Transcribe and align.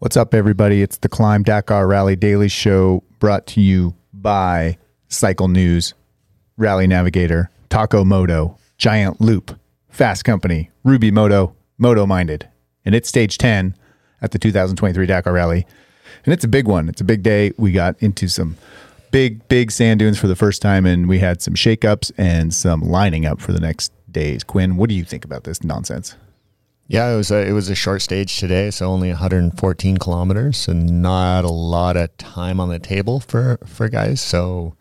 What's 0.00 0.16
up, 0.16 0.34
everybody? 0.34 0.82
It's 0.82 0.96
the 0.96 1.08
Klim 1.08 1.44
Dakar 1.44 1.86
Rally 1.86 2.16
Daily 2.16 2.48
Show 2.48 3.04
brought 3.20 3.46
to 3.46 3.60
you 3.60 3.94
by 4.12 4.76
Cycle 5.06 5.46
News, 5.46 5.94
Rally 6.56 6.88
Navigator, 6.88 7.48
Taco 7.70 8.04
Moto, 8.04 8.58
Giant 8.76 9.20
Loop, 9.20 9.56
Fast 9.90 10.24
Company, 10.24 10.70
Ruby 10.82 11.12
Moto, 11.12 11.54
Moto 11.78 12.06
Minded. 12.06 12.48
And 12.84 12.92
it's 12.92 13.08
stage 13.08 13.38
10 13.38 13.76
at 14.20 14.32
the 14.32 14.38
2023 14.38 15.06
Dakar 15.06 15.32
Rally. 15.32 15.64
And 16.24 16.34
it's 16.34 16.44
a 16.44 16.48
big 16.48 16.66
one. 16.66 16.88
It's 16.88 17.00
a 17.00 17.04
big 17.04 17.22
day. 17.22 17.52
We 17.56 17.70
got 17.70 17.94
into 18.02 18.28
some 18.28 18.56
big, 19.12 19.46
big 19.46 19.70
sand 19.70 20.00
dunes 20.00 20.18
for 20.18 20.26
the 20.26 20.36
first 20.36 20.60
time, 20.60 20.86
and 20.86 21.08
we 21.08 21.20
had 21.20 21.40
some 21.40 21.54
shakeups 21.54 22.10
and 22.18 22.52
some 22.52 22.80
lining 22.80 23.26
up 23.26 23.40
for 23.40 23.52
the 23.52 23.60
next 23.60 23.92
days. 24.10 24.42
Quinn, 24.42 24.76
what 24.76 24.88
do 24.88 24.96
you 24.96 25.04
think 25.04 25.24
about 25.24 25.44
this 25.44 25.62
nonsense? 25.62 26.16
Yeah, 26.86 27.12
it 27.12 27.16
was 27.16 27.30
a 27.30 27.46
it 27.46 27.52
was 27.52 27.70
a 27.70 27.74
short 27.74 28.02
stage 28.02 28.38
today, 28.38 28.70
so 28.70 28.86
only 28.86 29.08
114 29.08 29.96
kilometers, 29.96 30.68
and 30.68 31.00
not 31.00 31.44
a 31.44 31.50
lot 31.50 31.96
of 31.96 32.14
time 32.18 32.60
on 32.60 32.68
the 32.68 32.78
table 32.78 33.20
for 33.20 33.58
for 33.64 33.88
guys. 33.88 34.20
So 34.20 34.76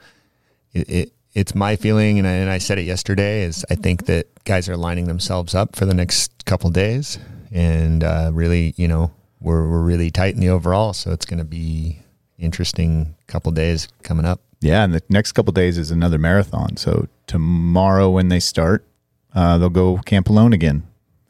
it, 0.74 0.90
it 0.90 1.13
it's 1.34 1.55
my 1.55 1.77
feeling, 1.77 2.20
and 2.20 2.27
I, 2.27 2.32
and 2.32 2.50
I 2.50 2.58
said 2.58 2.77
it 2.77 2.84
yesterday, 2.84 3.44
is 3.44 3.66
I 3.70 3.76
think 3.76 4.05
that 4.05 4.27
guys 4.44 4.68
are 4.68 4.76
lining 4.76 5.05
themselves 5.05 5.55
up 5.55 5.76
for 5.76 5.86
the 5.86 5.94
next 5.94 6.46
couple 6.46 6.70
days, 6.70 7.20
and 7.52 8.04
uh, 8.04 8.32
really, 8.34 8.74
you 8.76 8.88
know, 8.90 9.12
we're 9.40 9.68
we're 9.70 9.82
really 9.82 10.12
tight 10.12 10.34
in 10.34 10.41
the 10.41 10.49
overall, 10.49 10.91
so 10.91 11.12
it's 11.12 11.26
going 11.26 11.40
to 11.40 11.46
be 11.46 11.99
interesting 12.38 13.16
couple 13.27 13.52
days 13.54 13.88
coming 14.04 14.26
up. 14.26 14.41
Yeah, 14.60 14.84
and 14.84 14.94
the 14.94 15.02
next 15.10 15.32
couple 15.32 15.54
days 15.54 15.77
is 15.77 15.90
another 15.90 16.18
marathon. 16.18 16.76
So 16.76 17.08
tomorrow 17.27 18.10
when 18.10 18.27
they 18.27 18.41
start, 18.41 18.85
uh, 19.34 19.58
they'll 19.58 19.70
go 19.70 19.98
camp 19.99 20.30
alone 20.30 20.52
again 20.52 20.84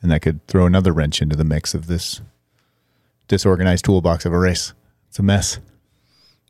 and 0.03 0.11
that 0.11 0.21
could 0.21 0.45
throw 0.47 0.65
another 0.67 0.91
wrench 0.91 1.21
into 1.21 1.35
the 1.35 1.45
mix 1.45 1.73
of 1.73 1.87
this 1.87 2.21
disorganized 3.27 3.85
toolbox 3.85 4.25
of 4.25 4.33
a 4.33 4.37
race. 4.37 4.73
It's 5.09 5.17
a 5.17 5.23
mess. 5.23 5.59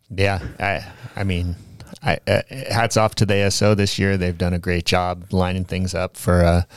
Yeah, 0.09 0.41
I 0.59 0.85
I 1.15 1.23
mean, 1.23 1.55
I, 2.01 2.17
uh, 2.27 2.41
hats 2.49 2.97
off 2.97 3.15
to 3.15 3.25
the 3.25 3.35
ASO 3.35 3.77
this 3.77 3.97
year. 3.97 4.17
They've 4.17 4.37
done 4.37 4.53
a 4.53 4.59
great 4.59 4.85
job 4.85 5.31
lining 5.31 5.65
things 5.65 5.93
up 5.93 6.17
for 6.17 6.41
a 6.41 6.67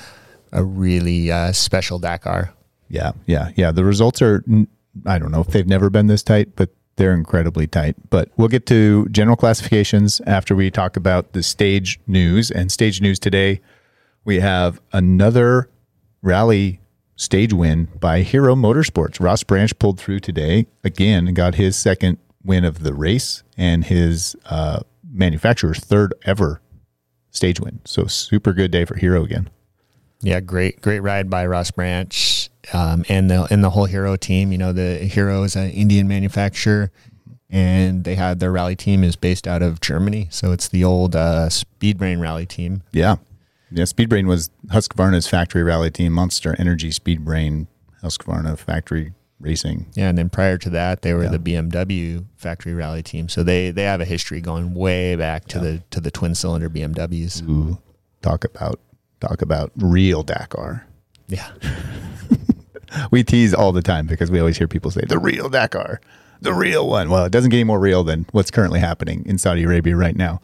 a 0.53 0.62
really 0.62 1.31
uh, 1.31 1.53
special 1.53 1.98
Dakar. 1.98 2.53
Yeah, 2.89 3.12
yeah, 3.27 3.50
yeah. 3.56 3.72
The 3.72 3.84
results 3.84 4.22
are 4.22 4.45
I 5.05 5.19
don't 5.19 5.33
know 5.33 5.41
if 5.41 5.48
they've 5.48 5.67
never 5.67 5.91
been 5.91 6.06
this 6.06 6.22
tight, 6.22 6.55
but 6.56 6.70
they're 6.97 7.15
incredibly 7.15 7.67
tight. 7.67 7.97
But 8.11 8.31
we'll 8.37 8.48
get 8.48 8.67
to 8.67 9.06
general 9.11 9.37
classifications 9.37 10.20
after 10.27 10.55
we 10.55 10.70
talk 10.70 10.97
about 10.97 11.33
the 11.33 11.43
stage 11.43 12.00
news 12.06 12.50
and 12.50 12.70
stage 12.70 13.00
news 13.00 13.19
today. 13.19 13.61
We 14.25 14.41
have 14.41 14.81
another 14.93 15.69
rally 16.27 16.80
stage 17.14 17.52
win 17.52 17.88
by 17.98 18.20
Hero 18.22 18.55
Motorsports. 18.55 19.20
Ross 19.20 19.42
Branch 19.44 19.78
pulled 19.78 19.98
through 19.98 20.20
today 20.20 20.66
again 20.84 21.28
and 21.28 21.36
got 21.36 21.55
his 21.55 21.77
second 21.77 22.19
win 22.44 22.64
of 22.64 22.80
the 22.80 22.92
race 22.92 23.42
and 23.56 23.84
his 23.84 24.36
uh, 24.47 24.80
manufacturer's 25.10 25.78
third 25.78 26.12
ever 26.24 26.60
stage 27.30 27.60
win. 27.60 27.80
So 27.84 28.06
super 28.06 28.52
good 28.52 28.70
day 28.70 28.84
for 28.84 28.97
Hero 28.97 29.24
again. 29.24 29.48
Yeah, 30.20 30.41
great, 30.41 30.82
great 30.82 31.00
ride 31.00 31.30
by 31.30 31.47
Ross 31.47 31.70
Branch 31.70 32.50
um, 32.72 33.04
and 33.08 33.30
the 33.30 33.47
and 33.50 33.62
the 33.62 33.70
whole 33.70 33.84
Hero 33.84 34.16
team. 34.16 34.50
You 34.50 34.58
know, 34.58 34.72
the 34.72 34.98
Hero 34.98 35.44
is 35.44 35.54
an 35.54 35.70
Indian 35.70 36.08
manufacturer, 36.08 36.91
and 37.50 38.02
they 38.04 38.14
had 38.16 38.41
their 38.41 38.50
rally 38.50 38.74
team 38.74 39.04
is 39.04 39.14
based 39.14 39.47
out 39.47 39.62
of 39.62 39.80
Germany. 39.80 40.28
So 40.30 40.52
it's 40.52 40.69
the 40.69 40.82
old 40.82 41.14
uh, 41.14 41.48
Speedbrain 41.50 42.20
rally 42.20 42.47
team. 42.47 42.82
Yeah, 42.92 43.16
yeah, 43.70 43.84
Speedbrain 43.84 44.27
was 44.27 44.50
Husqvarna's 44.69 45.27
factory 45.27 45.62
rally 45.62 45.91
team, 45.91 46.12
Monster 46.12 46.55
Energy 46.59 46.91
Speedbrain, 46.91 47.67
Husqvarna 48.03 48.59
factory 48.59 49.12
racing. 49.41 49.86
Yeah, 49.95 50.09
and 50.09 50.17
then 50.17 50.31
prior 50.31 50.59
to 50.59 50.70
that, 50.70 51.03
they 51.03 51.12
were 51.14 51.25
yeah. 51.25 51.31
the 51.31 51.39
BMW 51.39 52.25
factory 52.37 52.75
rally 52.75 53.03
team. 53.03 53.28
So 53.28 53.42
they 53.42 53.70
they 53.70 53.83
have 53.83 54.00
a 54.00 54.05
history 54.05 54.41
going 54.41 54.75
way 54.75 55.17
back 55.17 55.47
to 55.47 55.59
yeah. 55.59 55.64
the 55.64 55.83
to 55.91 56.00
the 56.00 56.11
twin 56.11 56.34
cylinder 56.34 56.70
BMWs. 56.70 57.49
Ooh, 57.49 57.78
talk 58.22 58.44
about 58.44 58.81
talk 59.21 59.43
about 59.43 59.72
real 59.77 60.22
Dakar. 60.22 60.87
Yeah. 61.28 61.50
we 63.10 63.25
tease 63.25 63.53
all 63.53 63.72
the 63.72 63.83
time 63.83 64.06
because 64.06 64.31
we 64.31 64.38
always 64.38 64.56
hear 64.56 64.69
people 64.69 64.91
say 64.91 65.03
the 65.06 65.19
real 65.19 65.48
Dakar, 65.48 66.00
the 66.41 66.54
real 66.54 66.88
one. 66.88 67.10
Well, 67.10 67.25
it 67.25 67.33
doesn't 67.33 67.50
get 67.50 67.59
any 67.59 67.65
more 67.65 67.81
real 67.81 68.04
than 68.04 68.27
what's 68.33 68.50
currently 68.50 68.81
happening 68.81 69.25
in 69.27 69.38
Saudi 69.38 69.65
Arabia 69.65 69.97
right 69.97 70.16
now. 70.16 70.41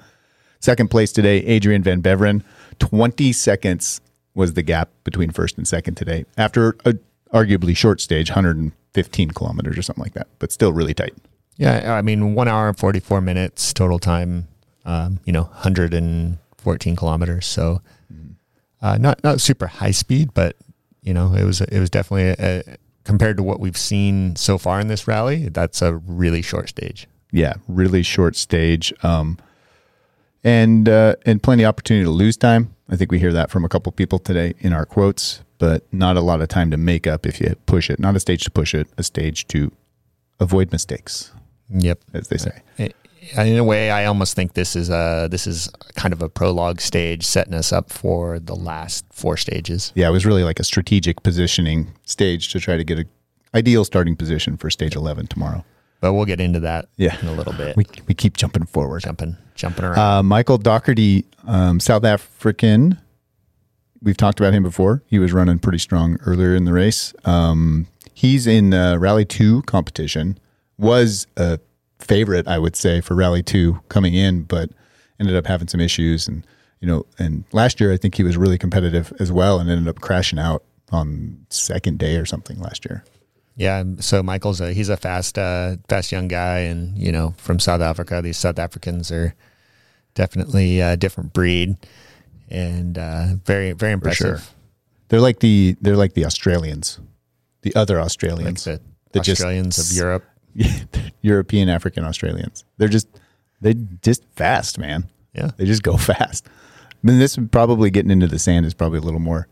Second 0.60 0.88
place 0.88 1.10
today, 1.10 1.44
Adrien 1.56 1.82
Van 1.82 2.02
Beveren. 2.02 2.42
20 2.82 3.32
seconds 3.32 4.00
was 4.34 4.54
the 4.54 4.62
gap 4.62 4.90
between 5.04 5.30
first 5.30 5.56
and 5.56 5.68
second 5.68 5.94
today 5.94 6.24
after 6.36 6.76
a 6.84 6.94
arguably 7.32 7.76
short 7.76 8.00
stage, 8.00 8.30
115 8.30 9.30
kilometers 9.30 9.78
or 9.78 9.82
something 9.82 10.02
like 10.02 10.14
that, 10.14 10.26
but 10.40 10.50
still 10.50 10.72
really 10.72 10.92
tight. 10.92 11.14
Yeah, 11.56 11.94
I 11.94 12.02
mean, 12.02 12.34
one 12.34 12.48
hour 12.48 12.66
and 12.66 12.76
44 12.76 13.20
minutes 13.20 13.72
total 13.72 14.00
time, 14.00 14.48
um, 14.84 15.20
you 15.24 15.32
know, 15.32 15.42
114 15.42 16.96
kilometers. 16.96 17.46
So 17.46 17.80
uh, 18.80 18.98
not 18.98 19.22
not 19.22 19.40
super 19.40 19.68
high 19.68 19.92
speed, 19.92 20.34
but 20.34 20.56
you 21.02 21.14
know, 21.14 21.34
it 21.34 21.44
was 21.44 21.60
it 21.60 21.78
was 21.78 21.88
definitely 21.88 22.30
a, 22.30 22.62
a, 22.66 22.76
compared 23.04 23.36
to 23.36 23.44
what 23.44 23.60
we've 23.60 23.76
seen 23.76 24.34
so 24.34 24.58
far 24.58 24.80
in 24.80 24.88
this 24.88 25.06
rally. 25.06 25.48
That's 25.48 25.82
a 25.82 25.94
really 25.94 26.42
short 26.42 26.68
stage. 26.68 27.06
Yeah, 27.30 27.54
really 27.68 28.02
short 28.02 28.34
stage. 28.34 28.92
Um, 29.04 29.38
and 30.42 30.88
uh, 30.88 31.14
and 31.24 31.40
plenty 31.40 31.62
of 31.62 31.68
opportunity 31.68 32.04
to 32.04 32.10
lose 32.10 32.36
time. 32.36 32.71
I 32.88 32.96
think 32.96 33.10
we 33.10 33.18
hear 33.18 33.32
that 33.32 33.50
from 33.50 33.64
a 33.64 33.68
couple 33.68 33.92
people 33.92 34.18
today 34.18 34.54
in 34.58 34.72
our 34.72 34.84
quotes, 34.84 35.42
but 35.58 35.84
not 35.92 36.16
a 36.16 36.20
lot 36.20 36.40
of 36.40 36.48
time 36.48 36.70
to 36.72 36.76
make 36.76 37.06
up 37.06 37.26
if 37.26 37.40
you 37.40 37.54
push 37.66 37.88
it. 37.88 37.98
Not 37.98 38.16
a 38.16 38.20
stage 38.20 38.44
to 38.44 38.50
push 38.50 38.74
it, 38.74 38.88
a 38.98 39.02
stage 39.02 39.46
to 39.48 39.72
avoid 40.40 40.72
mistakes. 40.72 41.32
Yep, 41.70 42.00
as 42.12 42.28
they 42.28 42.36
say. 42.36 42.62
In 43.36 43.56
a 43.56 43.64
way, 43.64 43.90
I 43.92 44.04
almost 44.06 44.34
think 44.34 44.54
this 44.54 44.74
is 44.74 44.90
a 44.90 45.28
this 45.30 45.46
is 45.46 45.70
kind 45.94 46.12
of 46.12 46.20
a 46.22 46.28
prologue 46.28 46.80
stage, 46.80 47.24
setting 47.24 47.54
us 47.54 47.72
up 47.72 47.90
for 47.90 48.40
the 48.40 48.56
last 48.56 49.04
four 49.12 49.36
stages. 49.36 49.92
Yeah, 49.94 50.08
it 50.08 50.12
was 50.12 50.26
really 50.26 50.42
like 50.42 50.58
a 50.58 50.64
strategic 50.64 51.22
positioning 51.22 51.92
stage 52.04 52.50
to 52.52 52.58
try 52.58 52.76
to 52.76 52.82
get 52.82 52.98
a 52.98 53.06
ideal 53.54 53.84
starting 53.84 54.16
position 54.16 54.56
for 54.56 54.70
stage 54.70 54.96
eleven 54.96 55.28
tomorrow. 55.28 55.64
But 56.02 56.14
we'll 56.14 56.24
get 56.24 56.40
into 56.40 56.58
that 56.60 56.88
yeah. 56.96 57.16
in 57.20 57.28
a 57.28 57.32
little 57.32 57.52
bit. 57.52 57.76
We, 57.76 57.86
we 58.08 58.14
keep 58.14 58.36
jumping 58.36 58.66
forward. 58.66 59.02
Jumping, 59.02 59.36
jumping 59.54 59.84
around. 59.84 59.98
Uh, 59.98 60.22
Michael 60.24 60.58
Docherty, 60.58 61.24
um, 61.46 61.78
South 61.78 62.04
African. 62.04 62.98
We've 64.02 64.16
talked 64.16 64.40
about 64.40 64.52
him 64.52 64.64
before. 64.64 65.04
He 65.06 65.20
was 65.20 65.32
running 65.32 65.60
pretty 65.60 65.78
strong 65.78 66.18
earlier 66.26 66.56
in 66.56 66.64
the 66.64 66.72
race. 66.72 67.14
Um, 67.24 67.86
he's 68.12 68.48
in 68.48 68.74
uh, 68.74 68.96
Rally 68.96 69.24
2 69.24 69.62
competition. 69.62 70.40
Was 70.76 71.28
a 71.36 71.60
favorite, 72.00 72.48
I 72.48 72.58
would 72.58 72.74
say, 72.74 73.00
for 73.00 73.14
Rally 73.14 73.44
2 73.44 73.82
coming 73.88 74.14
in, 74.14 74.42
but 74.42 74.70
ended 75.20 75.36
up 75.36 75.46
having 75.46 75.68
some 75.68 75.80
issues. 75.80 76.26
And, 76.26 76.44
you 76.80 76.88
know, 76.88 77.06
and 77.20 77.44
last 77.52 77.78
year 77.78 77.92
I 77.92 77.96
think 77.96 78.16
he 78.16 78.24
was 78.24 78.36
really 78.36 78.58
competitive 78.58 79.12
as 79.20 79.30
well 79.30 79.60
and 79.60 79.70
ended 79.70 79.86
up 79.86 80.00
crashing 80.00 80.40
out 80.40 80.64
on 80.90 81.46
second 81.48 82.00
day 82.00 82.16
or 82.16 82.26
something 82.26 82.58
last 82.58 82.84
year. 82.84 83.04
Yeah, 83.56 83.84
so 84.00 84.22
Michael's 84.22 84.60
a 84.60 84.72
he's 84.72 84.88
a 84.88 84.96
fast 84.96 85.38
uh, 85.38 85.76
fast 85.88 86.10
young 86.10 86.28
guy, 86.28 86.60
and 86.60 86.96
you 86.96 87.12
know 87.12 87.34
from 87.36 87.58
South 87.58 87.80
Africa. 87.80 88.22
These 88.22 88.38
South 88.38 88.58
Africans 88.58 89.12
are 89.12 89.34
definitely 90.14 90.80
a 90.80 90.96
different 90.96 91.32
breed, 91.32 91.76
and 92.48 92.96
uh, 92.96 93.34
very 93.44 93.72
very 93.72 93.92
impressive. 93.92 94.40
Sure. 94.40 94.48
They're 95.08 95.20
like 95.20 95.40
the 95.40 95.76
they're 95.80 95.96
like 95.96 96.14
the 96.14 96.24
Australians, 96.24 96.98
the 97.60 97.74
other 97.74 98.00
Australians, 98.00 98.66
like 98.66 98.80
the, 99.12 99.20
the 99.20 99.30
Australians 99.32 99.76
just, 99.76 99.90
of 99.90 99.96
Europe, 99.98 100.24
European 101.20 101.68
African 101.68 102.04
Australians. 102.04 102.64
They're 102.78 102.88
just 102.88 103.08
they 103.60 103.74
just 104.00 104.24
fast, 104.34 104.78
man. 104.78 105.10
Yeah, 105.34 105.50
they 105.58 105.66
just 105.66 105.82
go 105.82 105.96
fast. 105.98 106.46
I 106.48 107.06
mean, 107.06 107.18
this 107.18 107.38
probably 107.50 107.90
getting 107.90 108.10
into 108.10 108.28
the 108.28 108.38
sand 108.38 108.64
is 108.64 108.72
probably 108.72 108.98
a 108.98 109.02
little 109.02 109.20
more 109.20 109.48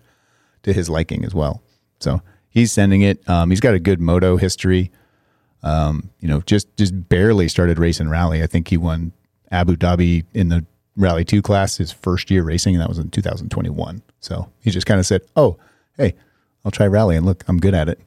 to 0.63 0.73
his 0.73 0.89
liking 0.89 1.25
as 1.25 1.35
well. 1.35 1.63
So 1.99 2.23
he's 2.51 2.73
sending 2.73 3.01
it. 3.01 3.27
Um, 3.29 3.51
he's 3.51 3.61
got 3.61 3.75
a 3.75 3.79
good 3.79 4.01
moto 4.01 4.37
history. 4.37 4.91
Um, 5.63 6.11
you 6.21 6.29
know, 6.29 6.41
just 6.43 6.75
just 6.77 7.09
barely 7.09 7.49
started 7.49 7.79
racing 7.79 8.09
rally. 8.09 8.43
I 8.43 8.47
think 8.47 8.69
he 8.69 8.77
won 8.77 9.13
Abu 9.51 9.77
Dhabi 9.77 10.25
in 10.35 10.49
the 10.49 10.67
Rally 10.97 11.25
Two 11.25 11.43
class 11.43 11.77
his 11.77 11.93
first 11.93 12.31
year 12.31 12.43
racing, 12.43 12.75
and 12.75 12.83
that 12.83 12.89
was 12.89 12.99
in 12.99 13.11
2021. 13.11 14.03
So 14.21 14.51
he 14.61 14.71
just 14.71 14.87
kind 14.87 15.01
of 15.01 15.07
said, 15.07 15.23
"Oh, 15.37 15.59
hey, 15.97 16.15
I'll 16.65 16.71
try 16.71 16.87
rally, 16.87 17.17
and 17.17 17.25
look, 17.25 17.45
I'm 17.49 17.59
good 17.59 17.75
at 17.75 17.89
it." 17.89 18.01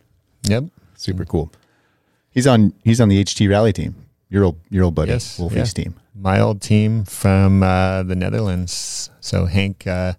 Yep, 0.43 0.65
super 0.95 1.25
cool. 1.25 1.51
He's 2.31 2.47
on 2.47 2.73
he's 2.83 2.99
on 2.99 3.09
the 3.09 3.23
HT 3.23 3.49
Rally 3.49 3.73
team. 3.73 3.95
Your 4.29 4.45
old 4.45 4.59
your 4.69 4.83
old 4.83 4.95
buddy, 4.95 5.11
yes, 5.11 5.37
Wolfie's 5.39 5.77
yeah. 5.77 5.83
team. 5.83 5.95
My 6.15 6.39
old 6.39 6.61
team 6.61 7.05
from 7.05 7.61
uh, 7.61 8.03
the 8.03 8.15
Netherlands. 8.15 9.11
So 9.19 9.45
Hank 9.45 9.85
uh, 9.85 10.13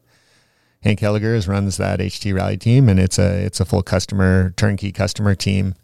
Hank 0.84 1.00
Hellegers 1.00 1.48
runs 1.48 1.78
that 1.78 1.98
HT 1.98 2.34
Rally 2.34 2.58
team, 2.58 2.90
and 2.90 3.00
it's 3.00 3.18
a 3.18 3.44
it's 3.44 3.58
a 3.58 3.64
full 3.64 3.82
customer 3.82 4.52
turnkey 4.56 4.92
customer 4.92 5.34
team. 5.34 5.74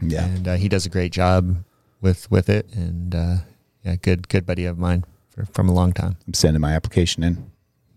Yeah, 0.00 0.24
and 0.24 0.48
uh, 0.48 0.54
he 0.54 0.68
does 0.68 0.86
a 0.86 0.88
great 0.88 1.12
job 1.12 1.64
with 2.00 2.30
with 2.30 2.48
it, 2.48 2.66
and 2.72 3.14
uh, 3.14 3.36
yeah, 3.84 3.96
good 3.96 4.28
good 4.28 4.46
buddy 4.46 4.64
of 4.64 4.78
mine 4.78 5.04
for, 5.28 5.44
from 5.52 5.68
a 5.68 5.72
long 5.72 5.92
time. 5.92 6.16
I'm 6.26 6.32
sending 6.32 6.62
my 6.62 6.72
application 6.72 7.22
in, 7.22 7.50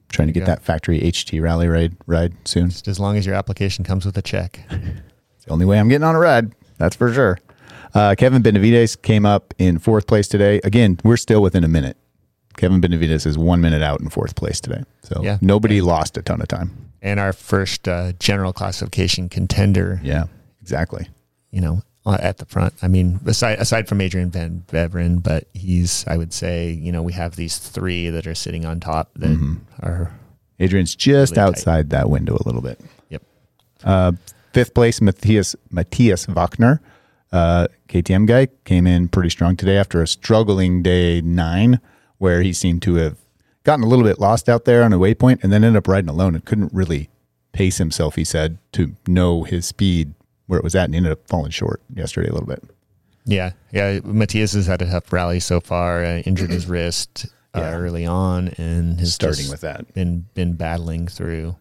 trying 0.09 0.27
to 0.27 0.33
get 0.33 0.45
that 0.45 0.61
factory 0.61 0.99
HT 0.99 1.41
Rally 1.41 1.69
ride 1.69 1.95
ride 2.05 2.33
soon. 2.45 2.69
Just 2.69 2.89
as 2.89 2.99
long 2.99 3.17
as 3.17 3.25
your 3.25 3.35
application 3.35 3.85
comes 3.85 4.05
with 4.05 4.17
a 4.17 4.21
check. 4.21 4.59
it's 4.69 5.45
the 5.45 5.51
only 5.51 5.65
way 5.65 5.79
I'm 5.79 5.87
getting 5.87 6.03
on 6.03 6.15
a 6.15 6.19
ride. 6.19 6.53
That's 6.77 6.97
for 6.97 7.13
sure. 7.13 7.37
Uh, 7.93 8.15
Kevin 8.17 8.41
Benavides 8.41 8.97
came 8.97 9.25
up 9.25 9.53
in 9.57 9.79
fourth 9.79 10.05
place 10.05 10.27
today. 10.27 10.59
Again, 10.65 10.99
we're 11.03 11.17
still 11.17 11.41
within 11.41 11.63
a 11.63 11.67
minute. 11.69 11.97
Kevin 12.61 12.79
Benavides 12.79 13.25
is 13.25 13.39
one 13.39 13.59
minute 13.59 13.81
out 13.81 14.01
in 14.01 14.09
fourth 14.09 14.35
place 14.35 14.61
today. 14.61 14.83
So 15.01 15.19
Yeah. 15.23 15.39
nobody 15.41 15.81
lost 15.81 16.15
a 16.15 16.21
ton 16.21 16.41
of 16.41 16.47
time. 16.47 16.69
And 17.01 17.19
our 17.19 17.33
first 17.33 17.87
uh, 17.87 18.11
general 18.19 18.53
classification 18.53 19.29
contender, 19.29 19.99
Yeah, 20.03 20.25
exactly. 20.61 21.07
you 21.49 21.59
know, 21.59 21.81
uh, 22.05 22.17
at 22.21 22.37
the 22.37 22.45
front. 22.45 22.75
I 22.83 22.87
mean, 22.87 23.19
aside 23.25 23.57
aside 23.59 23.87
from 23.87 23.99
Adrien 23.99 24.29
Van 24.29 24.63
Beveren, 24.71 25.23
but 25.23 25.45
he's, 25.55 26.05
I 26.07 26.17
would 26.17 26.33
say, 26.33 26.69
you 26.69 26.91
know, 26.91 27.01
we 27.01 27.13
have 27.13 27.35
these 27.35 27.57
three 27.57 28.11
that 28.11 28.27
are 28.27 28.35
sitting 28.35 28.63
on 28.63 28.79
top 28.79 29.09
that 29.15 29.31
Mm-hmm. 29.31 29.55
are, 29.81 30.11
Adrien's 30.59 30.93
just 30.95 31.31
Really 31.35 31.41
tight. 31.41 31.47
outside 31.57 31.89
that 31.89 32.11
window 32.11 32.35
a 32.39 32.45
little 32.45 32.61
bit. 32.61 32.79
yep. 33.09 33.23
Uh, 33.83 34.11
fifth 34.53 34.75
place, 34.75 35.01
Matthias 35.01 35.55
Matthias 35.71 36.27
Walkner, 36.27 36.79
uh, 37.31 37.67
KTM 37.89 38.27
guy, 38.27 38.49
came 38.65 38.85
in 38.85 39.07
pretty 39.07 39.31
strong 39.31 39.55
today 39.55 39.77
after 39.77 40.03
a 40.03 40.07
struggling 40.07 40.83
day 40.83 41.21
nine, 41.21 41.79
where 42.21 42.43
he 42.43 42.53
seemed 42.53 42.83
to 42.83 42.93
have 42.95 43.17
gotten 43.63 43.83
a 43.83 43.87
little 43.87 44.05
bit 44.05 44.19
lost 44.19 44.47
out 44.47 44.65
there 44.65 44.83
on 44.83 44.93
a 44.93 44.99
waypoint, 44.99 45.43
and 45.43 45.51
then 45.51 45.63
ended 45.63 45.77
up 45.79 45.87
riding 45.87 46.07
alone 46.09 46.35
and 46.35 46.45
couldn't 46.45 46.71
really 46.71 47.09
pace 47.51 47.79
himself. 47.79 48.13
He 48.15 48.23
said 48.23 48.59
to 48.73 48.95
know 49.07 49.41
his 49.43 49.65
speed 49.65 50.13
where 50.45 50.59
it 50.59 50.63
was 50.63 50.75
at, 50.75 50.85
and 50.85 50.93
he 50.93 50.97
ended 50.97 51.13
up 51.13 51.27
falling 51.27 51.49
short 51.49 51.81
yesterday 51.93 52.29
a 52.29 52.31
little 52.33 52.47
bit. 52.47 52.63
Yeah, 53.25 53.53
yeah. 53.71 53.99
Matthias 54.03 54.53
has 54.53 54.67
had 54.67 54.81
a 54.83 54.85
tough 54.89 55.11
rally 55.11 55.39
so 55.39 55.59
far. 55.59 56.03
Uh, 56.05 56.19
injured 56.19 56.51
his 56.51 56.65
wrist 56.67 57.25
uh, 57.55 57.61
Yeah. 57.61 57.73
early 57.75 58.05
on, 58.05 58.49
and 58.49 58.99
has 58.99 59.13
Starting 59.15 59.49
with 59.49 59.61
that, 59.61 59.91
been 59.95 60.27
been 60.35 60.53
battling 60.53 61.07
through. 61.07 61.55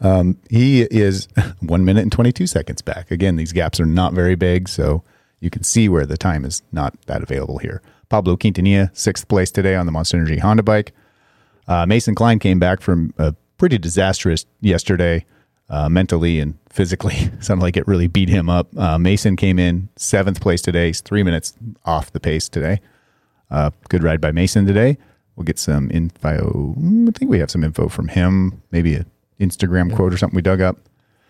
Um, 0.00 0.38
he 0.48 0.80
is 0.82 1.28
one 1.60 1.84
minute 1.84 2.02
and 2.04 2.12
22 2.12 2.46
seconds 2.46 2.80
back. 2.80 3.10
Again, 3.10 3.36
these 3.36 3.52
gaps 3.52 3.78
are 3.80 3.86
not 3.86 4.14
very 4.14 4.34
big, 4.34 4.66
so 4.66 5.04
you 5.40 5.50
can 5.50 5.62
see 5.62 5.90
where 5.90 6.06
the 6.06 6.16
time 6.16 6.46
is 6.46 6.62
not 6.72 6.94
that 7.06 7.22
available 7.22 7.58
here. 7.58 7.82
Pablo 8.10 8.36
Quintanilla, 8.36 8.90
sixth 8.92 9.26
place 9.28 9.50
today 9.50 9.74
on 9.74 9.86
the 9.86 9.92
Monster 9.92 10.18
Energy 10.18 10.38
Honda 10.38 10.62
bike. 10.62 10.92
Uh, 11.66 11.86
Mason 11.86 12.14
Klein 12.14 12.38
came 12.38 12.58
back 12.58 12.80
from 12.82 13.14
a 13.16 13.34
pretty 13.56 13.78
disastrous 13.78 14.44
yesterday, 14.60 15.24
uh, 15.70 15.88
mentally 15.88 16.40
and 16.40 16.58
physically. 16.68 17.30
Sounded 17.40 17.62
like 17.62 17.76
it 17.76 17.86
really 17.86 18.08
beat 18.08 18.28
him 18.28 18.50
up. 18.50 18.76
Uh, 18.76 18.98
Mason 18.98 19.36
came 19.36 19.58
in 19.58 19.88
seventh 19.96 20.40
place 20.40 20.60
today. 20.60 20.88
He's 20.88 21.00
three 21.00 21.22
minutes 21.22 21.54
off 21.84 22.12
the 22.12 22.20
pace 22.20 22.48
today. 22.48 22.80
Uh, 23.50 23.70
good 23.88 24.02
ride 24.02 24.20
by 24.20 24.32
Mason 24.32 24.66
today. 24.66 24.98
We'll 25.36 25.44
get 25.44 25.58
some 25.58 25.90
info. 25.90 26.74
mm, 26.76 27.08
I 27.08 27.12
think 27.16 27.30
we 27.30 27.38
have 27.38 27.50
some 27.50 27.64
info 27.64 27.88
from 27.88 28.08
him. 28.08 28.60
Maybe 28.72 28.96
an 28.96 29.06
Instagram 29.38 29.94
quote 29.94 30.12
or 30.12 30.16
something 30.16 30.36
we 30.36 30.42
dug 30.42 30.60
up. 30.60 30.76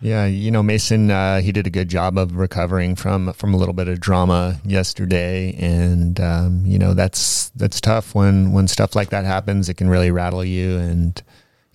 Yeah, 0.01 0.25
you 0.27 0.51
know 0.51 0.63
Mason. 0.63 1.11
Uh, 1.11 1.41
he 1.41 1.53
did 1.53 1.67
a 1.67 1.71
good 1.71 1.89
job 1.89 2.17
of 2.17 2.37
recovering 2.37 2.97
from 2.97 3.33
from 3.35 3.53
a 3.53 3.57
little 3.57 3.75
bit 3.75 3.89
of 3.89 4.01
drama 4.01 4.59
yesterday, 4.65 5.55
and 5.59 6.19
um, 6.21 6.65
you 6.65 6.79
know 6.79 6.95
that's 6.95 7.51
that's 7.51 7.81
tough 7.81 8.15
when 8.15 8.53
when 8.53 8.67
stuff 8.67 8.97
like 8.97 9.11
that 9.11 9.25
happens. 9.25 9.69
It 9.69 9.75
can 9.75 9.91
really 9.91 10.11
rattle 10.11 10.45
you, 10.45 10.79
and 10.79 11.23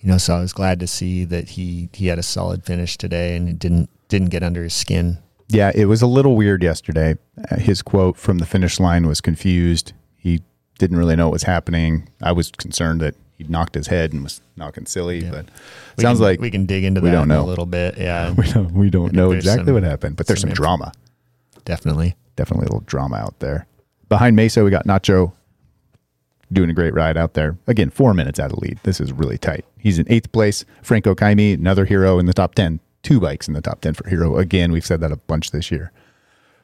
you 0.00 0.08
know. 0.10 0.18
So 0.18 0.36
I 0.36 0.40
was 0.40 0.52
glad 0.52 0.80
to 0.80 0.86
see 0.88 1.24
that 1.24 1.50
he 1.50 1.88
he 1.92 2.08
had 2.08 2.18
a 2.18 2.22
solid 2.24 2.64
finish 2.64 2.98
today, 2.98 3.36
and 3.36 3.48
it 3.48 3.58
didn't 3.60 3.90
didn't 4.08 4.30
get 4.30 4.42
under 4.42 4.64
his 4.64 4.74
skin. 4.74 5.18
Yeah, 5.48 5.70
it 5.74 5.84
was 5.84 6.02
a 6.02 6.08
little 6.08 6.34
weird 6.34 6.64
yesterday. 6.64 7.16
Uh, 7.50 7.56
his 7.56 7.80
quote 7.80 8.16
from 8.16 8.38
the 8.38 8.46
finish 8.46 8.80
line 8.80 9.06
was 9.06 9.20
confused. 9.20 9.92
He 10.16 10.42
didn't 10.78 10.96
really 10.96 11.14
know 11.14 11.26
what 11.26 11.34
was 11.34 11.44
happening. 11.44 12.08
I 12.20 12.32
was 12.32 12.50
concerned 12.50 13.00
that 13.02 13.14
he'd 13.36 13.50
knocked 13.50 13.74
his 13.74 13.86
head 13.86 14.12
and 14.12 14.22
was 14.22 14.40
knocking 14.56 14.86
silly, 14.86 15.22
but 15.22 15.46
We 15.96 16.02
sounds 16.02 16.18
can- 16.18 16.24
like 16.26 16.40
we 16.40 16.50
can 16.50 16.66
dig 16.66 16.84
into 16.84 17.00
we 17.00 17.10
that 17.10 17.16
don't 17.16 17.28
know. 17.28 17.42
a 17.42 17.46
little 17.46 17.66
bit. 17.66 17.96
Yeah, 17.98 18.32
we 18.36 18.50
don't, 18.52 18.72
we 18.72 18.90
don't 18.90 19.12
know 19.12 19.32
exactly 19.32 19.66
some- 19.66 19.74
what 19.74 19.82
happened, 19.82 20.16
but 20.16 20.26
there's 20.26 20.40
some 20.40 20.50
some 20.50 20.54
drama. 20.54 20.92
definitely. 21.64 22.14
Definitely 22.36 22.64
a 22.66 22.68
little 22.68 22.84
drama 22.86 23.16
out 23.16 23.38
there. 23.40 23.66
Behind 24.08 24.36
Mesa, 24.36 24.62
we 24.62 24.70
got 24.70 24.86
Nacho 24.86 25.32
doing 26.52 26.70
a 26.70 26.74
great 26.74 26.94
ride 26.94 27.16
out 27.16 27.34
there. 27.34 27.56
Again, 27.66 27.90
four 27.90 28.14
minutes 28.14 28.38
out 28.38 28.52
of 28.52 28.58
lead. 28.58 28.78
This 28.82 29.00
is 29.00 29.12
really 29.12 29.38
tight. 29.38 29.64
He's 29.78 29.98
in 29.98 30.06
eighth 30.10 30.30
place. 30.32 30.64
Franco 30.82 31.14
Caimi, 31.14 31.54
another 31.54 31.84
hero 31.86 32.18
in 32.18 32.26
the 32.26 32.32
top 32.34 32.54
10. 32.54 32.78
Two 33.02 33.20
bikes 33.20 33.48
in 33.48 33.54
the 33.54 33.60
top 33.60 33.80
10 33.80 33.94
for 33.94 34.08
Hero. 34.08 34.36
Again, 34.36 34.70
we've 34.72 34.84
said 34.84 35.00
that 35.00 35.12
a 35.12 35.16
bunch 35.16 35.50
this 35.52 35.70
year. 35.70 35.92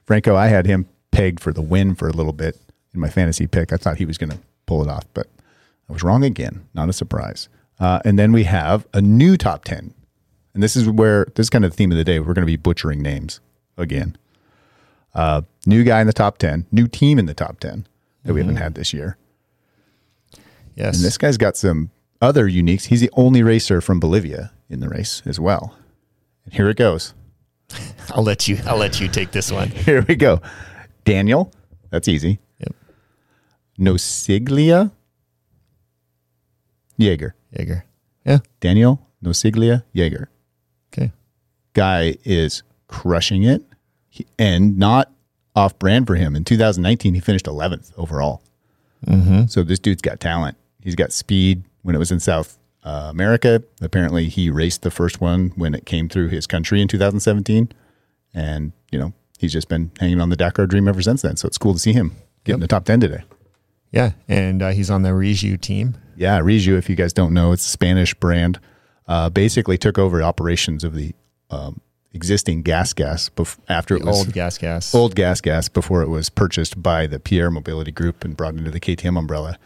Franco, 0.06 0.34
I 0.36 0.48
had 0.48 0.66
him 0.66 0.88
pegged 1.10 1.40
for 1.40 1.52
the 1.52 1.62
win 1.62 1.94
for 1.94 2.08
a 2.08 2.12
little 2.12 2.32
bit 2.32 2.58
in 2.92 3.00
my 3.00 3.08
fantasy 3.08 3.46
pick. 3.46 3.72
I 3.72 3.76
thought 3.76 3.96
he 3.98 4.04
was 4.04 4.18
going 4.18 4.30
to 4.30 4.38
pull 4.66 4.82
it 4.82 4.88
off, 4.88 5.04
but 5.14 5.28
I 5.92 5.94
was 5.94 6.02
wrong 6.02 6.24
again. 6.24 6.66
Not 6.72 6.88
a 6.88 6.92
surprise. 6.94 7.50
Uh, 7.78 8.00
and 8.02 8.18
then 8.18 8.32
we 8.32 8.44
have 8.44 8.86
a 8.94 9.02
new 9.02 9.36
top 9.36 9.64
10. 9.64 9.92
And 10.54 10.62
this 10.62 10.74
is 10.74 10.88
where, 10.88 11.26
this 11.34 11.44
is 11.44 11.50
kind 11.50 11.66
of 11.66 11.72
the 11.72 11.76
theme 11.76 11.92
of 11.92 11.98
the 11.98 12.04
day. 12.04 12.18
We're 12.18 12.32
going 12.32 12.46
to 12.46 12.46
be 12.46 12.56
butchering 12.56 13.02
names 13.02 13.40
again. 13.76 14.16
Uh, 15.14 15.42
new 15.66 15.84
guy 15.84 16.00
in 16.00 16.06
the 16.06 16.14
top 16.14 16.38
10, 16.38 16.64
new 16.72 16.88
team 16.88 17.18
in 17.18 17.26
the 17.26 17.34
top 17.34 17.60
10 17.60 17.86
that 18.24 18.32
we 18.32 18.40
haven't 18.40 18.56
had 18.56 18.74
this 18.74 18.94
year. 18.94 19.18
Yes. 20.76 20.96
And 20.96 21.04
this 21.04 21.18
guy's 21.18 21.36
got 21.36 21.58
some 21.58 21.90
other 22.22 22.48
uniques. 22.48 22.86
He's 22.86 23.02
the 23.02 23.10
only 23.12 23.42
racer 23.42 23.82
from 23.82 24.00
Bolivia 24.00 24.50
in 24.70 24.80
the 24.80 24.88
race 24.88 25.20
as 25.26 25.38
well. 25.38 25.76
And 26.46 26.54
here 26.54 26.70
it 26.70 26.78
goes. 26.78 27.12
I'll 28.14 28.24
let 28.24 28.48
you. 28.48 28.58
I'll 28.64 28.78
let 28.78 28.98
you 28.98 29.08
take 29.08 29.32
this 29.32 29.52
one. 29.52 29.68
Here 29.70 30.02
we 30.08 30.14
go. 30.14 30.40
Daniel, 31.04 31.52
that's 31.90 32.08
easy. 32.08 32.38
Yep. 32.60 32.74
Nosiglia 33.78 34.92
Jaeger. 37.02 37.34
Jaeger. 37.56 37.84
Yeah. 38.24 38.38
Daniel 38.60 39.06
Nosiglia 39.24 39.82
Jaeger. 39.92 40.28
Okay. 40.92 41.12
Guy 41.74 42.16
is 42.24 42.62
crushing 42.88 43.42
it 43.42 43.62
He- 44.08 44.26
and 44.38 44.78
not 44.78 45.10
off 45.54 45.78
brand 45.78 46.06
for 46.06 46.14
him. 46.14 46.34
In 46.36 46.44
2019, 46.44 47.14
he 47.14 47.20
finished 47.20 47.46
11th 47.46 47.92
overall. 47.96 48.42
Mm-hmm. 49.06 49.46
So 49.46 49.62
this 49.62 49.78
dude's 49.78 50.02
got 50.02 50.20
talent. 50.20 50.56
He's 50.80 50.94
got 50.94 51.12
speed. 51.12 51.64
When 51.82 51.94
it 51.96 51.98
was 51.98 52.12
in 52.12 52.20
South 52.20 52.58
uh, 52.84 53.08
America, 53.10 53.62
apparently 53.80 54.28
he 54.28 54.50
raced 54.50 54.82
the 54.82 54.90
first 54.90 55.20
one 55.20 55.52
when 55.56 55.74
it 55.74 55.84
came 55.84 56.08
through 56.08 56.28
his 56.28 56.46
country 56.46 56.80
in 56.80 56.86
2017, 56.88 57.68
and 58.34 58.72
you 58.92 58.98
know 59.00 59.12
he's 59.38 59.52
just 59.52 59.68
been 59.68 59.90
hanging 59.98 60.20
on 60.20 60.28
the 60.28 60.36
Dakar 60.36 60.66
dream 60.68 60.86
ever 60.86 61.02
since 61.02 61.22
then. 61.22 61.36
So 61.36 61.46
it's 61.48 61.58
cool 61.58 61.72
to 61.72 61.78
see 61.80 61.92
him 61.92 62.14
get 62.44 62.54
in 62.54 62.60
the 62.60 62.68
top 62.68 62.84
10 62.84 63.00
today. 63.00 63.24
Yeah, 63.90 64.12
and 64.28 64.62
uh, 64.62 64.70
he's 64.70 64.90
on 64.90 65.02
the 65.02 65.10
Rieju 65.10 65.60
team. 65.60 65.96
Yeah, 66.16 66.40
Rieju, 66.40 66.76
if 66.78 66.88
you 66.88 66.96
guys 66.96 67.12
don't 67.12 67.32
know, 67.32 67.52
it's 67.52 67.64
a 67.66 67.68
Spanish 67.70 68.14
brand. 68.14 68.58
Uh, 69.06 69.28
basically 69.30 69.76
took 69.76 69.98
over 69.98 70.22
operations 70.22 70.84
of 70.84 70.94
the 70.94 71.12
um, 71.50 71.80
existing 72.12 72.62
gas 72.62 72.92
gas 72.92 73.28
bef- 73.30 73.58
after 73.68 73.96
it 73.96 74.04
was 74.04 74.18
Old 74.18 74.32
gas 74.32 74.58
gas. 74.58 74.94
old 74.94 75.14
gas 75.14 75.40
gas 75.40 75.68
before 75.68 76.02
it 76.02 76.08
was 76.08 76.28
purchased 76.30 76.80
by 76.82 77.06
the 77.06 77.18
Pierer 77.18 77.50
Mobility 77.52 77.90
Group 77.90 78.24
and 78.24 78.36
brought 78.36 78.54
into 78.54 78.70
the 78.70 78.80
KTM 78.80 79.18
umbrella. 79.18 79.58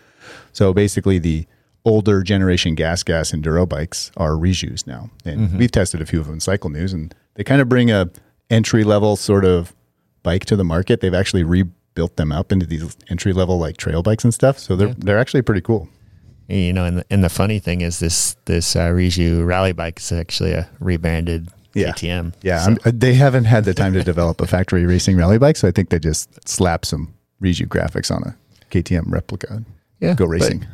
So 0.53 0.73
basically, 0.73 1.19
the 1.19 1.47
older 1.85 2.23
generation 2.23 2.75
gas 2.75 3.03
gas 3.03 3.31
enduro 3.33 3.69
bikes 3.69 4.11
are 4.17 4.33
Riejus 4.33 4.87
now, 4.87 5.11
and 5.25 5.57
we've 5.59 5.71
tested 5.71 6.01
a 6.01 6.07
few 6.07 6.19
of 6.21 6.27
them 6.27 6.35
in 6.35 6.41
Cycle 6.41 6.71
News, 6.71 6.93
and 6.93 7.15
they 7.35 7.45
kind 7.45 7.61
of 7.61 7.69
bring 7.69 7.91
a 7.91 8.11
entry 8.51 8.83
level 8.85 9.17
sort 9.17 9.45
of 9.45 9.75
bike 10.23 10.45
to 10.47 10.57
the 10.57 10.65
market. 10.65 11.01
They've 11.01 11.15
actually 11.15 11.45
rebuilt 11.45 12.17
them 12.17 12.33
up 12.33 12.51
into 12.53 12.67
these 12.67 12.97
entry 13.09 13.33
level 13.33 13.59
like 13.59 13.77
trail 13.77 14.03
bikes 14.03 14.25
and 14.25 14.33
stuff. 14.35 14.59
So 14.59 14.75
they're 14.77 14.95
they're 14.95 15.19
actually 15.19 15.43
pretty 15.43 15.61
cool. 15.61 15.89
You 16.49 16.73
know, 16.73 16.85
and 16.85 16.99
the, 16.99 17.05
and 17.11 17.25
the 17.25 17.29
funny 17.29 17.59
thing 17.59 17.81
is 17.81 17.99
this 17.99 18.37
this 18.45 18.77
uh, 18.77 18.89
Rieju 18.91 19.45
rally 19.47 19.73
bike 19.73 19.99
is 19.99 20.13
actually 20.13 20.53
a 20.53 20.69
rebranded 20.81 21.49
Yeah. 21.75 21.93
KTM. 21.93 22.35
Yeah, 22.43 22.61
So- 22.65 22.77
I'm, 22.85 22.99
they 22.99 23.15
haven't 23.15 23.45
had 23.47 23.65
the 23.65 23.75
time 23.75 23.93
to 23.95 24.03
develop 24.05 24.41
a 24.41 24.47
factory 24.47 24.87
racing 24.87 25.17
rally 25.17 25.39
bike, 25.39 25.57
so 25.57 25.67
I 25.67 25.73
think 25.73 25.89
they 25.91 25.99
just 25.99 26.49
slap 26.49 26.85
some 26.85 27.13
Rieju 27.43 27.67
graphics 27.67 28.15
on 28.15 28.23
a 28.23 28.37
KTM 28.71 29.11
replica. 29.13 29.65
yeah. 30.01 30.15
Go 30.15 30.27
but, 30.27 30.31
racing. 30.31 30.67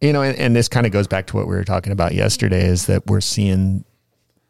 you 0.00 0.12
know, 0.12 0.22
and, 0.22 0.36
and 0.38 0.54
this 0.54 0.68
kind 0.68 0.84
of 0.86 0.92
goes 0.92 1.06
back 1.06 1.26
to 1.28 1.36
what 1.36 1.46
we 1.48 1.54
were 1.56 1.64
talking 1.64 1.92
about 1.92 2.14
yesterday 2.14 2.66
is 2.66 2.86
that 2.86 3.06
we're 3.06 3.20
seeing 3.22 3.84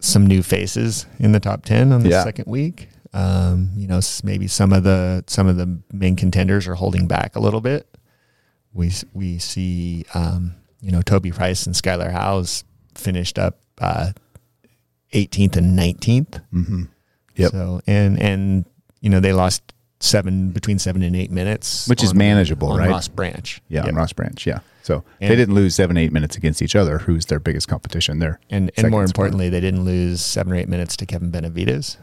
some 0.00 0.26
new 0.26 0.42
faces 0.42 1.06
in 1.18 1.32
the 1.32 1.40
top 1.40 1.64
10 1.64 1.92
on 1.92 2.02
the 2.02 2.10
Yeah. 2.10 2.22
second 2.24 2.46
week. 2.46 2.88
Um, 3.14 3.70
you 3.76 3.86
know, 3.88 4.00
maybe 4.22 4.46
some 4.48 4.72
of 4.72 4.84
the 4.84 5.24
some 5.26 5.46
of 5.46 5.56
the 5.56 5.78
main 5.92 6.14
contenders 6.14 6.68
are 6.68 6.74
holding 6.74 7.06
back 7.08 7.34
a 7.36 7.40
little 7.40 7.60
bit. 7.62 7.88
We 8.78 8.92
we 9.12 9.38
see 9.38 10.04
um, 10.14 10.54
you 10.80 10.92
know, 10.92 11.02
Toby 11.02 11.32
Price 11.32 11.66
and 11.66 11.74
Skyler 11.74 12.10
Howes 12.12 12.64
finished 12.94 13.38
up 13.38 13.58
uh 13.80 14.12
18th 15.12 15.56
and 15.56 15.78
19th. 15.78 16.40
mm-hmm. 16.52 16.82
Yep. 17.36 17.50
So 17.52 17.80
and 17.86 18.20
and 18.20 18.64
you 19.00 19.10
know, 19.10 19.20
they 19.20 19.32
lost 19.32 19.62
seven 20.00 20.50
between 20.50 20.78
7 20.78 21.02
and 21.02 21.14
8 21.16 21.30
minutes, 21.30 21.88
Which 21.88 22.02
is 22.04 22.14
manageable, 22.14 22.70
on 22.72 22.78
right? 22.78 22.88
Ross 22.90 23.08
Branch. 23.08 23.60
Yeah, 23.68 23.80
Yep. 23.80 23.88
on 23.88 23.94
Ross 23.96 24.12
Branch. 24.12 24.46
Yeah. 24.46 24.60
So 24.82 25.04
And- 25.20 25.30
they 25.30 25.36
didn't 25.36 25.54
lose 25.54 25.74
seven, 25.74 25.96
eight 25.96 26.12
minutes 26.12 26.36
against 26.36 26.62
each 26.62 26.74
other. 26.76 26.98
Who's 26.98 27.26
their 27.26 27.40
biggest 27.40 27.68
competition? 27.68 28.18
There. 28.20 28.38
And 28.50 28.70
and 28.76 28.90
more 28.90 29.02
importantly, 29.04 29.48
they 29.48 29.60
didn't 29.60 29.84
lose 29.84 30.20
seven 30.24 30.52
or 30.52 30.56
eight 30.56 30.68
minutes 30.68 30.96
to 30.98 31.06
Kevin 31.06 31.30
Benavides. 31.30 31.98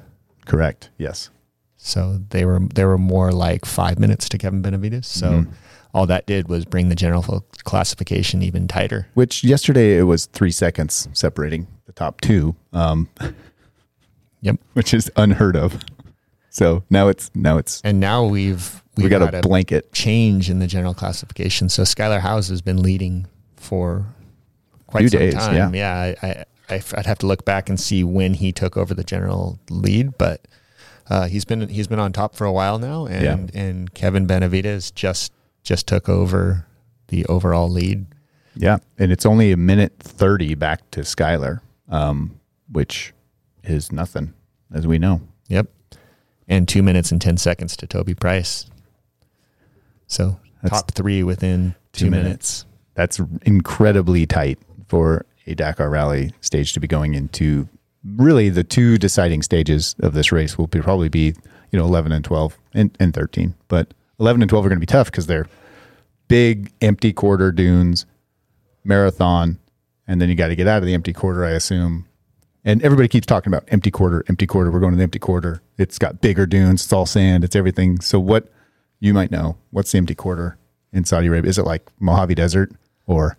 Correct. 0.45 0.89
Yes. 0.97 1.29
So 1.77 2.19
they 2.29 2.45
were 2.45 2.59
they 2.73 2.83
were 2.85 2.97
more 2.97 3.31
like 3.31 3.65
five 3.65 3.97
minutes 3.99 4.27
to 4.29 4.37
Kevin 4.37 4.61
Benavides. 4.61 5.07
So 5.07 5.27
Mhm. 5.29 5.47
All 5.95 6.05
that 6.07 6.25
did 6.27 6.49
was 6.49 6.65
bring 6.65 6.89
the 6.89 6.95
general 6.95 7.23
classification 7.63 8.43
even 8.43 8.67
tighter. 8.67 9.07
Which 9.13 9.45
yesterday 9.45 9.97
it 9.97 10.03
was 10.03 10.25
three 10.25 10.51
seconds 10.51 11.07
separating 11.13 11.67
the 11.85 11.93
top 11.93 12.19
two, 12.19 12.53
um, 12.73 13.07
Yep. 14.41 14.57
which 14.73 14.93
is 14.93 15.09
unheard 15.15 15.55
of. 15.55 15.79
So 16.49 16.83
now 16.89 17.07
it's 17.07 17.31
now 17.33 17.57
it's 17.57 17.79
And 17.85 18.01
now 18.01 18.25
we've 18.25 18.83
we 18.97 19.07
got 19.07 19.33
a 19.33 19.41
blanket. 19.41 19.93
change 19.93 20.49
in 20.49 20.59
the 20.59 20.67
general 20.67 20.93
classification. 20.93 21.69
So 21.69 21.83
Skyler 21.83 22.19
Howes 22.19 22.49
has 22.49 22.61
been 22.61 22.81
leading 22.81 23.27
for 23.55 24.05
quite 24.87 24.99
Few 25.01 25.09
some 25.09 25.19
days, 25.19 25.33
time. 25.33 25.73
yeah. 25.75 26.13
I, 26.21 26.27
I, 26.27 26.45
I, 26.75 26.83
would 26.95 27.05
have 27.05 27.19
to 27.19 27.25
look 27.25 27.45
back 27.45 27.69
and 27.69 27.79
see 27.79 28.03
when 28.03 28.33
he 28.33 28.51
took 28.51 28.75
over 28.75 28.93
the 28.93 29.03
general 29.05 29.59
lead, 29.69 30.17
but 30.17 30.45
uh, 31.09 31.27
he's 31.27 31.45
been 31.45 31.69
he's 31.69 31.87
been 31.87 31.99
on 31.99 32.11
top 32.11 32.35
for 32.35 32.43
a 32.43 32.51
while 32.51 32.79
now, 32.79 33.05
and 33.05 33.53
and 33.55 33.93
Kevin 33.93 34.25
Benavides 34.25 34.91
just 34.91 35.31
just 35.65 35.87
took 35.87 36.07
over 36.07 36.65
the 37.07 37.25
overall 37.25 37.69
lead. 37.69 38.05
Yeah, 38.55 38.77
and 38.97 39.11
it's 39.11 39.25
only 39.25 39.51
a 39.51 39.57
minute 39.57 39.93
thirty 39.99 40.55
back 40.55 40.89
to 40.91 41.01
Skyler, 41.01 41.59
um, 41.89 42.39
which 42.71 43.13
is 43.65 43.91
nothing, 43.91 44.33
as 44.73 44.87
we 44.87 44.97
know. 44.97 45.19
Yep, 45.49 45.67
and 46.47 46.65
two 46.65 46.81
minutes 46.81 47.11
and 47.11 47.19
ten 47.19 47.35
seconds 47.35 47.75
to 47.77 47.87
Toby 47.87 48.13
Price. 48.15 48.67
So 50.07 50.39
That's 50.61 50.81
top 50.81 50.91
three 50.91 51.21
within 51.23 51.75
two, 51.91 52.05
two 52.05 52.11
minutes. 52.11 52.63
minutes. 52.63 52.65
That's 52.93 53.19
incredibly 53.41 54.25
tight 54.25 54.59
for 54.87 55.25
a 55.47 55.55
Dakar 55.55 55.89
Rally 55.89 56.31
stage 56.39 56.71
to 56.73 56.79
be 56.79 56.87
going 56.87 57.13
into. 57.13 57.67
Really, 58.05 58.49
the 58.49 58.63
two 58.63 58.97
deciding 58.97 59.41
stages 59.41 59.95
of 59.99 60.13
this 60.13 60.31
race 60.31 60.57
will 60.57 60.67
be, 60.67 60.79
probably 60.79 61.09
be 61.09 61.33
you 61.71 61.79
know 61.79 61.83
eleven 61.83 62.13
and 62.13 62.23
twelve 62.23 62.57
and, 62.73 62.95
and 63.01 63.13
thirteen, 63.13 63.55
but 63.67 63.93
eleven 64.19 64.41
and 64.41 64.49
twelve 64.49 64.65
are 64.65 64.69
going 64.69 64.77
to 64.77 64.81
be 64.81 64.85
tough 64.85 65.11
because 65.11 65.27
they're 65.27 65.47
big 66.27 66.71
empty 66.81 67.13
quarter 67.13 67.51
dunes, 67.51 68.05
marathon, 68.83 69.59
and 70.07 70.21
then 70.21 70.29
you 70.29 70.35
got 70.35 70.47
to 70.47 70.55
get 70.55 70.67
out 70.67 70.79
of 70.79 70.85
the 70.85 70.93
empty 70.93 71.13
quarter, 71.13 71.43
I 71.45 71.51
assume. 71.51 72.07
And 72.63 72.81
everybody 72.81 73.07
keeps 73.07 73.27
talking 73.27 73.53
about 73.53 73.63
empty 73.67 73.91
quarter, 73.91 74.23
empty 74.27 74.47
quarter. 74.47 74.71
We're 74.71 74.79
going 74.79 74.91
to 74.93 74.97
the 74.97 75.03
empty 75.03 75.19
quarter. 75.19 75.61
It's 75.77 75.99
got 75.99 76.19
bigger 76.21 76.45
dunes. 76.47 76.83
It's 76.83 76.91
all 76.93 77.05
sand. 77.05 77.43
It's 77.43 77.55
everything. 77.55 78.01
So 78.01 78.19
what 78.19 78.51
you 78.99 79.13
might 79.13 79.29
know? 79.29 79.57
What's 79.69 79.91
the 79.91 79.99
empty 79.99 80.15
quarter 80.15 80.57
in 80.91 81.05
Saudi 81.05 81.27
Arabia? 81.27 81.49
Is 81.49 81.59
it 81.59 81.65
like 81.65 81.87
Mojave 81.99 82.33
Desert 82.33 82.71
or 83.05 83.37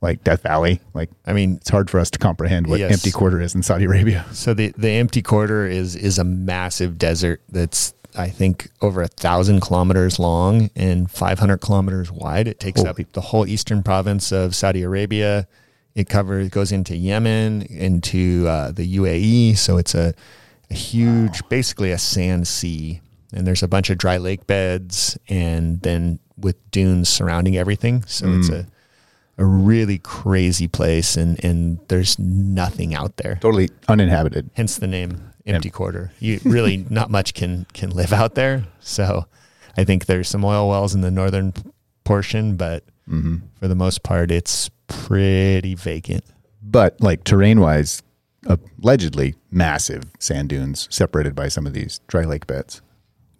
like 0.00 0.24
Death 0.24 0.42
Valley? 0.42 0.80
Like 0.94 1.10
I 1.26 1.34
mean, 1.34 1.56
it's 1.56 1.68
hard 1.68 1.90
for 1.90 2.00
us 2.00 2.10
to 2.12 2.18
comprehend 2.18 2.66
what 2.66 2.80
Yes. 2.80 2.90
empty 2.92 3.10
quarter 3.10 3.38
is 3.38 3.54
in 3.54 3.62
Saudi 3.62 3.84
Arabia. 3.84 4.24
So 4.32 4.54
the 4.54 4.72
the 4.78 4.88
empty 4.90 5.20
quarter 5.20 5.66
is 5.66 5.94
is 5.94 6.18
a 6.18 6.24
massive 6.24 6.96
desert 6.96 7.42
that's 7.50 7.92
I 8.16 8.28
think 8.28 8.70
over 8.80 9.02
a 9.02 9.08
thousand 9.08 9.60
kilometers 9.60 10.18
long 10.18 10.70
and 10.76 11.10
500 11.10 11.58
kilometers 11.58 12.10
wide. 12.12 12.48
It 12.48 12.60
takes 12.60 12.82
up 12.84 12.96
the 13.12 13.20
whole 13.20 13.46
eastern 13.46 13.82
province 13.82 14.32
of 14.32 14.54
Saudi 14.54 14.82
Arabia. 14.82 15.46
It 15.94 16.08
covers 16.08 16.48
goes 16.48 16.72
into 16.72 16.96
Yemen, 16.96 17.62
into 17.62 18.46
uh, 18.48 18.72
the 18.72 18.96
UAE. 18.96 19.56
So 19.56 19.76
it's 19.78 19.94
a, 19.94 20.14
a 20.70 20.74
huge, 20.74 21.46
basically 21.48 21.92
a 21.92 21.98
sand 21.98 22.46
sea. 22.48 23.00
And 23.32 23.46
there's 23.46 23.62
a 23.62 23.68
bunch 23.68 23.90
of 23.90 23.98
dry 23.98 24.16
lake 24.16 24.46
beds, 24.46 25.18
and 25.28 25.80
then 25.82 26.20
with 26.36 26.56
dunes 26.70 27.08
surrounding 27.08 27.56
everything. 27.56 28.04
So 28.06 28.32
it's 28.32 28.48
a 28.48 28.66
a 29.36 29.44
really 29.44 29.98
crazy 29.98 30.68
place, 30.68 31.16
and 31.16 31.42
and 31.44 31.80
there's 31.88 32.16
nothing 32.20 32.94
out 32.94 33.16
there 33.16 33.34
Totally 33.40 33.70
uninhabited. 33.88 34.50
hence 34.54 34.76
the 34.76 34.86
name 34.86 35.32
empty 35.46 35.70
quarter 35.70 36.12
you 36.20 36.40
really 36.44 36.78
not 36.90 37.10
much 37.10 37.34
can 37.34 37.66
can 37.74 37.90
live 37.90 38.12
out 38.12 38.34
there 38.34 38.64
so 38.80 39.26
i 39.76 39.84
think 39.84 40.06
there's 40.06 40.28
some 40.28 40.44
oil 40.44 40.68
wells 40.68 40.94
in 40.94 41.00
the 41.02 41.10
northern 41.10 41.52
portion 42.04 42.56
but 42.56 42.84
for 43.60 43.68
the 43.68 43.74
most 43.74 44.02
part 44.02 44.30
it's 44.30 44.70
pretty 44.86 45.74
vacant 45.74 46.24
But 46.62 46.98
like 47.00 47.22
terrain 47.24 47.60
wise, 47.60 48.02
allegedly 48.82 49.34
massive 49.50 50.04
sand 50.18 50.48
dunes 50.48 50.88
separated 50.90 51.34
by 51.34 51.48
some 51.48 51.66
of 51.66 51.72
these 51.74 52.00
dry 52.06 52.24
lake 52.24 52.46
beds. 52.46 52.80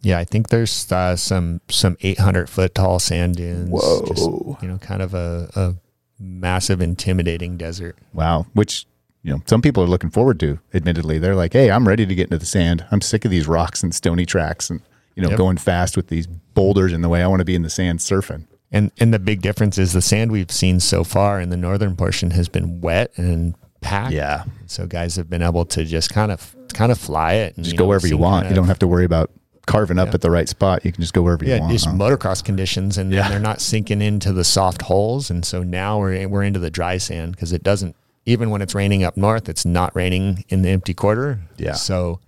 yeah 0.02 0.18
i 0.18 0.24
think 0.24 0.48
there's 0.48 0.90
uh, 0.92 1.16
some 1.16 1.60
some 1.70 1.96
800 2.02 2.48
foot 2.50 2.74
tall 2.74 2.98
sand 2.98 3.36
dunes 3.36 3.70
Whoa. 3.70 4.04
just, 4.06 4.22
you 4.62 4.68
know 4.68 4.78
kind 4.78 5.00
of 5.02 5.14
a, 5.14 5.50
a 5.56 5.74
massive 6.20 6.80
intimidating 6.80 7.56
desert 7.56 7.96
Wow. 8.12 8.46
Which, 8.52 8.86
you 9.24 9.32
know, 9.32 9.42
some 9.46 9.60
people 9.62 9.82
are 9.82 9.86
looking 9.88 10.10
forward 10.10 10.38
to, 10.40 10.60
admittedly. 10.72 11.18
They're 11.18 11.34
like, 11.34 11.54
hey, 11.54 11.70
I'm 11.70 11.88
ready 11.88 12.06
to 12.06 12.14
get 12.14 12.24
into 12.24 12.38
the 12.38 12.46
sand. 12.46 12.84
I'm 12.92 13.00
sick 13.00 13.24
of 13.24 13.30
these 13.32 13.48
rocks 13.48 13.82
and 13.82 13.92
stony 13.94 14.24
tracks 14.26 14.70
and, 14.70 14.80
you 15.16 15.22
know, 15.22 15.30
Yep. 15.30 15.38
going 15.38 15.56
fast 15.56 15.96
with 15.96 16.08
these 16.08 16.26
boulders 16.26 16.92
in 16.92 17.00
the 17.02 17.08
way. 17.08 17.22
I 17.22 17.26
want 17.26 17.40
to 17.40 17.44
be 17.44 17.54
in 17.56 17.62
the 17.62 17.70
sand 17.70 17.98
surfing. 17.98 18.44
and 18.70 18.90
and 19.00 19.12
the 19.14 19.18
big 19.18 19.40
difference 19.40 19.78
is 19.78 19.92
the 19.92 20.02
sand 20.02 20.30
we've 20.32 20.50
seen 20.52 20.78
so 20.80 21.04
far 21.04 21.40
in 21.40 21.48
the 21.50 21.56
northern 21.56 21.96
portion 21.96 22.30
has 22.32 22.48
been 22.48 22.80
wet 22.80 23.10
and 23.16 23.54
packed 23.80 24.12
Yeah. 24.12 24.44
So 24.66 24.86
guys 24.86 25.16
have 25.16 25.30
been 25.30 25.42
able 25.42 25.64
to 25.66 25.84
just 25.84 26.10
kind 26.10 26.30
of 26.32 26.54
kind 26.74 26.90
of 26.92 26.98
fly 26.98 27.34
it 27.34 27.56
and 27.56 27.64
Just 27.64 27.76
go 27.76 27.86
wherever 27.86 28.06
you 28.06 28.16
want. 28.18 28.44
kind 28.44 28.50
You 28.54 28.56
don't 28.60 28.66
have 28.68 28.80
to 28.80 28.86
worry 28.88 29.04
about 29.04 29.30
carving 29.66 29.98
up 29.98 30.08
Yeah. 30.08 30.14
at 30.14 30.20
the 30.22 30.30
right 30.30 30.48
spot. 30.48 30.84
You 30.84 30.92
can 30.92 31.00
just 31.02 31.14
go 31.14 31.22
wherever 31.22 31.44
you 31.44 31.52
want. 31.52 31.64
yeah, 31.64 31.70
just 31.72 31.86
huh? 31.86 31.92
motocross 31.92 32.42
conditions, 32.44 32.98
and 32.98 33.12
Yeah. 33.12 33.28
they're 33.28 33.38
not 33.40 33.60
sinking 33.62 34.02
into 34.02 34.32
the 34.32 34.44
soft 34.44 34.82
holes. 34.82 35.30
And 35.30 35.44
so 35.44 35.62
now 35.62 35.98
we're 36.00 36.26
we're 36.28 36.42
into 36.42 36.58
the 36.60 36.70
dry 36.70 36.98
sand 36.98 37.32
because 37.32 37.52
it 37.52 37.62
doesn't 37.62 37.94
even 38.26 38.50
when 38.50 38.62
it's 38.62 38.74
raining 38.74 39.04
up 39.04 39.16
north, 39.16 39.48
it's 39.48 39.64
not 39.64 39.94
raining 39.94 40.44
in 40.48 40.62
the 40.62 40.70
empty 40.70 40.94
quarter. 40.94 41.40
Yeah. 41.56 41.72
so 41.74 42.20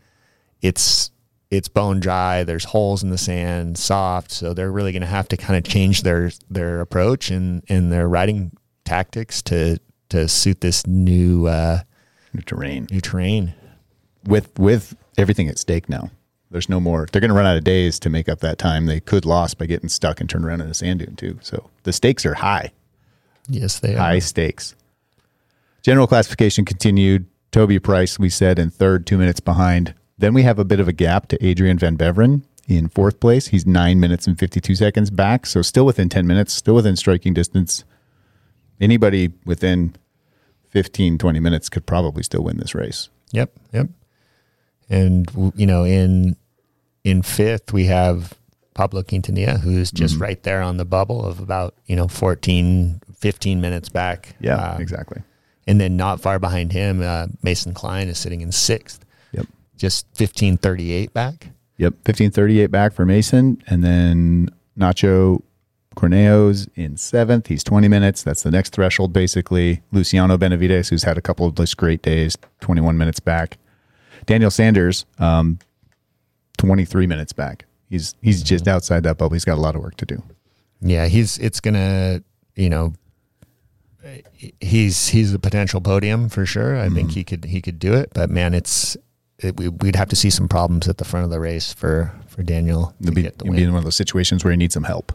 it's 0.63 1.11
it's 1.51 1.69
bone 1.69 2.01
dry. 2.01 2.43
There's 2.45 2.65
holes 2.65 3.03
in 3.03 3.11
the 3.11 3.19
sand, 3.19 3.79
soft. 3.79 4.31
So 4.33 4.53
they're 4.53 4.73
really 4.73 4.91
going 4.93 5.03
to 5.03 5.07
have 5.07 5.29
to 5.29 5.37
kind 5.37 5.57
of 5.57 5.71
change 5.71 6.03
their 6.03 6.31
their 6.51 6.81
approach 6.81 7.31
and 7.31 7.63
and 7.69 7.93
their 7.93 8.09
riding 8.09 8.53
tactics 8.85 9.43
to 9.43 9.79
to 10.09 10.29
suit 10.29 10.61
this 10.61 10.87
new 10.87 11.47
uh, 11.47 11.81
The 12.35 12.43
terrain. 12.43 12.87
new 12.91 13.01
terrain. 13.01 13.55
With 14.25 14.59
with 14.59 14.97
everything 15.17 15.49
at 15.49 15.59
stake 15.59 15.89
now. 15.89 16.11
There's 16.51 16.69
no 16.69 16.79
more. 16.81 17.07
They're 17.11 17.21
going 17.21 17.31
to 17.31 17.35
run 17.37 17.45
out 17.47 17.57
of 17.57 17.65
days 17.65 17.99
to 18.01 18.09
make 18.11 18.29
up 18.29 18.39
that 18.41 18.57
time 18.59 18.87
they 18.87 19.01
could 19.01 19.25
lost 19.25 19.59
by 19.59 19.67
getting 19.67 19.89
stuck 19.89 20.21
and 20.21 20.31
turned 20.31 20.45
around 20.45 20.61
in 20.61 20.69
a 20.69 20.75
sand 20.75 21.01
dune 21.01 21.17
too. 21.17 21.39
So 21.43 21.71
the 21.83 21.93
stakes 21.93 22.25
are 22.25 22.35
high. 22.35 22.71
Yes, 23.49 23.81
they 23.81 23.93
high 23.95 23.99
are. 23.99 23.99
High 24.13 24.19
stakes. 24.21 24.75
General 25.87 26.09
classification 26.09 26.65
continued. 26.65 27.27
Toby 27.53 27.79
Price, 27.79 28.19
we 28.19 28.29
said, 28.29 28.59
in 28.59 28.71
third, 28.71 29.07
two 29.07 29.17
minutes 29.17 29.39
behind. 29.39 29.95
Then 30.19 30.35
we 30.35 30.43
have 30.43 30.59
a 30.59 30.65
bit 30.65 30.81
of 30.81 30.89
a 30.89 30.93
gap 30.93 31.29
to 31.29 31.49
Adrien 31.49 31.79
Van 31.79 31.97
Beveren 31.97 32.43
in 32.67 32.89
fourth 32.89 33.21
place. 33.21 33.47
He's 33.47 33.65
nine 33.65 34.01
minutes 34.01 34.27
and 34.27 34.37
52 34.37 34.75
seconds 34.75 35.11
back. 35.11 35.47
So 35.47 35.63
still 35.63 35.87
within 35.87 36.09
10 36.09 36.27
minutes, 36.27 36.53
still 36.53 36.75
within 36.75 36.97
striking 36.97 37.35
distance. 37.35 37.85
Anybody 38.81 39.33
within 39.45 39.95
15, 40.71 41.19
20 41.19 41.39
minutes 41.39 41.69
could 41.69 41.87
probably 41.87 42.25
still 42.25 42.43
win 42.43 42.57
this 42.57 42.75
race. 42.75 43.09
Yep, 43.31 43.53
yep. 43.73 43.89
And 44.91 45.53
you 45.55 45.67
know, 45.67 45.85
in 45.85 46.35
in 47.05 47.23
fifth 47.23 47.73
we 47.73 47.85
have 47.85 48.35
Pablo 48.75 49.05
Quintanilla, 49.05 49.61
who's 49.61 49.93
just 49.93 50.15
Mm-hmm. 50.15 50.23
right 50.25 50.43
there 50.43 50.63
on 50.63 50.79
the 50.79 50.85
bubble 50.85 51.25
of 51.25 51.39
about 51.39 51.75
you 51.87 51.95
know 51.95 52.09
14, 52.09 53.03
15 53.17 53.61
minutes 53.61 53.89
back. 53.89 54.35
Yeah, 54.41 54.73
Um, 54.73 54.83
exactly. 54.83 55.23
And 55.67 55.81
then 55.81 55.97
not 55.97 56.21
far 56.21 56.39
behind 56.39 56.73
him, 56.73 57.03
uh, 57.03 57.27
Mason 57.43 57.75
Klein 57.75 58.09
is 58.09 58.19
sitting 58.19 58.41
in 58.41 58.53
sixth, 58.53 59.05
Yep. 59.33 59.47
just 59.77 60.07
fifteen 60.15 60.57
thirty 60.57 60.93
eight 60.93 61.13
back. 61.13 61.49
Yep. 61.79 61.93
1538 62.07 62.67
back 62.69 62.95
for 62.95 63.05
Mason. 63.05 63.63
And 63.67 63.85
then 63.85 64.49
Nacho 64.79 65.43
Cornejo 65.95 66.67
in 66.75 66.97
seventh. 66.97 67.49
He's 67.49 67.63
20 67.65 67.87
minutes. 67.89 68.23
That's 68.23 68.43
the 68.43 68.51
next 68.51 68.73
threshold, 68.73 69.13
basically. 69.13 69.83
Luciano 69.93 70.39
Benavides, 70.39 70.89
who's 70.89 71.03
had 71.03 71.19
a 71.19 71.21
couple 71.21 71.45
of 71.47 71.55
just 71.55 71.77
great 71.77 72.01
days, 72.01 72.37
21 72.61 72.97
minutes 72.97 73.21
back. 73.21 73.59
Daniel 74.25 74.51
Sanders, 74.51 75.05
um, 75.19 75.59
23 76.59 77.07
minutes 77.07 77.33
back. 77.33 77.67
He's 77.91 78.15
he's 78.23 78.43
just 78.43 78.67
outside 78.67 79.03
that 79.05 79.19
bubble. 79.19 79.35
He's 79.35 79.45
got 79.45 79.59
a 79.59 79.61
lot 79.61 79.77
of 79.77 79.83
work 79.83 79.97
to 79.99 80.07
do. 80.07 80.23
Yeah, 80.81 81.07
he's 81.07 81.39
it's 81.39 81.61
gonna 81.61 82.23
you 82.57 82.69
know 82.69 82.95
he's 84.61 85.09
he's 85.09 85.33
a 85.35 85.39
potential 85.39 85.81
podium 85.81 86.29
for 86.29 86.47
sure. 86.47 86.77
I 86.79 86.87
Mm-hmm. 86.87 86.95
think 86.95 87.11
he 87.13 87.25
could 87.25 87.45
he 87.47 87.61
could 87.61 87.79
do 87.79 87.95
it, 87.95 88.11
but 88.15 88.31
man, 88.31 88.55
it's 88.55 88.97
it, 89.39 89.57
we, 89.59 89.69
we'd 89.69 89.97
have 89.97 90.09
to 90.09 90.17
see 90.17 90.31
some 90.31 90.49
problems 90.49 90.89
at 90.89 90.99
the 90.99 91.05
front 91.05 91.25
of 91.25 91.31
the 91.31 91.41
race 91.41 91.73
for 91.73 92.13
for 92.29 92.43
Daniel 92.43 92.95
to 93.05 93.13
be, 93.13 93.23
get 93.23 93.39
the 93.39 93.45
he'll 93.45 93.55
be 93.55 93.63
in 93.63 93.71
one 93.73 93.79
of 93.79 93.85
those 93.85 93.97
situations 93.97 94.45
where 94.45 94.51
he 94.51 94.57
needs 94.57 94.75
some 94.75 94.85
help 94.85 95.13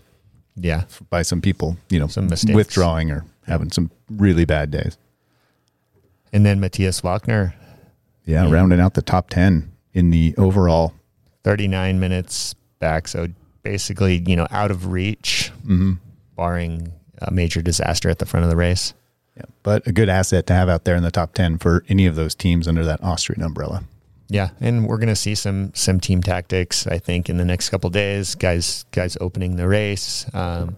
Yeah, 0.55 0.83
by 1.10 1.21
some 1.24 1.41
people, 1.41 1.77
you 1.89 2.00
know, 2.00 2.07
Some 2.07 2.27
mistakes. 2.27 2.55
withdrawing 2.55 3.12
or 3.12 3.25
having 3.48 3.71
some 3.71 3.89
really 4.10 4.45
bad 4.45 4.69
days. 4.71 4.98
and 6.33 6.45
then 6.45 6.60
Matthias 6.60 7.01
Walkner, 7.01 7.53
Yeah, 8.25 8.45
Yeah. 8.45 8.51
rounding 8.51 8.79
out 8.79 8.93
the 8.93 9.01
top 9.01 9.29
10 9.29 9.71
in 9.93 10.10
the 10.12 10.33
overall. 10.38 10.93
thirty 11.43 11.67
nine 11.67 12.00
minutes 12.00 12.53
back, 12.79 13.07
so 13.07 13.27
basically 13.63 14.24
you 14.27 14.36
know 14.36 14.48
out 14.51 14.71
of 14.71 14.88
reach, 14.91 15.51
Mm-hmm. 15.63 15.93
barring 16.36 16.91
a 17.21 17.31
major 17.31 17.61
disaster 17.61 18.09
at 18.09 18.19
the 18.19 18.25
front 18.25 18.43
of 18.43 18.49
the 18.49 18.55
race. 18.55 18.93
Yeah, 19.37 19.43
but 19.63 19.87
a 19.87 19.91
good 19.91 20.09
asset 20.09 20.45
to 20.47 20.53
have 20.53 20.67
out 20.69 20.83
there 20.83 20.95
in 20.95 21.03
the 21.03 21.11
top 21.11 21.33
10 21.33 21.57
for 21.59 21.85
any 21.87 22.05
of 22.05 22.15
those 22.15 22.35
teams 22.35 22.67
under 22.67 22.83
that 22.83 23.01
Austrian 23.03 23.41
umbrella. 23.41 23.83
Yeah, 24.27 24.49
and 24.59 24.87
we're 24.87 24.97
gonna 24.97 25.15
see 25.15 25.35
some 25.35 25.73
some 25.73 25.99
team 25.99 26.21
tactics. 26.21 26.87
I 26.87 26.99
think 26.99 27.29
in 27.29 27.35
the 27.37 27.43
next 27.45 27.69
couple 27.69 27.89
days, 27.89 28.35
guys 28.35 28.85
guys 28.91 29.17
opening 29.19 29.57
the 29.57 29.67
race, 29.67 30.25
um, 30.33 30.77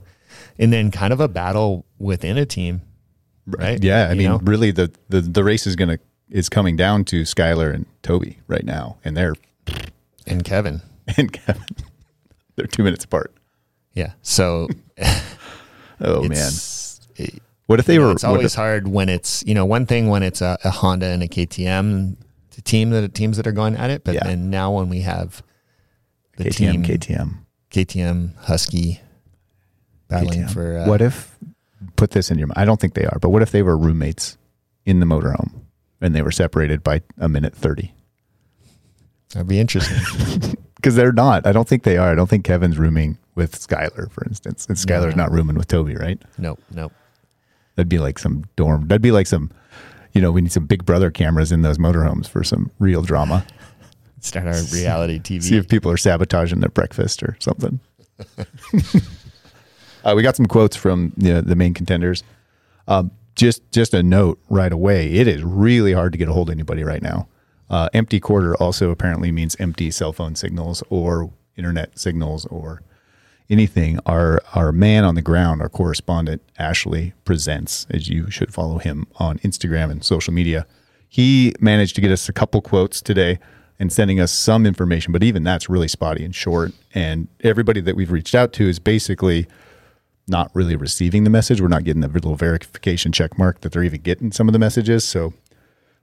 and 0.57 0.73
then 0.73 0.89
kind 0.89 1.13
of 1.13 1.19
a 1.19 1.27
battle 1.27 1.85
within 2.00 2.38
a 2.39 2.47
team, 2.47 2.81
right? 3.45 3.83
Yeah, 3.83 4.07
I 4.07 4.13
You 4.13 4.17
mean, 4.17 4.29
know? 4.29 4.38
really, 4.39 4.71
the, 4.71 4.91
the 5.09 5.21
the 5.21 5.43
race 5.43 5.67
is 5.67 5.75
gonna 5.75 6.00
is 6.31 6.50
coming 6.50 6.75
down 6.75 7.05
to 7.05 7.21
Skyler 7.23 7.71
and 7.71 7.85
Toby 8.01 8.39
right 8.47 8.65
now, 8.65 8.97
and 9.05 9.15
they're 9.15 9.35
and 10.25 10.43
Kevin. 10.43 10.81
and 11.17 11.31
Kevin. 11.31 11.63
They're 12.55 12.65
two 12.67 12.83
minutes 12.83 13.03
apart. 13.05 13.33
Yeah. 13.93 14.13
So 14.23 14.67
Oh 16.03 16.24
man, 16.24 16.51
it- 17.15 17.41
what 17.65 17.79
if 17.79 17.86
they 17.86 17.98
know, 17.98 18.07
were? 18.07 18.12
it's 18.12 18.24
always 18.24 18.45
if- 18.48 18.55
hard 18.55 18.88
when 18.88 19.10
it's 19.10 19.43
you 19.48 19.53
know 19.55 19.65
one 19.65 19.86
thing 19.86 20.10
when 20.10 20.22
it's 20.24 20.41
a, 20.41 20.57
a 20.63 20.69
Honda 20.69 21.07
and 21.07 21.24
a 21.24 21.27
KTM 21.27 22.17
the 22.55 22.62
team 22.62 22.89
that 22.91 23.13
teams 23.15 23.38
that 23.38 23.48
are 23.48 23.51
going 23.51 23.75
at 23.75 23.89
it, 23.89 24.03
but 24.03 24.13
Yeah. 24.15 24.25
then 24.25 24.50
now 24.50 24.72
when 24.72 24.89
we 24.89 25.00
have 25.01 25.41
the 26.38 26.45
KTM, 26.45 26.55
team 26.55 26.83
KTM, 26.83 27.38
KTM 27.72 28.36
Husky 28.38 29.01
battling 30.07 30.43
KTM. 30.43 30.51
for 30.51 30.77
uh, 30.79 30.88
what 30.88 31.01
if? 31.01 31.36
Put 31.95 32.12
this 32.12 32.29
in 32.31 32.38
your 32.38 32.48
mind. 32.48 32.57
I 32.57 32.65
don't 32.65 32.79
think 32.79 32.93
they 32.93 33.05
are, 33.05 33.17
but 33.19 33.29
what 33.29 33.41
if 33.41 33.51
they 33.51 33.62
were 33.63 33.77
roommates 33.77 34.38
in 34.86 35.00
the 35.00 35.05
motorhome 35.05 35.51
and 36.01 36.13
they 36.15 36.22
were 36.22 36.31
separated 36.31 36.83
by 36.83 37.01
a 37.17 37.27
minute 37.29 37.55
thirty? 37.55 37.93
that'd 39.33 39.48
be 39.48 39.60
interesting. 39.60 40.55
Because 40.75 40.95
they're 40.95 41.13
not. 41.13 41.48
I 41.48 41.53
don't 41.53 41.65
think 41.65 41.83
they 41.83 41.95
are. 41.95 42.12
I 42.12 42.15
don't 42.15 42.29
think 42.29 42.43
Kevin's 42.43 42.77
rooming 42.77 43.17
with 43.35 43.53
Skyler, 43.59 44.11
for 44.11 44.23
instance, 44.25 44.65
and 44.67 44.77
Skyler's 44.77 45.15
No. 45.15 45.23
not 45.23 45.31
rooming 45.31 45.55
with 45.57 45.67
Toby, 45.67 45.95
right? 45.95 46.21
nope, 46.37 46.59
nope. 46.71 46.91
That'd 47.75 47.89
be 47.89 47.99
like 47.99 48.19
some 48.19 48.43
dorm. 48.55 48.87
That'd 48.87 49.01
be 49.01 49.11
like 49.11 49.25
some, 49.27 49.49
you 50.13 50.21
know, 50.21 50.31
we 50.31 50.41
need 50.41 50.51
some 50.51 50.65
Big 50.67 50.85
Brother 50.85 51.09
cameras 51.09 51.51
in 51.51 51.63
those 51.63 51.77
motorhomes 51.79 52.27
for 52.27 52.43
some 52.43 52.69
real 52.79 53.01
drama. 53.01 53.45
Start 54.19 54.45
our 54.47 54.61
reality 54.71 55.19
TV. 55.19 55.41
See 55.43 55.57
if 55.57 55.67
people 55.67 55.91
are 55.91 55.97
sabotaging 55.97 56.59
their 56.59 56.69
breakfast 56.69 57.23
or 57.23 57.35
something. 57.39 57.79
uh, 60.05 60.13
we 60.15 60.21
got 60.23 60.35
some 60.35 60.45
quotes 60.45 60.75
from 60.75 61.13
the, 61.17 61.41
the 61.41 61.55
main 61.55 61.73
contenders. 61.73 62.23
Um, 62.87 63.11
just 63.35 63.63
just 63.71 63.93
a 63.95 64.03
note 64.03 64.39
right 64.49 64.71
away. 64.71 65.11
It 65.11 65.27
is 65.27 65.41
really 65.43 65.93
hard 65.93 66.11
to 66.11 66.17
get 66.19 66.27
a 66.29 66.33
hold 66.33 66.49
of 66.49 66.53
anybody 66.53 66.83
right 66.83 67.01
now. 67.01 67.27
Uh, 67.69 67.89
empty 67.93 68.19
quarter 68.19 68.55
also 68.57 68.91
apparently 68.91 69.31
means 69.31 69.55
empty 69.59 69.89
cell 69.89 70.13
phone 70.13 70.35
signals 70.35 70.83
or 70.89 71.31
internet 71.57 71.97
signals 71.97 72.45
or 72.47 72.83
anything. 73.53 74.00
Our 74.05 74.41
our 74.53 74.74
man 74.74 75.05
on 75.05 75.15
the 75.15 75.22
ground, 75.22 75.62
our 75.62 75.69
correspondent 75.69 76.41
Ashley 76.60 77.13
presents, 77.24 77.88
as 77.89 78.10
you 78.10 78.29
should 78.29 78.53
follow 78.53 78.79
him 78.79 79.07
on 79.15 79.38
Instagram 79.39 79.89
and 79.89 80.03
social 80.03 80.33
media. 80.33 80.65
He 81.07 81.53
managed 81.62 81.95
to 81.95 82.01
get 82.01 82.12
us 82.12 82.27
a 82.27 82.33
couple 82.33 82.62
quotes 82.62 83.01
today 83.01 83.39
and 83.79 83.93
sending 83.93 84.19
us 84.19 84.31
some 84.31 84.65
information, 84.65 85.13
but 85.13 85.24
even 85.24 85.43
that's 85.43 85.69
really 85.69 85.88
spotty 85.88 86.25
and 86.25 86.33
short. 86.36 86.72
And 86.93 87.27
everybody 87.41 87.79
that 87.81 87.95
we've 87.95 88.12
reached 88.12 88.36
out 88.36 88.51
to 88.53 88.67
is 88.67 88.79
basically 88.79 89.48
not 90.27 90.50
really 90.53 90.75
receiving 90.75 91.24
the 91.24 91.29
message. 91.29 91.62
We're 91.62 91.67
not 91.67 91.83
getting 91.83 92.01
the 92.01 92.07
little 92.07 92.36
verification 92.36 93.12
check 93.12 93.38
mark 93.38 93.62
that 93.62 93.72
they're 93.72 93.83
even 93.83 94.01
getting 94.01 94.31
some 94.31 94.48
of 94.48 94.53
the 94.53 94.60
messages. 94.60 95.03
So 95.03 95.33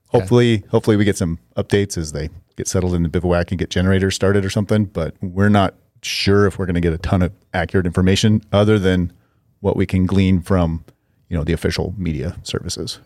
hopefully, 0.07 0.63
hopefully 0.69 0.95
we 0.95 1.05
get 1.05 1.17
some 1.17 1.39
updates 1.57 1.97
as 1.97 2.11
they 2.11 2.29
get 2.55 2.67
settled 2.67 2.93
in 2.93 3.03
the 3.03 3.09
bivouac 3.09 3.51
and 3.51 3.59
get 3.59 3.69
generators 3.69 4.15
started 4.15 4.45
or 4.45 4.49
something. 4.49 4.85
But 4.85 5.15
we're 5.21 5.49
not 5.49 5.75
sure 6.01 6.47
if 6.47 6.57
we're 6.57 6.65
going 6.65 6.75
to 6.75 6.81
get 6.81 6.93
a 6.93 6.97
ton 6.97 7.21
of 7.21 7.31
accurate 7.53 7.85
information 7.85 8.41
other 8.51 8.79
than 8.79 9.13
what 9.59 9.75
we 9.75 9.85
can 9.85 10.05
glean 10.05 10.41
from, 10.41 10.83
you 11.29 11.37
know, 11.37 11.43
the 11.43 11.53
official 11.53 11.93
media 11.97 12.35
services. 12.43 12.99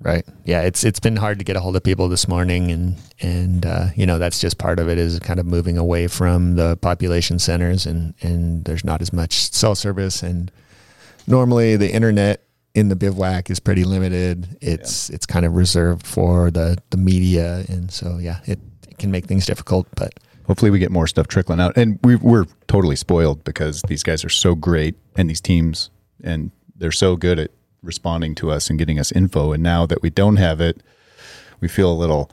Right. 0.00 0.24
Yeah, 0.44 0.62
it's 0.62 0.84
it's 0.84 1.00
been 1.00 1.16
hard 1.16 1.40
to 1.40 1.44
get 1.44 1.56
a 1.56 1.60
hold 1.60 1.74
of 1.74 1.82
people 1.82 2.08
this 2.08 2.28
morning, 2.28 2.70
and 2.70 2.96
and 3.20 3.66
uh, 3.66 3.86
you 3.96 4.06
know 4.06 4.18
that's 4.18 4.40
just 4.40 4.56
part 4.56 4.78
of 4.78 4.88
it 4.88 4.96
is 4.96 5.18
kind 5.18 5.40
of 5.40 5.46
moving 5.46 5.76
away 5.76 6.06
from 6.06 6.54
the 6.54 6.76
population 6.76 7.40
centers, 7.40 7.84
and 7.84 8.14
and 8.22 8.64
there's 8.64 8.84
not 8.84 9.02
as 9.02 9.12
much 9.12 9.50
cell 9.52 9.74
service, 9.74 10.22
and 10.22 10.52
normally 11.26 11.76
the 11.76 11.92
internet 11.92 12.44
in 12.74 12.90
the 12.90 12.96
bivouac 12.96 13.50
is 13.50 13.58
pretty 13.58 13.82
limited. 13.82 14.56
It's 14.60 15.10
it's 15.10 15.26
kind 15.26 15.44
of 15.44 15.56
reserved 15.56 16.06
for 16.06 16.50
the 16.52 16.78
the 16.90 16.96
media, 16.96 17.64
and 17.68 17.90
so 17.90 18.18
yeah, 18.18 18.38
it, 18.46 18.60
it 18.88 18.98
can 18.98 19.10
make 19.10 19.26
things 19.26 19.46
difficult. 19.46 19.88
But 19.96 20.14
Hopefully 20.48 20.70
we 20.70 20.78
get 20.78 20.90
more 20.90 21.06
stuff 21.06 21.28
trickling 21.28 21.60
out. 21.60 21.76
And 21.76 22.00
we, 22.02 22.16
we're 22.16 22.46
totally 22.66 22.96
spoiled 22.96 23.44
because 23.44 23.82
these 23.82 24.02
guys 24.02 24.24
are 24.24 24.30
so 24.30 24.54
great 24.54 24.96
and 25.14 25.30
these 25.30 25.40
teams, 25.40 25.90
and 26.24 26.50
they're 26.74 26.90
so 26.90 27.16
good 27.16 27.38
at 27.38 27.50
responding 27.82 28.34
to 28.36 28.50
us 28.50 28.70
and 28.70 28.78
getting 28.78 28.98
us 28.98 29.12
info. 29.12 29.52
And 29.52 29.62
now 29.62 29.86
that 29.86 30.02
we 30.02 30.10
don't 30.10 30.36
have 30.36 30.60
it, 30.60 30.82
we 31.60 31.68
feel 31.68 31.92
a 31.92 31.94
little, 31.94 32.30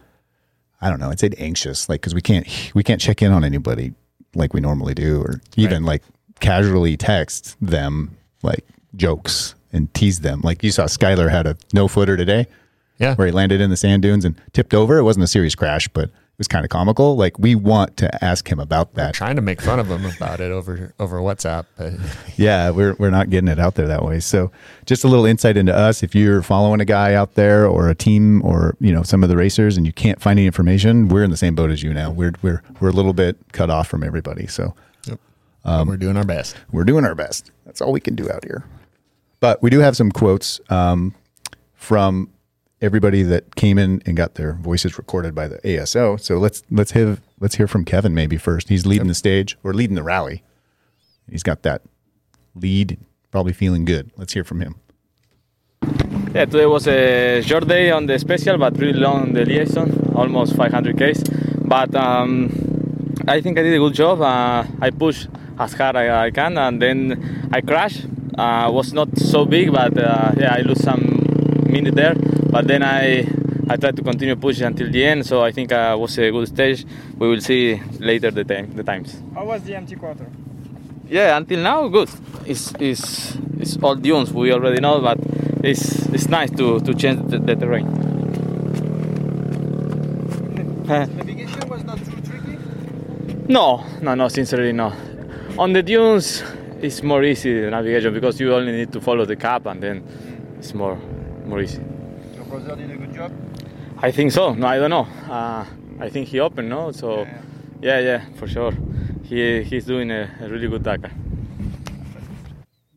I 0.82 0.90
don't 0.90 1.00
know, 1.00 1.10
I'd 1.10 1.20
say 1.20 1.30
anxious, 1.38 1.90
like, 1.90 2.02
cause 2.02 2.16
we 2.16 2.22
can't, 2.22 2.48
we 2.74 2.84
can't 2.84 3.02
check 3.02 3.22
in 3.22 3.32
on 3.32 3.44
anybody 3.44 3.94
like 4.34 4.54
we 4.54 4.62
normally 4.62 4.94
do, 4.94 5.22
or 5.22 5.42
even 5.56 5.84
like 5.84 6.02
casually 6.40 6.98
text 6.98 7.56
them 7.62 8.18
like 8.44 8.66
jokes 8.96 9.56
and 9.74 9.94
tease 9.94 10.22
them. 10.22 10.42
Like 10.42 10.64
you 10.64 10.72
saw 10.72 10.86
Skyler 10.86 11.30
had 11.30 11.48
a 11.48 11.58
no 11.74 11.88
footer 11.88 12.16
today 12.18 12.48
yeah, 12.98 13.16
where 13.16 13.28
he 13.28 13.34
landed 13.34 13.62
in 13.62 13.70
the 13.70 13.78
sand 13.78 14.04
dunes 14.04 14.24
and 14.26 14.40
tipped 14.54 14.74
over. 14.74 14.98
It 14.98 15.04
wasn't 15.04 15.24
a 15.24 15.28
serious 15.28 15.56
crash, 15.56 15.88
but 15.90 16.12
it 16.36 16.40
was 16.40 16.50
kind 16.50 16.66
of 16.66 16.70
comical. 16.70 17.16
Like 17.16 17.40
we 17.40 17.56
want 17.56 17.96
to 17.96 18.24
ask 18.24 18.52
him 18.52 18.60
about 18.60 18.96
that. 18.96 19.14
trying 19.14 19.38
to 19.38 19.42
make 19.42 19.62
fun 19.62 19.80
of 19.80 19.88
him 19.88 20.06
about 20.06 20.42
it 20.42 20.52
over 20.52 20.94
over 21.00 21.20
WhatsApp, 21.20 21.66
but 21.78 21.94
Yeah, 22.36 22.72
we're 22.72 22.94
we're 22.96 23.10
not 23.10 23.30
getting 23.30 23.48
it 23.48 23.58
out 23.58 23.76
there 23.76 23.88
that 23.88 24.04
way. 24.04 24.20
So 24.20 24.52
just 24.86 25.06
a 25.06 25.08
little 25.08 25.26
insight 25.26 25.56
into 25.56 25.74
us. 25.74 26.04
If 26.04 26.14
you're 26.14 26.42
following 26.42 26.82
a 26.82 26.86
guy 26.86 27.14
out 27.14 27.36
there 27.36 27.66
or 27.66 27.90
a 27.90 27.96
team 27.96 28.44
or 28.44 28.76
you 28.82 28.92
know 28.92 29.02
some 29.02 29.24
of 29.24 29.30
the 29.30 29.38
racers 29.38 29.78
and 29.78 29.86
you 29.86 29.94
can't 29.94 30.20
find 30.22 30.38
any 30.38 30.46
information, 30.46 31.08
we're 31.08 31.24
in 31.24 31.32
the 31.32 31.38
same 31.38 31.56
boat 31.56 31.72
as 31.72 31.82
you 31.82 31.94
now. 31.94 32.12
We're 32.12 32.34
we're 32.42 32.62
we're 32.82 32.90
a 32.90 32.94
little 32.94 33.14
bit 33.14 33.38
cut 33.54 33.70
off 33.70 33.88
from 33.88 34.04
everybody. 34.04 34.46
So 34.48 34.74
um, 35.64 35.88
we're 35.88 35.96
doing 35.98 36.18
our 36.18 36.26
best. 36.26 36.58
we're 36.72 36.84
doing 36.84 37.06
our 37.06 37.16
best. 37.16 37.52
That's 37.66 37.80
all 37.82 37.92
we 37.94 38.02
can 38.02 38.14
do 38.14 38.30
out 38.30 38.44
here. 38.44 38.66
But 39.40 39.64
we 39.64 39.70
do 39.70 39.80
have 39.80 39.96
some 39.96 40.12
quotes 40.12 40.60
um, 40.70 41.16
from 41.76 42.30
everybody 42.82 43.24
that 43.24 43.56
came 43.56 43.78
in 43.78 44.02
and 44.06 44.18
got 44.18 44.36
their 44.36 44.54
voices 44.54 44.98
recorded 44.98 45.34
by 45.34 45.48
the 45.48 45.58
ASO. 45.60 46.20
So 46.20 46.38
let's 46.38 46.64
let's 46.70 46.92
have 46.92 47.22
let's 47.40 47.56
hear 47.56 47.68
from 47.68 47.86
Kevin 47.86 48.14
maybe 48.14 48.38
first. 48.38 48.70
He's 48.70 48.86
leading 48.86 49.08
the 49.08 49.16
stage 49.16 49.58
or 49.64 49.74
leading 49.74 49.96
the 49.96 50.04
rally. 50.04 50.44
He's 51.30 51.44
got 51.44 51.64
that 51.64 51.82
lead, 52.54 52.98
probably 53.32 53.54
feeling 53.54 53.86
good. 53.86 54.12
Let's 54.18 54.34
hear 54.34 54.44
from 54.44 54.62
him. 54.62 54.76
Yeah, 56.34 56.46
today 56.46 56.66
was 56.66 56.88
a 56.88 57.42
short 57.42 57.68
day 57.68 57.92
on 57.92 58.08
the 58.08 58.20
special, 58.20 58.58
but 58.58 58.78
really 58.78 59.00
long 59.00 59.22
on 59.22 59.34
the 59.34 59.46
liaison, 59.46 60.12
almost 60.16 60.56
500 60.56 60.98
k's. 60.98 61.24
But 61.62 61.96
um, 61.96 62.52
I 63.28 63.40
think 63.42 63.58
I 63.58 63.64
did 63.64 63.74
a 63.74 63.80
good 63.80 63.94
job. 63.94 64.22
Uh, 64.22 64.66
I 64.82 64.90
pushed 64.90 65.30
as 65.58 65.74
hard 65.74 65.96
as 65.96 66.10
I 66.12 66.32
can, 66.32 66.58
and 66.58 66.82
then 66.82 67.50
I 67.54 67.62
crashed. 67.62 68.06
Uh, 68.38 68.70
was 68.72 68.92
not 68.92 69.18
so 69.18 69.46
big, 69.46 69.72
but 69.72 69.98
uh, 69.98 70.34
yeah, 70.38 70.56
I 70.56 70.62
lose 70.62 70.84
some 70.84 71.64
minute 71.70 71.96
there. 71.96 72.16
But 72.56 72.68
then 72.68 72.84
I 72.84 73.28
I 73.68 73.76
tried 73.76 73.98
to 73.98 74.02
continue 74.02 74.38
pushing 74.38 74.66
until 74.66 74.90
the 74.90 75.04
end. 75.04 75.26
So 75.26 75.44
I 75.44 75.52
think 75.52 75.74
uh, 75.74 75.98
was 76.00 76.18
a 76.18 76.32
good 76.32 76.48
stage. 76.48 76.86
We 77.18 77.28
will 77.28 77.42
see 77.42 77.82
later 78.00 78.32
the 78.32 78.46
time 78.46 78.72
the 78.74 78.84
times. 78.84 79.22
How 79.34 79.44
was 79.44 79.64
the 79.64 79.76
empty 79.76 79.98
quarter? 79.98 80.26
Yeah, 81.10 81.36
until 81.36 81.60
now, 81.60 81.90
good. 81.90 82.10
It's 82.46 82.72
it's 82.80 83.36
it's 83.60 83.76
all 83.84 83.96
dunes 83.96 84.32
we 84.32 84.54
already 84.54 84.80
know, 84.80 85.02
but 85.02 85.20
it's 85.66 86.06
it's 86.16 86.30
nice 86.30 86.50
to 86.52 86.80
to 86.80 86.94
change 86.94 87.30
the, 87.30 87.40
the 87.40 87.56
terrain. 87.58 87.88
Navigation 90.88 91.68
was 91.68 91.84
not 91.84 91.98
too 92.06 92.22
tricky. 92.22 92.58
No, 93.50 93.84
no, 94.02 94.16
no, 94.16 94.30
sincerely 94.30 94.72
no. 94.72 94.94
On 95.58 95.74
the 95.74 95.84
dunes, 95.84 96.42
it's 96.82 97.04
more 97.04 97.22
easy 97.22 97.60
the 97.60 97.70
navigation 97.70 98.14
because 98.14 98.40
you 98.40 98.56
only 98.56 98.72
need 98.72 98.94
to 98.94 99.02
follow 99.02 99.26
the 99.26 99.36
cap 99.36 99.66
and 99.66 99.84
then 99.84 100.04
it's 100.58 100.74
more 100.74 100.98
more 101.46 101.60
easy. 101.60 101.82
Your 102.60 102.76
did 102.76 102.92
a 102.92 102.98
good 102.98 103.14
job. 103.14 103.32
I 103.98 104.12
think 104.12 104.32
so. 104.32 104.54
No, 104.54 104.68
I 104.68 104.78
don't 104.78 104.90
know. 104.90 105.08
Uh, 105.30 105.66
I 106.00 106.10
think 106.10 106.28
he 106.28 106.40
opened, 106.40 106.70
no? 106.70 106.92
So 106.92 107.28
yeah, 107.82 108.00
yeah, 108.00 108.26
for 108.36 108.48
sure. 108.48 108.74
He 109.24 109.64
he's 109.64 109.86
doing 109.86 110.12
a, 110.12 110.30
a 110.42 110.50
really 110.50 110.68
good 110.68 110.84
Dakar. 110.84 111.12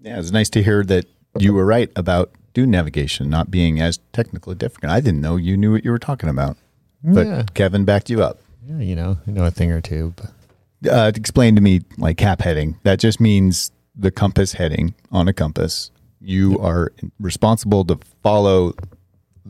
Yeah, 0.02 0.18
it's 0.18 0.30
nice 0.30 0.50
to 0.50 0.62
hear 0.62 0.84
that 0.84 1.06
you 1.38 1.52
were 1.52 1.64
right 1.66 1.90
about 1.96 2.30
dune 2.54 2.70
navigation 2.70 3.28
not 3.28 3.50
being 3.50 3.80
as 3.80 3.98
technically 4.12 4.54
difficult. 4.54 4.92
I 4.92 5.00
didn't 5.00 5.20
know 5.20 5.36
you 5.36 5.56
knew 5.56 5.72
what 5.72 5.84
you 5.84 5.90
were 5.90 5.98
talking 5.98 6.28
about, 6.28 6.56
but 7.02 7.26
Yeah. 7.26 7.42
Kevin 7.54 7.84
backed 7.84 8.10
you 8.10 8.22
up. 8.22 8.40
Yeah, 8.66 8.80
you 8.80 8.96
know, 8.96 9.18
you 9.26 9.32
know 9.32 9.44
a 9.44 9.50
thing 9.50 9.72
or 9.72 9.80
two, 9.80 10.14
but 10.16 10.90
uh, 10.90 11.12
explain 11.14 11.54
to 11.54 11.60
me 11.60 11.80
like 11.96 12.16
cap 12.18 12.40
heading. 12.42 12.78
That 12.82 12.98
just 12.98 13.20
means 13.20 13.70
the 13.96 14.10
compass 14.10 14.52
heading 14.52 14.94
on 15.10 15.26
a 15.28 15.32
compass. 15.32 15.90
You 16.20 16.58
are 16.60 16.92
responsible 17.20 17.84
to 17.86 17.98
follow 18.22 18.74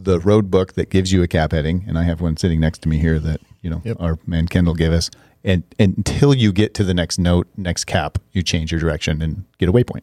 the 0.02 0.20
road 0.20 0.50
book 0.50 0.74
that 0.74 0.90
gives 0.90 1.12
you 1.12 1.22
a 1.22 1.28
cap 1.28 1.52
heading, 1.52 1.84
and 1.88 1.98
I 1.98 2.04
have 2.04 2.20
one 2.20 2.36
sitting 2.36 2.60
next 2.60 2.82
to 2.82 2.88
me 2.88 2.98
here 2.98 3.18
that 3.18 3.40
you 3.62 3.70
know 3.70 3.82
Yep. 3.84 3.96
our 4.00 4.18
man 4.26 4.46
Kendall 4.48 4.74
gave 4.74 4.92
us. 4.92 5.10
And, 5.44 5.62
and 5.78 5.96
until 5.96 6.34
you 6.34 6.52
get 6.52 6.74
to 6.74 6.84
the 6.84 6.94
next 6.94 7.18
note, 7.18 7.46
next 7.56 7.84
cap, 7.84 8.18
you 8.32 8.42
change 8.42 8.72
your 8.72 8.80
direction 8.80 9.22
and 9.22 9.44
get 9.58 9.68
a 9.68 9.72
waypoint. 9.72 10.02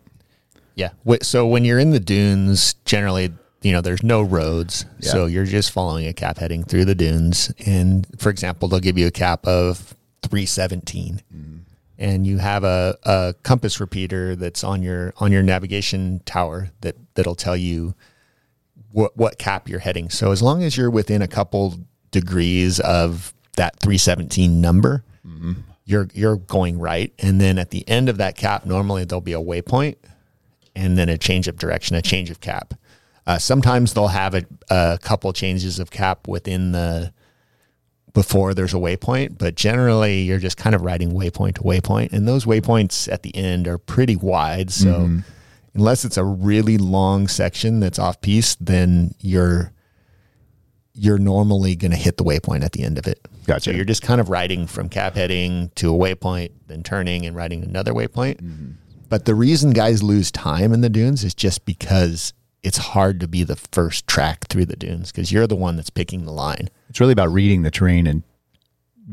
Yeah. 0.75 0.91
So 1.21 1.45
when 1.45 1.65
you're 1.65 1.79
in 1.79 1.91
the 1.91 1.99
dunes, 1.99 2.73
generally, 2.85 3.33
you 3.61 3.71
know, 3.71 3.81
there's 3.81 4.03
no 4.03 4.21
roads. 4.21 4.85
Yeah. 4.99 5.11
So 5.11 5.25
you're 5.25 5.45
just 5.45 5.71
following 5.71 6.07
a 6.07 6.13
cap 6.13 6.37
heading 6.37 6.63
through 6.63 6.85
the 6.85 6.95
dunes. 6.95 7.51
And 7.65 8.07
for 8.17 8.29
example, 8.29 8.67
they'll 8.69 8.79
give 8.79 8.97
you 8.97 9.07
a 9.07 9.11
cap 9.11 9.45
of 9.45 9.95
317. 10.23 11.21
Mm-hmm. 11.33 11.57
And 11.97 12.27
you 12.27 12.37
have 12.39 12.63
a, 12.63 12.97
a 13.03 13.35
compass 13.43 13.79
repeater 13.79 14.35
that's 14.35 14.63
on 14.63 14.83
your 14.83 15.13
on 15.17 15.31
your 15.31 15.43
navigation 15.43 16.21
tower 16.25 16.71
that 16.81 16.95
that'll 17.15 17.35
tell 17.35 17.55
you 17.55 17.95
what 18.95 19.15
what 19.17 19.37
cap 19.37 19.67
you're 19.67 19.79
heading. 19.79 20.09
So 20.09 20.31
as 20.31 20.41
long 20.41 20.63
as 20.63 20.77
you're 20.77 20.89
within 20.89 21.21
a 21.21 21.27
couple 21.27 21.75
degrees 22.11 22.79
of 22.79 23.33
that 23.57 23.77
317 23.81 24.61
number, 24.61 25.03
you're 25.83 26.07
you're 26.13 26.37
going 26.37 26.79
right. 26.79 27.11
And 27.19 27.41
then 27.41 27.59
at 27.59 27.71
the 27.71 27.87
end 27.89 28.07
of 28.07 28.17
that 28.17 28.37
cap, 28.37 28.65
normally 28.65 29.03
there'll 29.03 29.19
be 29.19 29.33
a 29.33 29.39
waypoint, 29.41 29.97
and 30.77 30.97
then 30.97 31.09
a 31.09 31.17
change 31.17 31.49
of 31.49 31.57
direction, 31.57 31.97
a 31.97 32.01
change 32.01 32.29
of 32.31 32.39
cap. 32.39 32.73
Uh, 33.27 33.37
sometimes 33.37 33.93
they'll 33.93 34.07
have 34.07 34.33
a, 34.33 34.45
a 34.69 34.97
couple 35.01 35.33
changes 35.33 35.77
of 35.77 35.91
cap 35.91 36.25
within 36.27 36.71
the 36.71 37.11
before 38.13 38.53
there's 38.53 38.73
a 38.73 38.77
waypoint, 38.77 39.37
but 39.37 39.55
generally 39.55 40.21
you're 40.21 40.39
just 40.39 40.55
kind 40.55 40.73
of 40.73 40.81
riding 40.83 41.11
waypoint 41.11 41.55
to 41.55 41.61
waypoint, 41.63 42.13
and 42.13 42.25
those 42.25 42.45
waypoints 42.45 43.11
at 43.11 43.23
the 43.23 43.35
end 43.35 43.67
are 43.67 43.77
pretty 43.77 44.15
wide. 44.15 44.71
So 44.71 44.89
unless 45.75 46.05
it's 46.05 46.17
a 46.17 46.23
really 46.23 46.77
long 46.77 47.27
section 47.27 47.79
that's 47.79 47.99
off 47.99 48.21
piste, 48.21 48.65
then 48.65 49.13
you're 49.19 49.71
you're 50.97 51.17
normally 51.17 51.75
going 51.75 51.91
to 51.91 51.97
hit 51.97 52.15
the 52.15 52.23
waypoint 52.23 52.63
at 52.63 52.71
the 52.71 52.81
end 52.81 52.97
of 52.97 53.05
it. 53.05 53.19
Gotcha. 53.45 53.65
So 53.65 53.71
you're 53.71 53.83
just 53.83 54.01
kind 54.01 54.21
of 54.21 54.29
riding 54.29 54.65
from 54.65 54.87
cap 54.87 55.15
heading 55.15 55.69
to 55.75 55.93
a 55.93 55.97
waypoint, 55.97 56.51
then 56.67 56.83
turning 56.83 57.25
and 57.25 57.35
riding 57.35 57.63
another 57.63 57.93
waypoint. 57.93 58.41
Mm-hmm. 58.41 58.71
But 59.09 59.25
the 59.25 59.35
reason 59.35 59.71
guys 59.71 60.01
lose 60.01 60.31
time 60.31 60.71
in 60.71 60.79
the 60.79 60.89
dunes 60.89 61.25
is 61.25 61.35
just 61.35 61.65
because 61.65 62.33
it's 62.63 62.77
hard 62.77 63.19
to 63.19 63.27
be 63.27 63.43
the 63.43 63.57
first 63.57 64.07
track 64.07 64.47
through 64.47 64.65
the 64.65 64.77
dunes 64.77 65.11
because 65.11 65.33
you're 65.33 65.47
the 65.47 65.55
one 65.55 65.75
that's 65.75 65.89
picking 65.89 66.23
the 66.23 66.31
line. 66.31 66.69
It's 66.89 67.01
really 67.01 67.11
about 67.11 67.31
reading 67.31 67.63
the 67.63 67.71
terrain 67.71 68.07
and 68.07 68.23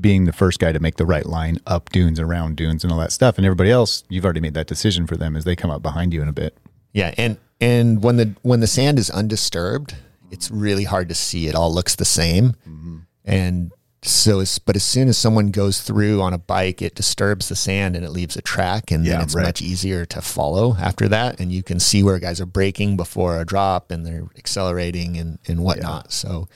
being 0.00 0.24
the 0.24 0.33
first 0.33 0.59
guy 0.59 0.72
to 0.72 0.81
make 0.81 0.96
the 0.96 1.07
right 1.07 1.26
line 1.26 1.59
up 1.66 1.90
dunes, 1.90 2.18
around 2.18 2.57
dunes, 2.57 2.83
and 2.85 2.92
all 2.92 2.98
that 2.98 3.12
stuff. 3.12 3.37
And 3.37 3.44
everybody 3.46 3.70
else, 3.70 4.05
you've 4.09 4.24
already 4.24 4.40
made 4.40 4.55
that 4.55 4.66
decision 4.66 5.07
for 5.07 5.16
them 5.16 5.37
as 5.37 5.44
they 5.44 5.57
come 5.57 5.70
up 5.70 5.83
behind 5.83 6.12
you 6.12 6.22
in 6.22 6.28
a 6.28 6.33
bit. 6.33 6.57
Yeah, 6.92 7.14
and 7.16 7.38
and 7.61 8.02
when 8.02 8.16
the 8.16 8.35
when 8.42 8.61
the 8.61 8.66
sand 8.66 8.98
is 8.98 9.11
undisturbed, 9.11 9.94
it's 10.31 10.50
really 10.50 10.85
hard 10.85 11.09
to 11.09 11.14
see. 11.14 11.46
It 11.46 11.55
all 11.55 11.72
looks 11.72 11.96
the 11.96 12.05
same, 12.05 12.55
mm-hmm. 12.66 12.98
and 13.24 13.72
so 14.02 14.40
as 14.40 14.59
but 14.59 14.76
as 14.76 14.83
soon 14.83 15.09
as 15.09 15.16
someone 15.16 15.50
goes 15.50 15.81
through 15.81 16.20
on 16.20 16.33
a 16.35 16.38
bike, 16.38 16.83
it 16.83 16.94
disturbs 16.94 17.48
the 17.48 17.57
sand 17.57 17.94
and 17.94 18.05
it 18.05 18.11
leaves 18.11 18.37
a 18.37 18.42
track, 18.42 18.90
and 18.90 19.07
then 19.07 19.20
it's 19.20 19.35
right. 19.35 19.44
much 19.44 19.62
easier 19.62 20.05
to 20.07 20.20
follow 20.20 20.76
after 20.76 21.09
that, 21.09 21.40
and 21.40 21.52
you 21.52 21.62
can 21.62 21.78
see 21.78 22.02
where 22.02 22.18
guys 22.18 22.40
are 22.40 22.46
braking 22.46 22.96
before 22.96 23.40
a 23.40 23.44
drop 23.44 23.90
and 23.90 24.05
they're 24.05 24.26
accelerating 24.37 25.16
and 25.16 25.38
and 25.46 25.62
whatnot. 25.62 26.12
So 26.12 26.48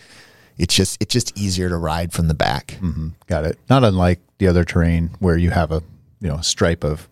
it's 0.59 0.75
just 0.75 1.01
it's 1.03 1.13
just 1.13 1.37
easier 1.39 1.69
to 1.69 1.77
ride 1.77 2.13
from 2.13 2.29
the 2.29 2.35
back. 2.35 2.79
Mm-hmm. 2.81 3.09
Got 3.27 3.45
it. 3.45 3.59
Not 3.69 3.85
unlike 3.85 4.21
the 4.39 4.49
other 4.49 4.65
terrain 4.65 5.11
where 5.19 5.37
you 5.37 5.51
have 5.51 5.71
a 5.73 5.83
you 6.21 6.29
know 6.29 6.41
stripe 6.41 6.85
of 6.85 7.09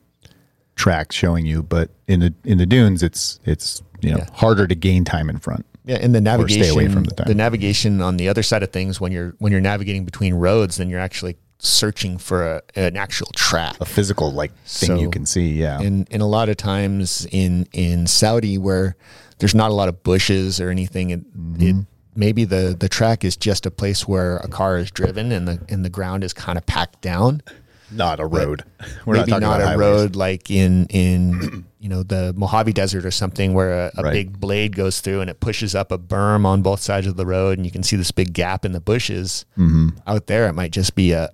track 0.77 1.13
showing 1.13 1.47
you, 1.47 1.63
but 1.63 1.91
in 2.09 2.21
the 2.21 2.35
in 2.45 2.59
the 2.59 2.67
dunes, 2.67 3.03
it's 3.03 3.39
it's 3.45 3.83
you 4.01 4.11
know 4.11 4.19
Yeah. 4.19 4.27
harder 4.35 4.67
to 4.67 4.75
gain 4.75 5.05
time 5.05 5.29
in 5.31 5.39
front. 5.39 5.65
Yeah, 5.87 5.99
and 6.01 6.15
the 6.15 6.21
navigation, 6.21 6.63
stay 6.65 6.73
away 6.73 6.89
from 6.89 7.05
the 7.05 7.15
time. 7.15 7.27
The 7.29 7.35
navigation 7.35 8.01
on 8.01 8.17
the 8.17 8.29
other 8.29 8.43
side 8.43 8.63
of 8.63 8.71
things, 8.73 9.01
when 9.01 9.13
you're 9.13 9.35
when 9.39 9.53
you're 9.53 9.61
navigating 9.61 10.05
between 10.05 10.35
roads, 10.35 10.77
then 10.79 10.89
you're 10.89 11.01
actually 11.01 11.37
searching 11.59 12.19
for 12.19 12.45
a, 12.57 12.63
an 12.75 12.97
actual 12.97 13.29
track. 13.37 13.77
A 13.81 13.85
physical 13.85 14.33
like 14.33 14.53
thing 14.67 14.89
So- 14.89 14.99
you 14.99 15.11
can 15.11 15.27
see. 15.27 15.53
Yeah. 15.53 15.81
And 15.81 16.09
and 16.11 16.23
a 16.23 16.27
lot 16.27 16.49
of 16.49 16.57
times 16.57 17.27
in 17.31 17.67
in 17.73 18.07
Saudi 18.07 18.57
where 18.59 18.97
there's 19.39 19.55
not 19.55 19.71
a 19.71 19.75
lot 19.75 19.89
of 19.89 20.03
bushes 20.03 20.61
or 20.61 20.71
anything, 20.71 21.11
it, 21.11 21.21
it 21.59 21.77
maybe 22.17 22.45
the 22.45 22.77
the 22.79 22.89
track 22.89 23.25
is 23.25 23.37
just 23.37 23.67
a 23.67 23.71
place 23.71 24.07
where 24.09 24.37
a 24.39 24.49
car 24.49 24.77
is 24.79 24.91
driven 24.91 25.33
and 25.33 25.47
the 25.49 25.61
and 25.69 25.85
the 25.85 25.91
ground 25.91 26.25
is 26.25 26.33
kind 26.33 26.59
of 26.59 26.65
packed 26.67 27.01
down. 27.01 27.43
not 27.91 28.19
a 28.19 28.27
road. 28.27 28.65
We're 29.07 29.17
maybe 29.19 29.31
not 29.31 29.41
not, 29.41 29.41
talking 29.41 29.45
about 29.47 29.61
a 29.61 29.67
highways. 29.67 29.79
road 30.03 30.17
like 30.17 30.51
in 30.51 30.87
in 30.87 31.65
you 31.81 31.89
know 31.89 32.03
the 32.03 32.33
Mojave 32.37 32.73
Desert 32.73 33.05
or 33.05 33.11
something 33.11 33.55
where 33.55 33.87
a, 33.87 33.93
a 33.99 34.03
Right. 34.03 34.13
big 34.13 34.41
blade 34.41 34.75
goes 34.75 35.01
through 35.01 35.21
and 35.21 35.31
it 35.31 35.39
pushes 35.41 35.75
up 35.75 35.93
a 35.93 35.99
berm 35.99 36.45
on 36.47 36.63
both 36.63 36.81
sides 36.81 37.07
of 37.07 37.17
the 37.17 37.27
road 37.27 37.59
and 37.59 37.65
you 37.67 37.71
can 37.71 37.83
see 37.83 37.97
this 37.97 38.11
big 38.11 38.33
gap 38.33 38.65
in 38.65 38.73
the 38.73 38.81
bushes. 38.81 39.45
Mm-hmm. 39.59 39.91
Out 40.07 40.27
there, 40.27 40.49
it 40.49 40.55
might 40.55 40.73
just 40.73 40.95
be 40.95 41.13
a 41.13 41.31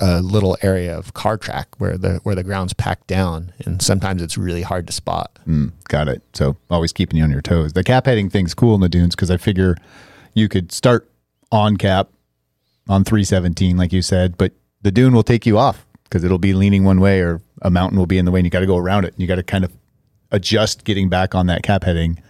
a 0.00 0.20
little 0.20 0.56
area 0.62 0.98
of 0.98 1.14
car 1.14 1.36
track 1.36 1.68
where 1.78 1.96
the 1.96 2.18
where 2.24 2.34
the 2.34 2.42
ground's 2.42 2.72
packed 2.72 3.06
down, 3.06 3.52
and 3.64 3.80
sometimes 3.80 4.20
it's 4.20 4.36
really 4.36 4.62
hard 4.62 4.84
to 4.88 4.92
spot. 4.92 5.38
Mm, 5.46 5.70
got 5.88 6.08
it. 6.08 6.22
So 6.32 6.56
always 6.70 6.92
keeping 6.92 7.18
you 7.18 7.22
on 7.24 7.30
your 7.30 7.42
toes. 7.42 7.74
The 7.74 7.84
cap 7.84 8.06
heading 8.06 8.28
thing's 8.28 8.52
cool 8.54 8.74
in 8.74 8.80
the 8.80 8.88
dunes 8.88 9.14
because 9.14 9.30
I 9.30 9.36
figure 9.36 9.76
you 10.34 10.48
could 10.48 10.72
start 10.72 11.08
on 11.50 11.76
cap 11.76 12.08
on 12.88 13.04
317, 13.04 13.76
like 13.76 13.92
you 13.92 14.02
said, 14.02 14.36
but 14.36 14.52
the 14.82 14.90
dune 14.90 15.14
will 15.14 15.22
take 15.22 15.46
you 15.46 15.58
off 15.58 15.86
because 16.04 16.24
it'll 16.24 16.38
be 16.38 16.54
leaning 16.54 16.84
one 16.84 17.00
way 17.00 17.20
or 17.20 17.40
a 17.62 17.70
mountain 17.70 17.98
will 17.98 18.06
be 18.06 18.18
in 18.18 18.24
the 18.24 18.30
way 18.30 18.40
and 18.40 18.46
you 18.46 18.50
got 18.50 18.60
to 18.60 18.66
go 18.66 18.76
around 18.76 19.04
it. 19.04 19.12
And 19.12 19.20
you 19.20 19.26
got 19.26 19.36
to 19.36 19.42
kind 19.42 19.64
of 19.64 19.72
adjust 20.30 20.84
getting 20.84 21.08
back 21.08 21.34
on 21.34 21.46
that 21.46 21.62
cap 21.62 21.84
heading 21.84 22.20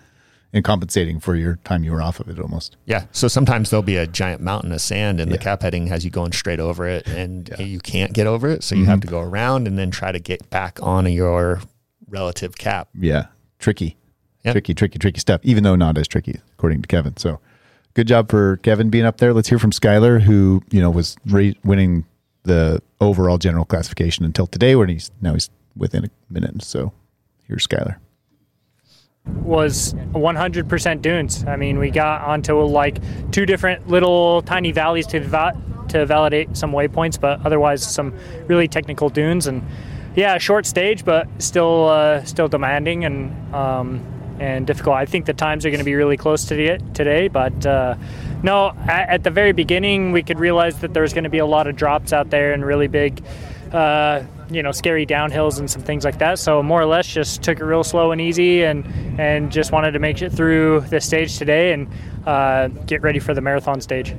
and 0.53 0.65
compensating 0.65 1.19
for 1.19 1.35
your 1.35 1.57
time 1.65 1.83
you 1.83 1.93
were 1.93 2.03
off 2.03 2.21
of 2.21 2.29
it 2.29 2.39
almost. 2.39 2.77
Yeah. 2.85 3.07
So 3.13 3.27
sometimes 3.27 3.71
there'll 3.71 3.83
be 3.83 3.97
a 3.97 4.07
giant 4.07 4.43
mountain 4.43 4.73
of 4.73 4.81
sand 4.81 5.21
and 5.21 5.33
the 5.33 5.39
cap 5.39 5.63
heading 5.63 5.87
has 5.87 6.05
you 6.05 6.11
going 6.11 6.33
straight 6.33 6.61
over 6.61 6.87
it 6.87 7.07
and 7.09 7.51
you 7.59 7.79
can't 7.79 8.13
get 8.13 8.27
over 8.27 8.49
it. 8.49 8.63
So 8.63 8.75
you 8.75 8.85
have 8.85 9.01
mm-hmm. 9.01 9.09
to 9.09 9.11
go 9.11 9.21
around 9.21 9.67
and 9.67 9.79
then 9.79 9.91
try 9.91 10.13
to 10.13 10.21
get 10.21 10.51
back 10.51 10.79
on 10.83 11.11
your 11.11 11.63
relative 12.07 12.59
cap. 12.59 12.89
Yeah. 12.95 13.27
Tricky. 13.59 13.97
Yep. 14.45 14.55
Tricky, 14.55 14.75
tricky, 14.75 14.99
tricky 14.99 15.21
stuff, 15.21 15.41
even 15.45 15.63
though 15.63 15.77
not 15.77 15.97
as 15.97 16.09
tricky, 16.09 16.41
according 16.55 16.83
to 16.83 16.89
Kevin. 16.89 17.17
So 17.17 17.41
good 17.95 18.07
job 18.09 18.31
for 18.31 18.57
Kevin 18.59 18.91
being 18.91 19.05
up 19.05 19.19
there. 19.19 19.33
Let's 19.33 19.49
hear 19.49 19.59
from 19.59 19.71
Skyler, 19.71 20.21
who, 20.21 20.63
you 20.71 20.81
know, 20.81 20.91
was 20.91 21.17
re- 21.27 21.57
winning 21.65 22.05
the 22.45 22.83
overall 23.01 23.39
general 23.39 23.65
classification 23.65 24.25
until 24.25 24.47
today, 24.47 24.75
when 24.77 24.89
he's 24.89 25.11
now 25.21 25.35
he's 25.35 25.51
within 25.77 26.05
a 26.05 26.11
minute. 26.31 26.63
So 26.63 26.93
here's 27.47 27.67
Skyler. 27.67 27.97
was 29.25 29.95
100% 29.95 31.03
dunes. 31.03 31.45
I 31.45 31.57
mean, 31.57 31.79
we 31.79 31.91
got 31.91 32.23
onto 32.23 32.61
like 32.63 32.99
two 33.31 33.47
different 33.47 33.89
little 33.89 34.43
tiny 34.43 34.73
valleys 34.73 35.07
to 35.09 35.21
va- 35.21 35.57
to 35.89 36.07
validate 36.07 36.57
some 36.57 36.73
waypoints, 36.73 37.21
but 37.21 37.45
otherwise 37.45 37.83
some 37.83 38.15
really 38.47 38.67
technical 38.67 39.09
dunes. 39.09 39.47
And 39.47 39.63
yeah, 40.17 40.39
short 40.39 40.67
stage, 40.67 41.05
but 41.05 41.29
still 41.39 41.89
uh, 41.89 42.25
still 42.25 42.49
demanding 42.49 43.05
and 43.05 43.55
um, 43.55 44.05
and 44.43 44.67
difficult. 44.67 44.97
I 44.97 45.07
think 45.07 45.27
the 45.27 45.33
times 45.33 45.65
are 45.65 45.71
going 45.71 45.79
to 45.79 45.85
be 45.85 45.95
really 45.95 46.17
close 46.17 46.45
to 46.47 46.55
the, 46.55 46.79
today, 46.95 47.29
but 47.29 47.65
uh, 47.65 47.95
no, 48.43 48.71
at, 48.89 49.09
at 49.09 49.23
the 49.23 49.31
very 49.31 49.53
beginning 49.53 50.11
we 50.11 50.23
could 50.23 50.41
realize 50.41 50.81
that 50.81 50.93
there's 50.93 51.13
going 51.13 51.25
to 51.25 51.31
be 51.31 51.39
a 51.39 51.47
lot 51.47 51.69
of 51.69 51.77
drops 51.77 52.13
out 52.13 52.31
there 52.31 52.53
and 52.53 52.67
really 52.67 52.89
big. 52.89 53.23
Uh, 53.73 54.23
you 54.51 54.63
know, 54.63 54.73
scary 54.73 55.07
downhills 55.07 55.59
and 55.59 55.71
some 55.71 55.81
things 55.81 56.05
like 56.05 56.19
that. 56.19 56.39
So 56.39 56.63
more 56.63 56.79
or 56.79 56.85
less, 56.85 57.07
just 57.07 57.43
took 57.43 57.59
it 57.59 57.65
real 57.65 57.83
slow 57.83 58.13
and 58.13 58.21
easy, 58.21 58.65
and 58.65 58.85
and 59.19 59.51
just 59.51 59.73
wanted 59.73 59.93
to 59.93 59.99
make 59.99 60.21
it 60.21 60.31
through 60.31 60.81
the 60.91 61.01
stage 61.01 61.39
today 61.39 61.73
and 61.73 61.89
uh, 62.27 62.69
get 62.69 63.01
ready 63.01 63.19
for 63.19 63.33
the 63.33 63.41
marathon 63.41 63.81
stage. 63.81 64.15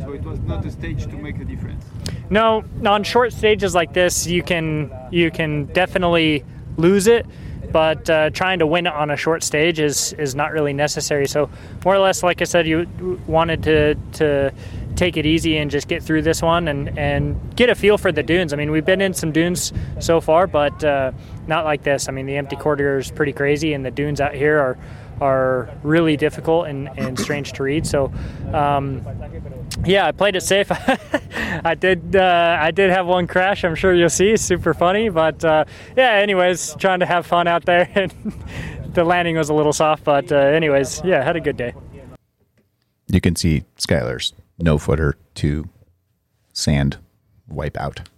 So 0.00 0.12
it 0.12 0.22
was 0.22 0.38
not 0.40 0.64
a 0.64 0.70
stage 0.70 1.02
to 1.06 1.16
make 1.16 1.40
a 1.40 1.44
difference. 1.44 1.84
No, 2.30 2.62
on 2.86 3.02
short 3.02 3.32
stages 3.32 3.74
like 3.74 3.94
this, 3.94 4.28
you 4.28 4.44
can 4.44 4.92
you 5.10 5.32
can 5.32 5.64
definitely 5.72 6.44
lose 6.76 7.08
it, 7.08 7.26
but 7.72 8.08
uh, 8.08 8.30
trying 8.30 8.58
to 8.60 8.66
win 8.66 8.86
it 8.86 8.92
on 8.92 9.10
a 9.10 9.16
short 9.16 9.42
stage 9.42 9.78
is 9.80 10.12
is 10.14 10.34
not 10.34 10.52
really 10.52 10.72
necessary. 10.72 11.26
So 11.26 11.50
more 11.84 11.94
or 11.94 11.98
less, 11.98 12.22
like 12.22 12.40
I 12.40 12.44
said, 12.44 12.66
you 12.66 12.86
wanted 13.26 13.62
to 13.64 13.94
to 14.14 14.52
take 14.96 15.16
it 15.16 15.26
easy 15.26 15.56
and 15.56 15.70
just 15.70 15.86
get 15.86 16.02
through 16.02 16.22
this 16.22 16.42
one 16.42 16.68
and 16.68 16.98
and 16.98 17.56
get 17.56 17.70
a 17.70 17.74
feel 17.74 17.98
for 17.98 18.12
the 18.12 18.22
dunes. 18.22 18.52
I 18.52 18.56
mean, 18.56 18.70
we've 18.70 18.84
been 18.84 19.00
in 19.00 19.14
some 19.14 19.32
dunes 19.32 19.72
so 20.00 20.20
far, 20.20 20.46
but 20.46 20.82
uh, 20.82 21.12
not 21.46 21.64
like 21.64 21.82
this. 21.82 22.08
I 22.08 22.12
mean, 22.12 22.26
the 22.26 22.36
empty 22.36 22.56
quarter 22.56 22.98
is 22.98 23.10
pretty 23.10 23.32
crazy, 23.32 23.72
and 23.74 23.84
the 23.84 23.90
dunes 23.90 24.20
out 24.20 24.34
here 24.34 24.58
are 24.58 24.78
are 25.20 25.68
really 25.82 26.16
difficult 26.16 26.68
and, 26.68 26.88
and 26.96 27.18
strange 27.18 27.52
to 27.54 27.62
read. 27.62 27.86
So. 27.86 28.12
Um, 28.52 29.04
yeah, 29.84 30.06
I 30.06 30.12
played 30.12 30.36
it 30.36 30.42
safe. 30.42 30.68
I 31.64 31.74
did. 31.74 32.16
Uh, 32.16 32.56
I 32.60 32.70
did 32.70 32.90
have 32.90 33.06
one 33.06 33.26
crash. 33.26 33.64
I'm 33.64 33.74
sure 33.74 33.94
you'll 33.94 34.08
see. 34.10 34.36
Super 34.36 34.74
funny, 34.74 35.08
but 35.08 35.44
uh, 35.44 35.64
yeah. 35.96 36.12
Anyways, 36.12 36.74
trying 36.78 37.00
to 37.00 37.06
have 37.06 37.26
fun 37.26 37.46
out 37.46 37.64
there, 37.64 37.88
and 37.94 38.12
the 38.94 39.04
landing 39.04 39.36
was 39.36 39.48
a 39.48 39.54
little 39.54 39.72
soft. 39.72 40.04
But 40.04 40.30
uh, 40.32 40.36
anyways, 40.36 41.02
yeah, 41.04 41.22
had 41.22 41.36
a 41.36 41.40
good 41.40 41.56
day. 41.56 41.74
You 43.10 43.20
can 43.20 43.36
see 43.36 43.64
Skyler's 43.78 44.34
no 44.58 44.76
footer 44.78 45.16
to 45.36 45.68
sand 46.52 46.98
wipe 47.48 47.76
out. 47.78 48.08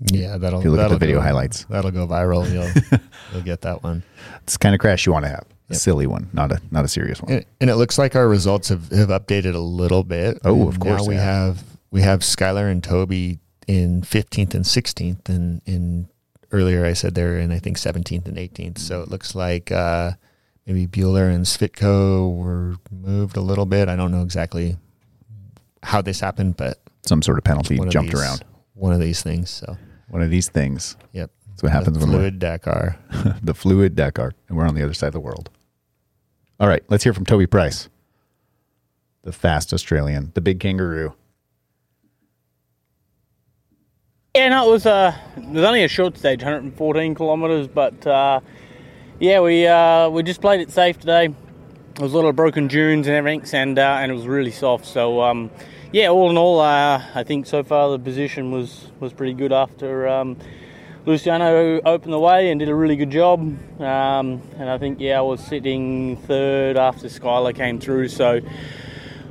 Yeah, 0.00 0.36
that'll. 0.36 0.58
If 0.58 0.64
you 0.64 0.70
look 0.72 0.80
at 0.80 0.88
the 0.90 0.98
video 0.98 1.16
go- 1.16 1.22
highlights. 1.22 1.64
that'll 1.64 1.90
go 1.92 2.06
viral. 2.06 2.50
You'll 2.50 3.00
you'll 3.32 3.42
get 3.42 3.60
that 3.62 3.82
one. 3.82 4.02
It's 4.42 4.54
the 4.54 4.58
kind 4.58 4.74
of 4.74 4.80
crash 4.80 5.06
you 5.06 5.12
want 5.12 5.24
to 5.24 5.30
have. 5.30 5.46
A 5.72 5.78
silly 5.78 6.06
one, 6.06 6.28
not 6.32 6.52
a 6.52 6.60
not 6.70 6.84
a 6.84 6.88
serious 6.88 7.20
one. 7.22 7.32
And, 7.32 7.44
and 7.60 7.70
it 7.70 7.76
looks 7.76 7.98
like 7.98 8.14
our 8.16 8.28
results 8.28 8.68
have, 8.68 8.88
have 8.90 9.08
updated 9.08 9.54
a 9.54 9.58
little 9.58 10.04
bit. 10.04 10.38
Oh, 10.44 10.68
of 10.68 10.78
course 10.80 11.02
Now 11.02 11.08
we 11.08 11.14
have. 11.16 11.56
have 11.56 11.64
we 11.90 12.00
have 12.02 12.20
Skyler 12.20 12.70
and 12.70 12.82
Toby 12.82 13.38
in 13.66 14.02
15th 14.02 14.54
and 14.54 14.64
16th, 14.64 15.28
and 15.28 15.62
in 15.66 16.08
earlier 16.50 16.84
I 16.84 16.92
said 16.94 17.14
they're 17.14 17.38
in 17.38 17.50
I 17.52 17.58
think 17.58 17.76
17th 17.78 18.26
and 18.26 18.36
18th. 18.36 18.78
So 18.78 19.02
it 19.02 19.08
looks 19.08 19.34
like 19.34 19.70
uh, 19.72 20.12
maybe 20.66 20.86
Bueller 20.86 21.32
and 21.34 21.44
Svitko 21.44 22.34
were 22.36 22.76
moved 22.90 23.36
a 23.36 23.40
little 23.40 23.66
bit. 23.66 23.88
I 23.88 23.96
don't 23.96 24.10
know 24.12 24.22
exactly 24.22 24.76
how 25.82 26.02
this 26.02 26.20
happened, 26.20 26.56
but 26.56 26.78
Some 27.06 27.22
sort 27.22 27.38
of 27.38 27.44
penalty 27.44 27.78
of 27.78 27.88
jumped 27.90 28.12
these- 28.12 28.20
around. 28.20 28.44
One 28.74 28.92
of 28.92 29.00
these 29.00 29.22
things. 29.22 29.50
So 29.50 29.76
One 30.08 30.22
of 30.22 30.30
these 30.30 30.48
things. 30.48 30.96
yep, 31.12 31.30
That's 31.50 31.62
what 31.62 31.72
happens 31.72 31.98
the 31.98 32.06
when 32.06 32.14
fluid 32.16 32.38
Dakar. 32.38 32.96
the 33.42 33.54
fluid 33.54 33.94
Dakar, 33.94 34.32
and 34.48 34.56
we're 34.56 34.66
on 34.66 34.74
the 34.74 34.82
other 34.82 34.94
side 34.94 35.08
of 35.08 35.12
the 35.12 35.20
world. 35.20 35.50
All 36.62 36.68
right, 36.68 36.84
let's 36.88 37.02
hear 37.02 37.12
from 37.12 37.24
Toby 37.24 37.48
Price, 37.48 37.88
the 39.24 39.32
fast 39.32 39.74
Australian, 39.74 40.30
the 40.34 40.40
big 40.40 40.60
kangaroo. 40.60 41.12
Yeah, 44.36 44.50
no, 44.50 44.68
it 44.68 44.70
was 44.70 44.86
uh, 44.86 45.12
it 45.36 45.48
was 45.48 45.64
only 45.64 45.82
a 45.82 45.88
short 45.88 46.16
stage, 46.16 46.38
114 46.40 47.16
kilometres, 47.16 47.66
but 47.66 48.06
uh, 48.06 48.38
yeah, 49.18 49.40
we 49.40 49.66
uh, 49.66 50.08
we 50.10 50.22
just 50.22 50.40
played 50.40 50.60
it 50.60 50.70
safe 50.70 51.00
today. 51.00 51.34
There 51.96 52.04
was 52.04 52.14
a 52.14 52.16
lot 52.16 52.28
of 52.28 52.36
broken 52.36 52.68
dunes 52.68 53.08
and 53.08 53.16
everything, 53.16 53.42
and 53.60 53.76
uh, 53.76 53.98
and 54.00 54.12
it 54.12 54.14
was 54.14 54.28
really 54.28 54.52
soft. 54.52 54.86
So 54.86 55.20
um, 55.20 55.50
yeah, 55.90 56.10
all 56.10 56.30
in 56.30 56.38
all, 56.38 56.60
uh, 56.60 57.02
I 57.12 57.24
think 57.24 57.46
so 57.46 57.64
far 57.64 57.90
the 57.90 57.98
position 57.98 58.52
was 58.52 58.92
was 59.00 59.12
pretty 59.12 59.34
good 59.34 59.52
after. 59.52 60.06
Um, 60.06 60.36
Luciano 61.04 61.80
opened 61.84 62.12
the 62.12 62.18
way 62.18 62.50
and 62.50 62.60
did 62.60 62.68
a 62.68 62.74
really 62.74 62.94
good 62.94 63.10
job, 63.10 63.40
um, 63.80 64.40
and 64.56 64.70
I 64.70 64.78
think 64.78 65.00
yeah 65.00 65.18
I 65.18 65.22
was 65.22 65.44
sitting 65.44 66.16
third 66.16 66.76
after 66.76 67.08
Skylar 67.08 67.52
came 67.56 67.80
through. 67.80 68.06
So 68.06 68.40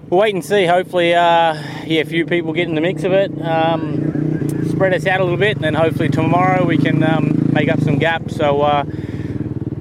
we'll 0.09 0.19
wait 0.19 0.35
and 0.35 0.43
see. 0.43 0.65
Hopefully, 0.65 1.13
uh, 1.13 1.53
yeah, 1.85 2.01
a 2.01 2.05
few 2.05 2.25
people 2.25 2.51
get 2.51 2.67
in 2.67 2.75
the 2.75 2.81
mix 2.81 3.05
of 3.05 3.13
it, 3.13 3.31
um, 3.41 4.67
spread 4.67 4.93
us 4.93 5.05
out 5.05 5.21
a 5.21 5.23
little 5.23 5.39
bit, 5.39 5.55
and 5.55 5.63
then 5.63 5.73
hopefully 5.73 6.09
tomorrow 6.09 6.65
we 6.65 6.77
can 6.77 7.01
um, 7.03 7.49
make 7.53 7.69
up 7.69 7.79
some 7.79 7.97
gaps. 7.97 8.35
So 8.35 8.61
uh, 8.61 8.83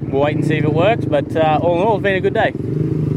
we'll 0.03 0.21
wait 0.21 0.37
and 0.37 0.45
see 0.45 0.55
if 0.55 0.63
it 0.63 0.73
works. 0.73 1.03
But 1.03 1.35
uh, 1.35 1.59
all 1.61 1.81
in 1.81 1.85
all, 1.85 1.95
it's 1.95 2.03
been 2.03 2.15
a 2.15 2.21
good 2.21 2.33
day. 2.33 2.53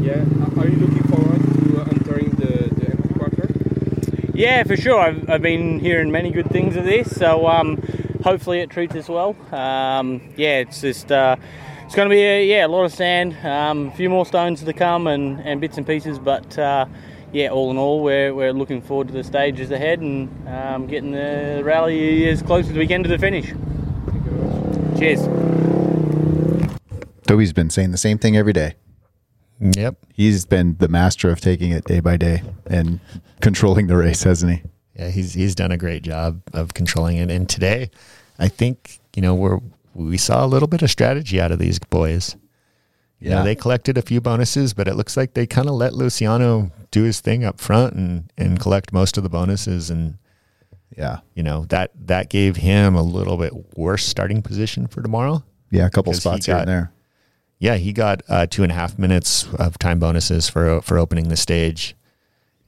Yeah. 0.01 0.19
Are 0.59 0.67
you 0.67 0.75
looking 0.75 1.03
forward 1.03 1.39
to 1.39 1.95
entering 1.95 2.29
the, 2.31 2.75
the 2.75 3.13
quarter? 3.13 3.49
Yeah, 4.33 4.63
for 4.63 4.75
sure. 4.75 4.99
I've, 4.99 5.29
I've 5.29 5.41
been 5.41 5.79
hearing 5.79 6.11
many 6.11 6.29
good 6.29 6.51
things 6.51 6.75
of 6.75 6.83
this, 6.83 7.15
so 7.15 7.47
um, 7.47 7.81
hopefully 8.25 8.59
it 8.59 8.71
treats 8.71 8.95
us 8.95 9.07
well. 9.07 9.35
Um, 9.53 10.33
yeah, 10.35 10.57
it's 10.57 10.81
just 10.81 11.11
uh, 11.11 11.37
it's 11.85 11.95
going 11.95 12.09
to 12.09 12.13
be 12.13 12.21
a, 12.21 12.45
yeah 12.45 12.65
a 12.65 12.67
lot 12.67 12.83
of 12.83 12.91
sand, 12.91 13.37
um, 13.45 13.87
a 13.89 13.91
few 13.91 14.09
more 14.09 14.25
stones 14.25 14.63
to 14.63 14.73
come, 14.73 15.07
and, 15.07 15.39
and 15.41 15.61
bits 15.61 15.77
and 15.77 15.85
pieces. 15.85 16.17
But 16.19 16.57
uh, 16.57 16.87
yeah, 17.31 17.49
all 17.49 17.69
in 17.69 17.77
all, 17.77 18.03
we're, 18.03 18.33
we're 18.33 18.51
looking 18.51 18.81
forward 18.81 19.07
to 19.07 19.13
the 19.13 19.23
stages 19.23 19.69
ahead 19.71 19.99
and 19.99 20.47
um, 20.47 20.87
getting 20.87 21.11
the 21.11 21.61
rally 21.63 22.27
as 22.27 22.41
close 22.41 22.67
as 22.67 22.75
we 22.75 22.87
can 22.87 23.03
to 23.03 23.09
the 23.09 23.19
finish. 23.19 23.53
Cheers. 24.97 25.27
Toby's 27.27 27.53
been 27.53 27.69
saying 27.69 27.91
the 27.91 27.97
same 27.97 28.17
thing 28.17 28.35
every 28.35 28.53
day. 28.53 28.75
Yep. 29.59 29.97
He's 30.13 30.45
been 30.45 30.77
the 30.79 30.87
master 30.87 31.29
of 31.29 31.39
taking 31.41 31.71
it 31.71 31.85
day 31.85 31.99
by 31.99 32.17
day 32.17 32.43
and 32.65 32.99
controlling 33.39 33.87
the 33.87 33.97
race, 33.97 34.23
hasn't 34.23 34.51
he? 34.51 34.63
Yeah, 34.95 35.09
he's 35.09 35.33
he's 35.33 35.55
done 35.55 35.71
a 35.71 35.77
great 35.77 36.03
job 36.03 36.41
of 36.53 36.73
controlling 36.73 37.17
it. 37.17 37.29
And 37.29 37.47
today, 37.49 37.89
I 38.39 38.47
think 38.47 38.99
you 39.15 39.21
know 39.21 39.35
we're 39.35 39.59
we 39.93 40.17
saw 40.17 40.45
a 40.45 40.47
little 40.47 40.67
bit 40.67 40.81
of 40.81 40.89
strategy 40.91 41.39
out 41.39 41.51
of 41.51 41.59
these 41.59 41.79
boys. 41.79 42.35
You 43.19 43.29
know, 43.29 43.37
Yeah. 43.37 43.43
they 43.43 43.55
collected 43.55 43.97
a 43.97 44.01
few 44.01 44.19
bonuses, 44.21 44.73
but 44.73 44.87
it 44.89 44.95
looks 44.95 45.15
like 45.15 45.33
they 45.33 45.47
kind 45.47 45.69
of 45.69 45.75
let 45.75 45.93
Luciano 45.93 46.69
do 46.91 47.03
his 47.03 47.21
thing 47.21 47.43
up 47.45 47.59
front 47.59 47.93
and 47.93 48.31
and 48.37 48.59
collect 48.59 48.91
most 48.93 49.17
of 49.17 49.23
the 49.23 49.29
bonuses. 49.29 49.89
And 49.89 50.17
Yeah. 50.97 51.19
you 51.33 51.43
know 51.43 51.65
that 51.69 51.91
that 52.07 52.29
gave 52.29 52.57
him 52.57 52.95
a 52.95 53.01
little 53.03 53.37
bit 53.37 53.77
worse 53.77 54.05
starting 54.05 54.41
position 54.41 54.87
for 54.87 55.01
tomorrow. 55.01 55.43
Yeah, 55.71 55.85
a 55.87 55.89
couple 55.89 56.13
spots 56.13 56.45
here 56.45 56.55
and 56.57 56.67
there. 56.67 56.91
Yeah, 57.59 57.75
he 57.75 57.91
got 57.93 58.21
uh, 58.29 58.45
two 58.47 58.63
and 58.63 58.71
a 58.71 58.75
half 58.75 58.99
minutes 58.99 59.45
of 59.57 59.77
time 59.79 59.99
bonuses 59.99 60.49
for 60.49 60.81
for 60.81 60.97
opening 60.99 61.29
the 61.29 61.37
stage, 61.37 61.95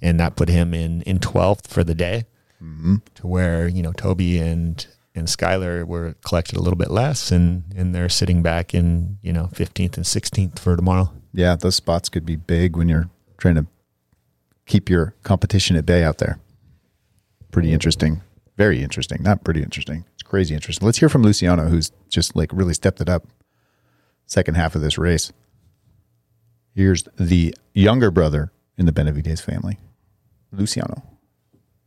and 0.02 0.20
that 0.20 0.36
put 0.36 0.50
him 0.50 0.74
in 0.74 1.02
in 1.04 1.20
twelfth 1.20 1.68
for 1.68 1.84
the 1.84 1.96
day. 1.96 2.26
Mm-hmm. 2.62 2.96
To 3.16 3.28
where 3.28 3.68
you 3.68 3.82
know 3.84 3.94
Toby 3.94 4.40
and 4.40 4.86
and 5.16 5.28
Skyler 5.28 5.86
were 5.86 6.16
collected 6.26 6.58
a 6.58 6.62
little 6.62 6.78
bit 6.78 6.92
less, 6.92 7.32
and 7.32 7.64
and 7.76 7.94
they're 7.94 8.10
sitting 8.10 8.42
back 8.42 8.74
in 8.74 9.18
you 9.22 9.34
know 9.34 9.48
fifteenth 9.54 9.98
and 9.98 10.06
sixteenth 10.06 10.60
for 10.60 10.76
tomorrow. 10.76 11.12
Yeah, 11.34 11.56
those 11.56 11.76
spots 11.76 12.10
could 12.10 12.26
be 12.26 12.36
big 12.36 12.76
when 12.76 12.90
you're 12.90 13.10
trying 13.38 13.56
to 13.56 13.68
keep 14.66 14.90
your 14.90 15.14
competition 15.24 15.76
at 15.76 15.86
bay 15.86 16.04
out 16.04 16.18
there. 16.18 16.40
Pretty 17.52 17.72
interesting. 17.72 18.22
Very 18.58 18.82
interesting. 18.82 19.22
Not 19.22 19.44
pretty 19.44 19.62
interesting. 19.62 20.06
It's 20.14 20.24
crazy 20.24 20.56
interesting. 20.56 20.86
Let's 20.86 20.98
hear 20.98 21.10
from 21.10 21.24
Luciano, 21.24 21.66
who's 21.68 21.92
just 22.10 22.36
like 22.36 22.52
really 22.52 22.74
stepped 22.74 23.02
it 23.02 23.10
up 23.10 23.28
second 24.26 24.56
half 24.56 24.76
of 24.76 24.82
this 24.82 24.98
race. 24.98 25.32
Here's 26.76 27.04
the 27.18 27.56
younger 27.74 28.12
brother 28.12 28.52
in 28.78 28.86
the 28.86 28.92
Benavides 28.92 29.42
family, 29.42 29.80
Luciano. 30.52 31.04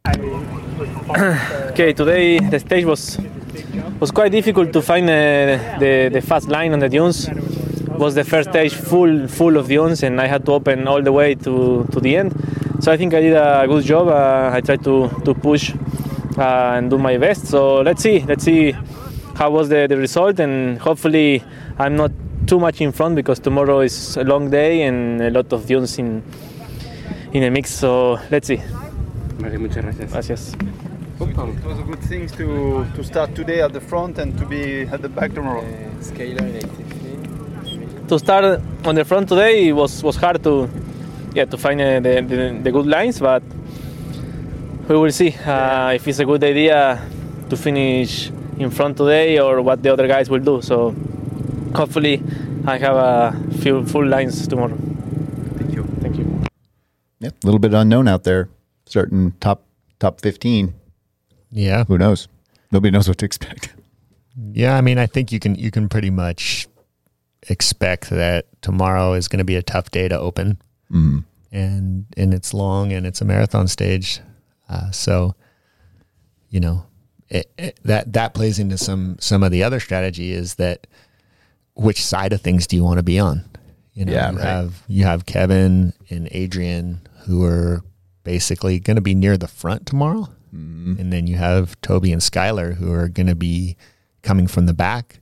Okay, 1.70 1.92
today 1.92 2.38
the 2.38 2.58
stage 2.58 2.84
was 2.84 3.18
was 4.00 4.10
quite 4.10 4.32
difficult 4.32 4.72
to 4.72 4.80
find 4.80 5.08
uh, 5.08 5.78
the 5.78 6.08
the 6.12 6.20
fast 6.20 6.48
line 6.48 6.72
on 6.72 6.78
the 6.78 6.88
dunes. 6.88 7.28
Was 7.98 8.14
the 8.14 8.24
first 8.24 8.50
stage 8.50 8.72
full 8.72 9.28
full 9.28 9.56
of 9.56 9.68
dunes, 9.68 10.02
and 10.02 10.20
I 10.20 10.26
had 10.26 10.46
to 10.46 10.52
open 10.52 10.88
all 10.88 11.02
the 11.02 11.12
way 11.12 11.34
to, 11.34 11.86
to 11.92 12.00
the 12.00 12.16
end. 12.16 12.32
So 12.80 12.92
I 12.92 12.96
think 12.96 13.12
I 13.12 13.20
did 13.20 13.34
a 13.34 13.66
good 13.66 13.84
job. 13.84 14.08
Uh, 14.08 14.50
I 14.52 14.60
tried 14.60 14.82
to 14.84 15.08
to 15.24 15.34
push 15.34 15.74
uh, 16.38 16.76
and 16.76 16.88
do 16.90 16.98
my 16.98 17.18
best. 17.18 17.46
So 17.46 17.82
let's 17.82 18.02
see, 18.02 18.20
let's 18.20 18.44
see 18.44 18.72
how 19.34 19.50
was 19.50 19.68
the, 19.68 19.86
the 19.86 19.96
result, 19.96 20.40
and 20.40 20.78
hopefully 20.78 21.42
I'm 21.78 21.96
not 21.96 22.12
too 22.46 22.58
much 22.58 22.80
in 22.80 22.92
front 22.92 23.16
because 23.16 23.38
tomorrow 23.38 23.80
is 23.80 24.16
a 24.16 24.24
long 24.24 24.50
day 24.50 24.82
and 24.82 25.20
a 25.20 25.30
lot 25.30 25.52
of 25.52 25.66
dunes 25.66 25.98
in 25.98 26.22
in 27.32 27.42
a 27.44 27.50
mix. 27.50 27.70
So 27.70 28.18
let's 28.30 28.46
see. 28.46 28.60
Vale, 29.38 29.58
muchas 29.58 29.84
gracias. 29.84 30.12
Gracias. 30.12 30.54
It 31.20 31.64
was 31.66 31.78
a 31.78 31.82
good 31.82 32.00
thing 32.00 32.26
to, 32.28 32.86
to 32.94 33.04
start 33.04 33.34
today 33.34 33.60
at 33.60 33.72
the 33.74 33.80
front 33.80 34.18
and 34.18 34.38
to 34.38 34.46
be 34.46 34.82
at 34.82 35.02
the 35.02 35.08
back 35.08 35.34
tomorrow. 35.34 35.62
Scalar 36.00 36.40
in 36.40 36.56
816. 36.56 36.90
to 38.10 38.18
start 38.18 38.60
on 38.84 38.94
the 38.96 39.04
front 39.04 39.28
today 39.28 39.68
it 39.68 39.72
was 39.72 40.02
was 40.02 40.16
hard 40.16 40.42
to 40.42 40.68
yeah 41.32 41.44
to 41.44 41.56
find 41.56 41.80
uh, 41.80 42.00
the, 42.00 42.20
the, 42.22 42.60
the 42.64 42.72
good 42.72 42.86
lines 42.86 43.20
but 43.20 43.40
we 44.88 44.96
will 44.96 45.12
see 45.12 45.32
uh, 45.46 45.92
if 45.94 46.08
it's 46.08 46.18
a 46.18 46.24
good 46.24 46.42
idea 46.42 47.00
to 47.48 47.56
finish 47.56 48.32
in 48.58 48.68
front 48.68 48.96
today 48.96 49.38
or 49.38 49.62
what 49.62 49.80
the 49.84 49.92
other 49.92 50.08
guys 50.08 50.28
will 50.28 50.40
do 50.52 50.60
so 50.60 50.92
hopefully 51.76 52.20
i 52.66 52.76
have 52.76 52.96
a 52.96 53.32
few 53.62 53.86
full 53.86 54.04
lines 54.04 54.48
tomorrow 54.48 54.76
Thank 55.58 55.72
you. 55.76 55.84
thank 56.02 56.16
you 56.18 56.26
Yep. 57.20 57.34
A 57.42 57.46
little 57.46 57.58
bit 57.60 57.74
unknown 57.74 58.08
out 58.08 58.24
there. 58.24 58.48
Certain 58.86 59.32
top 59.40 59.62
top 59.98 60.20
15. 60.20 60.74
Yeah, 61.52 61.84
Who 61.84 61.98
knows? 61.98 62.28
Nobody 62.72 62.90
knows 62.90 63.08
what 63.08 63.18
to 63.18 63.24
expect. 63.24 63.74
yeah. 64.52 64.76
I 64.76 64.80
mean, 64.80 64.98
I 64.98 65.06
think 65.06 65.32
you 65.32 65.38
can 65.40 65.54
you 65.54 65.70
can 65.70 65.88
pretty 65.88 66.10
much 66.10 66.66
expect 67.48 68.10
that 68.10 68.46
tomorrow 68.62 69.14
is 69.14 69.26
going 69.28 69.38
to 69.38 69.44
be 69.44 69.56
a 69.56 69.62
tough 69.62 69.90
day 69.90 70.08
to 70.08 70.18
open. 70.18 70.58
Mm. 70.92 71.24
and 71.52 72.06
and 72.16 72.34
it's 72.34 72.52
long 72.52 72.92
and 72.92 73.06
it's 73.06 73.20
a 73.20 73.24
marathon 73.24 73.68
stage 73.68 74.18
uh, 74.68 74.90
so 74.90 75.36
you 76.48 76.58
know 76.58 76.84
it, 77.28 77.48
it, 77.56 77.78
that 77.84 78.12
that 78.12 78.34
plays 78.34 78.58
into 78.58 78.76
some 78.76 79.16
some 79.20 79.44
of 79.44 79.52
the 79.52 79.62
other 79.62 79.78
strategy 79.78 80.32
is 80.32 80.56
that 80.56 80.88
which 81.74 82.04
side 82.04 82.32
of 82.32 82.40
things 82.40 82.66
do 82.66 82.74
you 82.74 82.82
want 82.82 82.98
to 82.98 83.04
be 83.04 83.20
on 83.20 83.44
you 83.94 84.04
know 84.04 84.12
Yeah, 84.12 84.30
you 84.32 84.36
right. 84.38 84.44
have 84.44 84.82
you 84.88 85.04
have 85.04 85.26
Kevin 85.26 85.92
and 86.08 86.26
Adrien 86.34 87.02
who 87.26 87.44
are 87.44 87.82
basically 88.24 88.78
going 88.78 88.96
to 88.96 89.02
be 89.02 89.14
near 89.14 89.36
the 89.36 89.48
front 89.48 89.86
tomorrow 89.86 90.28
Mm-hmm. 90.54 90.96
and 90.98 91.12
then 91.12 91.28
you 91.28 91.36
have 91.36 91.80
Toby 91.80 92.12
and 92.12 92.20
Skyler 92.20 92.74
who 92.74 92.92
are 92.92 93.06
going 93.08 93.28
to 93.28 93.36
be 93.36 93.76
coming 94.22 94.48
from 94.48 94.66
the 94.66 94.74
back 94.74 95.20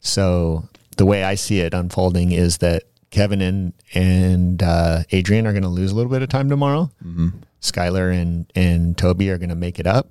so 0.00 0.68
the 0.98 1.06
way 1.06 1.24
I 1.24 1.34
see 1.34 1.60
it 1.60 1.72
unfolding 1.72 2.32
is 2.32 2.58
that 2.58 2.82
Kevin 3.10 3.40
and 3.40 3.72
and 3.94 4.62
uh, 4.62 5.04
Adrien 5.12 5.46
are 5.46 5.52
going 5.52 5.62
to 5.62 5.68
lose 5.70 5.92
a 5.92 5.94
little 5.94 6.10
bit 6.10 6.22
of 6.22 6.28
time 6.28 6.48
tomorrow. 6.50 6.90
Mm-hmm. 7.02 7.28
Skyler 7.62 8.12
and 8.12 8.50
and 8.54 8.98
Toby 8.98 9.30
are 9.30 9.38
going 9.38 9.48
to 9.48 9.54
make 9.54 9.78
it 9.78 9.86
up, 9.86 10.08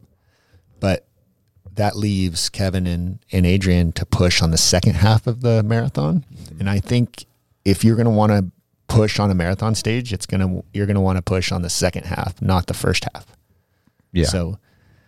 but 0.79 1.05
that 1.75 1.95
leaves 1.95 2.49
Kevin 2.49 2.87
and 2.87 3.19
and 3.31 3.45
Adrien 3.45 3.91
to 3.93 4.05
push 4.05 4.41
on 4.41 4.51
the 4.51 4.57
second 4.57 4.95
half 4.95 5.27
of 5.27 5.41
the 5.41 5.61
marathon. 5.63 6.25
And 6.59 6.69
I 6.69 6.79
think 6.79 7.25
if 7.63 7.83
you're 7.83 7.95
going 7.95 8.05
to 8.05 8.11
want 8.11 8.31
to 8.31 8.51
push 8.87 9.19
on 9.19 9.31
a 9.31 9.35
marathon 9.35 9.75
stage, 9.75 10.13
it's 10.13 10.25
gonna 10.25 10.61
you're 10.73 10.85
going 10.85 10.95
to 10.95 11.01
want 11.01 11.17
to 11.17 11.21
push 11.21 11.51
on 11.51 11.61
the 11.61 11.69
second 11.69 12.05
half, 12.05 12.41
not 12.41 12.67
the 12.67 12.73
first 12.73 13.05
half. 13.13 13.25
Yeah. 14.11 14.25
So 14.25 14.59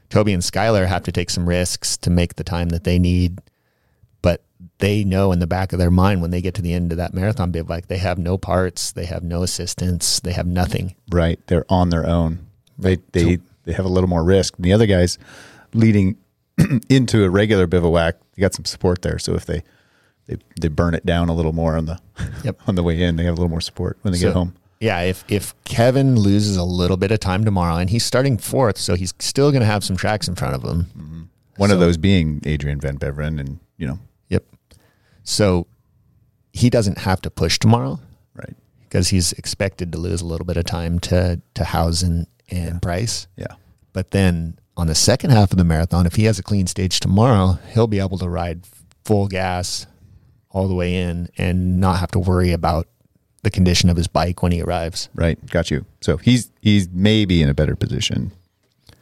Toby 0.09 0.33
and 0.33 0.43
Skyler 0.43 0.87
have 0.87 1.03
to 1.03 1.11
take 1.11 1.29
some 1.29 1.47
risks 1.47 1.97
to 1.97 2.09
make 2.09 2.35
the 2.35 2.43
time 2.43 2.69
that 2.69 2.83
they 2.83 2.99
need, 2.99 3.39
but 4.21 4.43
they 4.79 5.03
know 5.03 5.31
in 5.31 5.39
the 5.39 5.47
back 5.47 5.73
of 5.73 5.79
their 5.79 5.91
mind 5.91 6.21
when 6.21 6.31
they 6.31 6.41
get 6.41 6.53
to 6.55 6.61
the 6.61 6.73
end 6.73 6.91
of 6.91 6.97
that 6.97 7.13
marathon 7.13 7.51
bivouac, 7.51 7.87
they 7.87 7.97
have 7.97 8.17
no 8.17 8.37
parts, 8.37 8.91
they 8.91 9.05
have 9.05 9.23
no 9.23 9.43
assistance, 9.43 10.19
they 10.19 10.33
have 10.33 10.47
nothing. 10.47 10.95
right. 11.11 11.39
They're 11.47 11.65
on 11.69 11.89
their 11.89 12.05
own. 12.05 12.47
They 12.77 12.97
they 13.11 13.39
they 13.63 13.73
have 13.73 13.85
a 13.85 13.89
little 13.89 14.09
more 14.09 14.23
risk. 14.23 14.55
The 14.59 14.73
other 14.73 14.85
guys 14.85 15.17
leading 15.73 16.17
into 16.89 17.23
a 17.23 17.29
regular 17.29 17.67
bivouac, 17.67 18.15
they 18.35 18.41
got 18.41 18.53
some 18.53 18.65
support 18.65 19.01
there. 19.01 19.19
So 19.19 19.35
if 19.35 19.45
they 19.45 19.63
they, 20.27 20.37
they 20.59 20.67
burn 20.67 20.93
it 20.93 21.05
down 21.05 21.29
a 21.29 21.33
little 21.33 21.53
more 21.53 21.75
on 21.75 21.85
the 21.85 21.99
Yep. 22.43 22.61
on 22.67 22.75
the 22.75 22.83
way 22.83 23.01
in, 23.01 23.15
they 23.15 23.23
have 23.23 23.33
a 23.33 23.37
little 23.37 23.49
more 23.49 23.61
support 23.61 23.97
when 24.01 24.13
they 24.13 24.19
get 24.19 24.33
home. 24.33 24.53
Yeah, 24.79 25.01
if 25.01 25.23
if 25.27 25.55
Kevin 25.63 26.15
loses 26.15 26.55
a 26.55 26.63
little 26.63 26.97
bit 26.97 27.11
of 27.11 27.19
time 27.19 27.43
tomorrow, 27.43 27.77
and 27.77 27.89
he's 27.89 28.05
starting 28.05 28.37
fourth, 28.37 28.77
so 28.77 28.95
he's 28.95 29.13
still 29.19 29.51
going 29.51 29.61
to 29.61 29.65
have 29.67 29.83
some 29.83 29.97
tracks 29.97 30.27
in 30.27 30.35
front 30.35 30.53
of 30.53 30.63
him. 30.63 30.83
Mm-hmm. 30.97 31.21
One 31.57 31.71
of 31.71 31.79
those 31.79 31.97
being 31.97 32.41
Adrien 32.45 32.79
Van 32.79 32.99
Beveren, 32.99 33.39
and 33.39 33.59
you 33.77 33.87
know, 33.87 33.99
Yep. 34.29 34.43
So 35.23 35.65
he 36.53 36.69
doesn't 36.69 36.99
have 36.99 37.21
to 37.21 37.29
push 37.31 37.57
tomorrow 37.57 37.99
right? 38.35 38.55
because 38.83 39.09
he's 39.09 39.33
expected 39.33 39.91
to 39.91 39.97
lose 39.97 40.21
a 40.21 40.25
little 40.25 40.45
bit 40.45 40.57
of 40.57 40.65
time 40.65 40.99
to 40.99 41.41
to 41.55 41.63
Hausen 41.63 42.27
and 42.49 42.81
Price. 42.81 43.27
Yeah, 43.35 43.55
But 43.93 44.11
then 44.11 44.59
on 44.75 44.87
the 44.87 44.95
second 44.95 45.31
half 45.31 45.51
of 45.51 45.57
the 45.57 45.63
marathon, 45.63 46.05
if 46.05 46.15
he 46.15 46.25
has 46.25 46.37
a 46.37 46.43
clean 46.43 46.67
stage 46.67 46.99
tomorrow, 46.99 47.57
he'll 47.73 47.87
be 47.87 47.99
able 47.99 48.19
to 48.19 48.29
ride 48.29 48.61
full 49.03 49.27
gas 49.27 49.87
all 50.51 50.67
the 50.67 50.75
way 50.75 50.95
in 50.95 51.29
and 51.37 51.79
not 51.79 51.99
have 51.99 52.11
to 52.11 52.19
worry 52.19 52.51
about 52.51 52.87
the 53.43 53.51
condition 53.51 53.89
of 53.89 53.97
his 53.97 54.07
bike 54.07 54.41
when 54.41 54.51
he 54.51 54.61
arrives. 54.61 55.09
Right. 55.15 55.43
Got 55.49 55.71
you. 55.71 55.85
So 56.01 56.17
he's 56.17 56.51
he's 56.61 56.89
maybe 56.91 57.41
in 57.41 57.49
a 57.49 57.53
better 57.53 57.75
position 57.75 58.31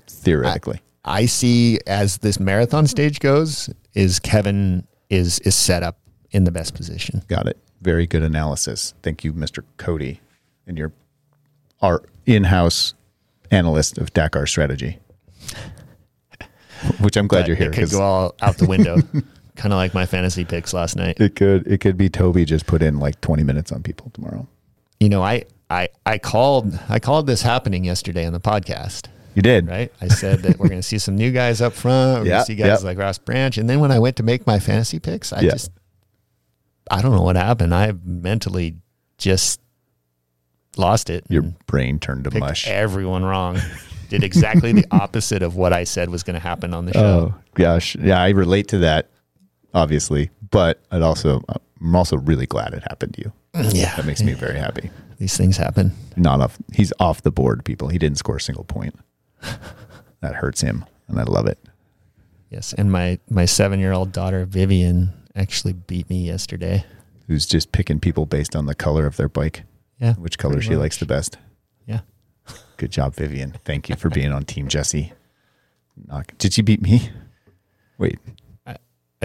theoretically. 0.07 0.81
I 1.03 1.25
see 1.27 1.79
as 1.87 2.17
this 2.19 2.39
marathon 2.39 2.87
stage 2.87 3.19
goes, 3.19 3.69
is 3.93 4.19
Kevin 4.19 4.87
is 5.09 5.39
is 5.39 5.55
set 5.55 5.83
up 5.83 5.99
in 6.31 6.43
the 6.43 6.51
best 6.51 6.73
position. 6.73 7.23
Got 7.27 7.47
it. 7.47 7.57
Very 7.81 8.07
good 8.07 8.23
analysis. 8.23 8.93
Thank 9.03 9.23
you, 9.23 9.33
Mr. 9.33 9.63
Cody, 9.77 10.19
and 10.67 10.77
your 10.77 10.91
our 11.81 12.03
in-house 12.25 12.93
analyst 13.51 13.97
of 13.97 14.13
Dakar 14.13 14.47
strategy. 14.47 14.99
Which 16.99 17.15
I'm 17.15 17.27
glad 17.27 17.41
But 17.41 17.47
you're 17.47 17.55
here 17.55 17.71
It 17.71 17.73
could 17.73 17.91
go 17.91 18.01
all 18.01 18.35
out 18.41 18.57
the 18.57 18.67
window, 18.67 18.97
kind 19.55 19.73
of 19.73 19.77
like 19.77 19.93
my 19.93 20.05
fantasy 20.05 20.45
picks 20.45 20.73
last 20.73 20.95
night. 20.95 21.19
it 21.19 21.35
could 21.35 21.65
it 21.67 21.79
could 21.81 21.97
be 21.97 22.09
Toby 22.09 22.45
just 22.45 22.65
put 22.67 22.81
in 22.81 22.99
like 22.99 23.19
20 23.21 23.43
minutes 23.43 23.71
on 23.71 23.81
people 23.83 24.09
tomorrow. 24.13 24.47
You 24.99 25.09
know, 25.09 25.21
I 25.23 25.45
I 25.69 25.89
I 26.05 26.17
called 26.17 26.77
I 26.89 26.99
called 26.99 27.27
this 27.27 27.41
happening 27.41 27.83
yesterday 27.85 28.25
on 28.25 28.33
the 28.33 28.39
podcast. 28.39 29.07
You 29.33 29.41
did. 29.41 29.67
Right, 29.67 29.91
I 29.99 30.07
said 30.07 30.43
that 30.43 30.57
we're 30.59 30.69
going 30.69 30.79
to 30.79 30.87
see 30.87 30.97
some 30.97 31.15
new 31.17 31.31
guys 31.33 31.59
up 31.61 31.73
front. 31.73 32.21
We're 32.21 32.27
Yeah, 32.27 32.31
going 32.35 32.39
to 32.41 32.45
see 32.45 32.55
guys 32.55 32.81
yeah. 32.81 32.87
like 32.87 32.97
Ross 32.97 33.17
Branch, 33.17 33.57
and 33.57 33.69
then 33.69 33.81
when 33.81 33.91
I 33.91 33.99
went 33.99 34.15
to 34.17 34.23
make 34.23 34.47
my 34.47 34.59
fantasy 34.59 34.97
picks, 34.99 35.33
I 35.33 35.41
Yeah. 35.41 35.51
just 35.51 35.71
I 36.89 37.01
don't 37.01 37.11
know 37.13 37.21
what 37.23 37.35
happened. 37.35 37.73
I 37.75 37.93
mentally 38.05 38.77
just 39.17 39.59
lost 40.77 41.09
it. 41.09 41.25
Your 41.29 41.41
brain 41.67 41.99
turned 41.99 42.23
to 42.25 42.39
mush. 42.39 42.67
everyone 42.67 43.23
wrong. 43.23 43.57
Did 44.09 44.23
exactly 44.23 44.71
the 44.71 44.85
opposite 44.91 45.41
of 45.41 45.55
what 45.55 45.73
I 45.73 45.83
said 45.83 46.09
was 46.09 46.21
going 46.23 46.35
to 46.35 46.39
happen 46.39 46.73
on 46.75 46.85
the 46.85 46.93
show. 46.93 47.33
Oh 47.33 47.41
gosh, 47.55 47.95
yeah, 47.95 48.21
I 48.21 48.29
relate 48.29 48.67
to 48.69 48.77
that, 48.79 49.09
obviously, 49.75 50.31
but 50.49 50.81
it 50.91 51.03
also 51.03 51.43
I'm 51.81 51.95
also 51.95 52.17
really 52.17 52.47
glad 52.47 52.73
it 52.73 52.81
happened 52.83 53.13
to 53.15 53.21
you. 53.21 53.33
Mm, 53.53 53.73
yeah, 53.75 53.95
That 53.95 54.05
makes 54.07 54.23
me 54.23 54.33
very 54.33 54.57
happy. 54.57 54.89
these 55.19 55.37
things 55.37 55.57
happen. 55.57 55.91
Not 56.17 56.41
off. 56.41 56.57
He's 56.73 56.91
off 56.99 57.21
the 57.21 57.31
board, 57.31 57.63
people. 57.63 57.89
He 57.89 57.97
didn't 57.99 58.17
score 58.17 58.37
a 58.37 58.41
single 58.41 58.63
point. 58.63 58.95
That 60.21 60.35
hurts 60.35 60.61
him, 60.61 60.85
and 61.07 61.19
I 61.19 61.23
love 61.23 61.45
it. 61.45 61.59
Yes, 62.49 62.73
and 62.73 62.91
my 62.91 63.19
my 63.29 63.45
seven 63.45 63.79
year 63.79 63.91
old 63.91 64.11
daughter 64.11 64.43
Vivian 64.45 65.13
actually 65.35 65.73
beat 65.73 66.09
me 66.09 66.25
yesterday. 66.25 66.83
Who's 67.27 67.45
just 67.45 67.71
picking 67.71 67.99
people 67.99 68.25
based 68.25 68.55
on 68.55 68.65
the 68.65 68.73
color 68.73 69.05
of 69.05 69.17
their 69.17 69.29
bike, 69.29 69.63
Yeah, 69.99 70.13
which 70.13 70.39
color 70.39 70.61
she 70.61 70.71
much. 70.71 70.79
likes 70.79 70.97
the 70.97 71.05
best. 71.05 71.37
Yeah, 71.85 71.99
Good 72.77 72.91
job, 72.91 73.13
Vivian. 73.13 73.51
Thank 73.65 73.87
you 73.89 73.95
for 73.95 74.09
being 74.19 74.31
on 74.31 74.45
Team 74.45 74.67
Jesse. 74.67 75.13
Knock. 76.07 76.35
Did 76.39 76.53
she 76.53 76.61
beat 76.63 76.81
me? 76.81 77.09
Wait. 77.99 78.17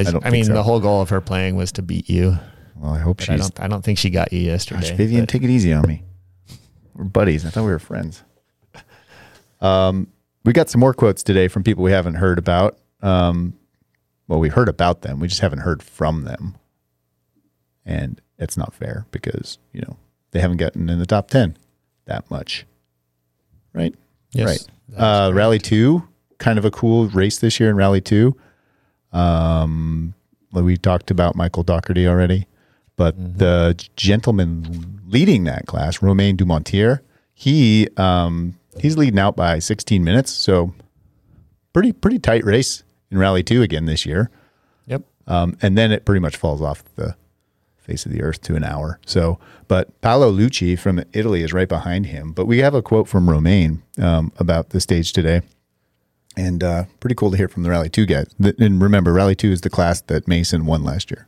I, 0.08 0.10
don't 0.12 0.26
I 0.26 0.30
mean 0.30 0.44
so. 0.44 0.52
the 0.54 0.62
whole 0.62 0.80
goal 0.80 1.00
of 1.00 1.10
her 1.10 1.20
playing 1.20 1.56
was 1.56 1.72
to 1.72 1.82
beat 1.82 2.08
you. 2.08 2.36
Well, 2.76 2.92
I 2.92 2.98
hope 2.98 3.18
But 3.18 3.30
I 3.30 3.36
she's. 3.36 3.50
don't 3.50 3.60
I 3.64 3.68
don't 3.68 3.84
think 3.84 3.98
she 3.98 4.10
got 4.10 4.32
you 4.32 4.40
yesterday. 4.40 4.80
Gosh, 4.80 4.90
Vivian, 4.96 5.22
but- 5.22 5.28
take 5.28 5.42
it 5.42 5.50
easy 5.50 5.72
on 5.72 5.86
me. 5.86 6.02
We're 6.94 7.04
buddies. 7.04 7.44
I 7.46 7.50
thought 7.50 7.64
we 7.64 7.70
were 7.70 7.78
friends. 7.78 8.22
Um, 9.60 10.08
we 10.44 10.52
got 10.52 10.70
some 10.70 10.80
more 10.80 10.94
quotes 10.94 11.22
today 11.22 11.48
from 11.48 11.62
people 11.62 11.84
we 11.84 11.92
haven't 11.92 12.14
heard 12.14 12.38
about. 12.38 12.78
Um, 13.02 13.54
well, 14.26 14.40
we 14.40 14.48
heard 14.48 14.68
about 14.68 15.02
them. 15.02 15.20
We 15.20 15.28
just 15.28 15.40
haven't 15.40 15.58
heard 15.60 15.82
from 15.82 16.24
them, 16.24 16.56
and 17.84 18.20
it's 18.38 18.56
not 18.56 18.72
fair 18.74 19.06
because 19.10 19.58
you 19.72 19.82
know 19.82 19.96
they 20.30 20.40
haven't 20.40 20.56
gotten 20.58 20.88
in 20.88 20.98
the 20.98 21.06
top 21.06 21.28
ten 21.28 21.56
that 22.06 22.30
much, 22.30 22.64
right? 23.74 23.94
Yes, 24.32 24.66
right. 24.96 24.98
Uh. 25.26 25.32
Rally 25.34 25.58
two, 25.58 26.08
kind 26.38 26.58
of 26.58 26.64
a 26.64 26.70
cool 26.70 27.08
race 27.08 27.38
this 27.38 27.60
year 27.60 27.68
in 27.70 27.76
Rally 27.76 28.00
two. 28.00 28.36
Um, 29.12 30.14
we 30.52 30.76
talked 30.76 31.10
about 31.10 31.36
Michael 31.36 31.64
Docherty 31.64 32.06
already, 32.06 32.46
but 32.96 33.16
Mm-hmm. 33.18 33.38
the 33.38 33.88
gentleman 33.96 35.00
leading 35.06 35.44
that 35.44 35.66
class, 35.66 36.02
Romain 36.02 36.36
Dumontier, 36.36 37.00
he 37.34 37.88
um, 37.96 38.58
he's 38.78 38.96
leading 38.96 39.18
out 39.18 39.36
by 39.36 39.58
16 39.58 40.04
minutes, 40.04 40.30
so 40.30 40.74
pretty 41.72 41.92
pretty 41.92 42.18
tight 42.18 42.44
race 42.44 42.82
in 43.10 43.18
Rally 43.18 43.42
two 43.42 43.62
again 43.62 43.86
this 43.86 44.04
year. 44.06 44.30
Yep. 44.86 45.02
Um, 45.26 45.56
and 45.62 45.76
then 45.78 45.92
it 45.92 46.04
pretty 46.04 46.20
much 46.20 46.36
falls 46.36 46.60
off 46.60 46.84
the 46.96 47.14
face 47.78 48.04
of 48.06 48.12
the 48.12 48.22
earth 48.22 48.42
to 48.42 48.54
an 48.56 48.62
hour. 48.64 49.00
So, 49.06 49.38
but 49.66 49.98
Paolo 50.00 50.30
Lucci 50.30 50.78
from 50.78 51.02
Italy 51.12 51.42
is 51.42 51.52
right 51.52 51.68
behind 51.68 52.06
him. 52.06 52.32
But 52.32 52.46
we 52.46 52.58
have 52.58 52.74
a 52.74 52.82
quote 52.82 53.08
from 53.08 53.28
Romain 53.30 53.82
um, 53.98 54.32
about 54.38 54.70
the 54.70 54.80
stage 54.80 55.12
today. 55.12 55.40
And 56.36 56.62
uh, 56.62 56.84
pretty 57.00 57.14
cool 57.16 57.30
to 57.30 57.36
hear 57.36 57.48
from 57.48 57.64
the 57.64 57.70
Rally 57.70 57.88
2 57.88 58.06
guys. 58.06 58.26
And 58.38 58.80
remember, 58.80 59.12
Rally 59.12 59.34
2 59.34 59.50
is 59.50 59.60
the 59.62 59.70
class 59.70 60.00
that 60.02 60.28
Mason 60.28 60.64
won 60.64 60.84
last 60.84 61.10
year. 61.10 61.26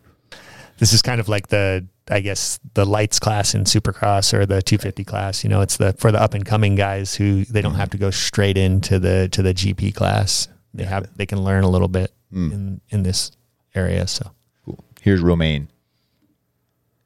This 0.78 0.92
is 0.92 1.02
kind 1.02 1.20
of 1.20 1.28
like 1.28 1.48
the 1.48 1.86
I 2.10 2.20
guess 2.20 2.58
the 2.74 2.84
lights 2.84 3.20
class 3.20 3.54
in 3.54 3.64
Supercross 3.64 4.34
or 4.34 4.46
the 4.46 4.60
250 4.62 5.04
class. 5.04 5.44
You 5.44 5.50
know, 5.50 5.60
it's 5.60 5.76
the 5.76 5.92
for 5.92 6.10
the 6.10 6.20
up 6.20 6.34
and 6.34 6.44
coming 6.44 6.74
guys 6.74 7.14
who 7.14 7.44
they 7.44 7.62
don't 7.62 7.74
have 7.74 7.90
to 7.90 7.98
go 7.98 8.10
straight 8.10 8.56
into 8.58 8.98
the 8.98 9.28
to 9.30 9.42
the 9.42 9.54
GP 9.54 9.94
class. 9.94 10.48
They 10.74 10.84
have 10.84 11.16
they 11.16 11.26
can 11.26 11.44
learn 11.44 11.62
a 11.62 11.68
little 11.68 11.88
bit 11.88 12.12
in 12.32 12.80
in 12.88 13.02
this 13.04 13.30
area. 13.74 14.06
So 14.08 14.32
Cool. 14.64 14.84
Here's 15.00 15.20
Romain. 15.20 15.68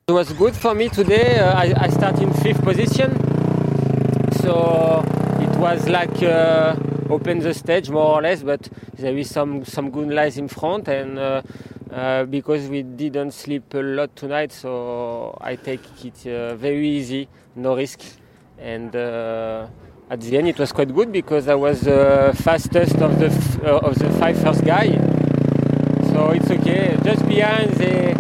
It 0.09 0.13
was 0.13 0.33
good 0.33 0.55
for 0.55 0.75
me 0.75 0.89
today. 0.89 1.39
Uh, 1.41 1.53
I, 1.53 1.75
I 1.77 1.89
start 1.89 2.21
in 2.21 2.33
fifth 2.33 2.63
position, 2.63 3.11
so 4.41 5.03
it 5.41 5.59
was 5.59 5.89
like 5.89 6.23
uh, 6.23 6.77
open 7.11 7.41
the 7.41 7.55
stage 7.55 7.91
more 7.91 8.19
or 8.19 8.23
less. 8.23 8.43
But 8.43 8.69
there 8.95 9.17
is 9.17 9.31
some 9.31 9.65
some 9.65 9.91
good 9.91 10.09
lights 10.09 10.37
in 10.37 10.49
front, 10.49 10.89
and 10.89 11.19
uh, 11.19 11.43
uh, 11.93 12.25
because 12.25 12.69
we 12.69 12.83
didn't 12.83 13.33
sleep 13.33 13.75
a 13.75 13.79
lot 13.79 14.15
tonight, 14.17 14.53
so 14.53 15.37
I 15.41 15.57
take 15.57 16.05
it 16.05 16.27
uh, 16.27 16.57
very 16.57 16.89
easy, 16.89 17.29
no 17.55 17.77
risk, 17.77 18.01
and. 18.59 18.95
Uh, 18.95 19.67
at 20.09 20.21
the 20.21 20.39
end, 20.39 20.47
it 20.47 20.57
was 20.57 20.71
quite 20.71 20.95
good 20.95 21.11
because 21.11 21.49
I 21.49 21.57
was 21.57 21.81
the 21.81 22.33
fastest 22.41 22.95
of 23.03 23.19
the 23.19 23.27
uh, 23.65 23.89
of 23.89 23.99
the 23.99 24.09
five 24.11 24.41
first 24.41 24.65
guy. 24.65 24.93
So 26.13 26.31
it's 26.31 26.49
okay. 26.49 26.97
Just 27.03 27.27
behind 27.27 27.73
the 27.73 28.15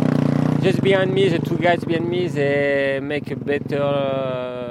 just 0.62 0.82
behind 0.82 1.14
me, 1.14 1.28
the 1.28 1.38
two 1.38 1.56
guys 1.56 1.84
behind 1.84 2.08
me, 2.08 2.26
they 2.26 2.98
make 3.00 3.30
a 3.30 3.36
better 3.36 4.65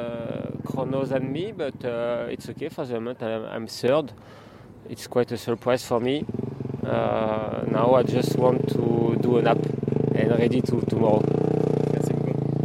chrono 0.86 1.06
than 1.06 1.32
me, 1.32 1.52
but 1.52 1.84
uh, 1.84 2.28
it's 2.30 2.48
okay 2.50 2.70
for 2.70 2.86
the 2.86 2.94
moment. 2.96 3.22
I'm, 3.22 3.46
I'm 3.46 3.68
third. 3.68 4.14
It's 4.90 5.08
quite 5.08 5.32
a 5.32 5.38
surprise 5.38 5.84
for 5.86 6.00
me. 6.00 6.26
Uh, 6.86 7.64
now 7.68 7.96
I 7.96 8.04
just 8.04 8.38
want 8.38 8.70
to 8.70 9.18
do 9.22 9.38
a 9.38 9.42
nap 9.42 9.58
and 10.14 10.30
ready 10.38 10.62
to 10.62 10.82
tomorrow. 10.82 11.22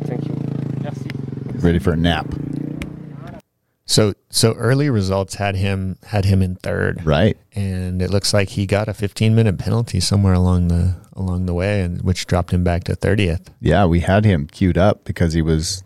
Thank 0.04 0.26
you. 0.26 0.35
Merci. 0.83 1.09
Ready 1.54 1.78
for 1.78 1.92
a 1.92 1.96
nap. 1.96 2.26
so 3.87 4.12
so 4.28 4.52
early 4.54 4.90
results 4.90 5.37
had 5.37 5.56
him 5.56 5.96
had 6.04 6.24
him 6.26 6.42
in 6.42 6.56
third. 6.56 7.04
Right. 7.06 7.38
and 7.54 8.02
it 8.02 8.11
looks 8.11 8.35
like 8.35 8.50
he 8.50 8.66
got 8.66 8.88
a 8.88 8.94
15 8.94 9.35
minute 9.35 9.59
penalty 9.59 10.00
somewhere 10.00 10.35
along 10.35 10.68
the 10.68 10.96
along 11.14 11.46
the 11.46 11.54
way 11.54 11.83
and 11.83 12.02
which 12.02 12.26
dropped 12.26 12.52
him 12.52 12.62
back 12.62 12.85
to 12.85 12.94
30th 12.94 13.48
Yeah, 13.61 13.87
we 13.87 14.00
had 14.00 14.24
him 14.24 14.46
queued 14.46 14.78
up 14.78 15.04
because 15.04 15.33
he 15.33 15.42
was 15.42 15.83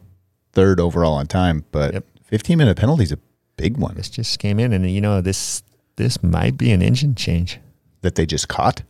third 0.53 0.81
overall 0.81 1.15
on 1.15 1.27
time. 1.27 1.65
But 1.71 1.95
Yep. 1.95 2.05
15 2.35 2.59
minute 2.59 2.77
penalty 2.77 3.05
is 3.05 3.13
a 3.13 3.19
big 3.57 3.77
one 3.77 3.95
this 3.95 4.11
just 4.11 4.41
came 4.41 4.59
in 4.59 4.73
and 4.73 4.91
you 4.91 5.01
know 5.01 5.21
this 5.21 5.63
this 5.95 6.21
might 6.21 6.57
be 6.59 6.73
an 6.73 6.83
engine 6.83 7.15
change 7.15 7.61
that 8.01 8.17
they 8.17 8.27
just 8.27 8.49
caught. 8.49 8.83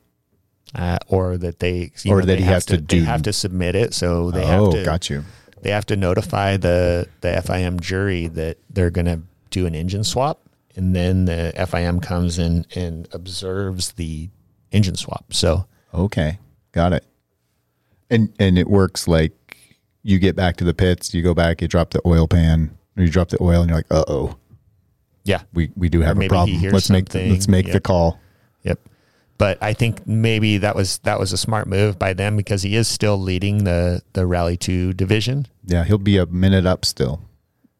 uh, 0.74 0.96
or 1.08 1.36
that 1.36 1.58
they 1.58 1.92
you 2.02 2.10
Or 2.12 2.20
know, 2.20 2.26
that 2.26 2.36
they 2.36 2.36
he 2.38 2.44
has 2.44 2.64
to 2.66 2.78
they 2.78 2.82
do- 3.00 3.04
have 3.04 3.22
to 3.24 3.32
submit 3.34 3.74
it 3.76 3.92
so 3.92 4.30
they 4.30 4.42
oh, 4.44 4.46
have 4.46 4.70
to 4.78 4.84
got 4.84 5.10
you. 5.10 5.24
they 5.60 5.68
have 5.70 5.84
to 5.86 5.96
notify 5.96 6.56
the 6.56 7.06
the 7.20 7.28
FIM 7.44 7.80
jury 7.82 8.28
that 8.28 8.56
they're 8.70 8.88
going 8.90 9.04
to 9.06 9.20
do 9.50 9.66
an 9.66 9.74
engine 9.74 10.04
swap 10.04 10.40
and 10.74 10.96
then 10.96 11.26
the 11.26 11.52
FIM 11.70 12.00
comes 12.02 12.38
in 12.38 12.64
and 12.74 13.06
observes 13.12 13.92
the 13.92 14.30
engine 14.72 14.96
swap 14.96 15.34
so 15.34 15.66
Okay, 15.92 16.38
got 16.72 16.92
it. 16.94 17.04
And 18.10 18.32
and 18.40 18.58
it 18.58 18.68
works 18.68 19.06
like 19.06 19.58
you 20.02 20.18
get 20.18 20.34
back 20.34 20.56
to 20.56 20.64
the 20.64 20.74
pits, 20.74 21.12
you 21.14 21.22
go 21.22 21.34
back, 21.34 21.60
you 21.62 21.68
drop 21.68 21.90
the 21.90 22.00
oil 22.04 22.26
pan, 22.26 22.76
you 22.96 23.08
drop 23.08 23.28
the 23.28 23.42
oil, 23.42 23.60
and 23.62 23.68
you're 23.70 23.78
like, 23.78 23.90
uh 23.90 24.04
oh, 24.08 24.36
yeah 25.24 25.42
we 25.52 25.70
we 25.76 25.88
do 25.88 26.00
have 26.00 26.18
a 26.20 26.28
problem. 26.28 26.60
Let's 26.62 26.90
make 26.90 27.08
the, 27.10 27.28
let's 27.30 27.48
make 27.48 27.70
the 27.72 27.80
call. 27.80 28.18
Yep. 28.62 28.80
But 29.36 29.58
I 29.62 29.72
think 29.72 30.06
maybe 30.06 30.58
that 30.58 30.76
was 30.76 30.98
that 30.98 31.18
was 31.18 31.32
a 31.32 31.36
smart 31.36 31.66
move 31.66 31.98
by 31.98 32.12
them 32.14 32.36
because 32.36 32.62
he 32.62 32.76
is 32.76 32.86
still 32.88 33.18
leading 33.18 33.64
the 33.64 34.02
the 34.12 34.26
Rally 34.26 34.56
Two 34.56 34.92
division. 34.92 35.46
Yeah, 35.66 35.84
he'll 35.84 35.98
be 35.98 36.18
a 36.18 36.26
minute 36.26 36.66
up 36.66 36.84
still 36.84 37.20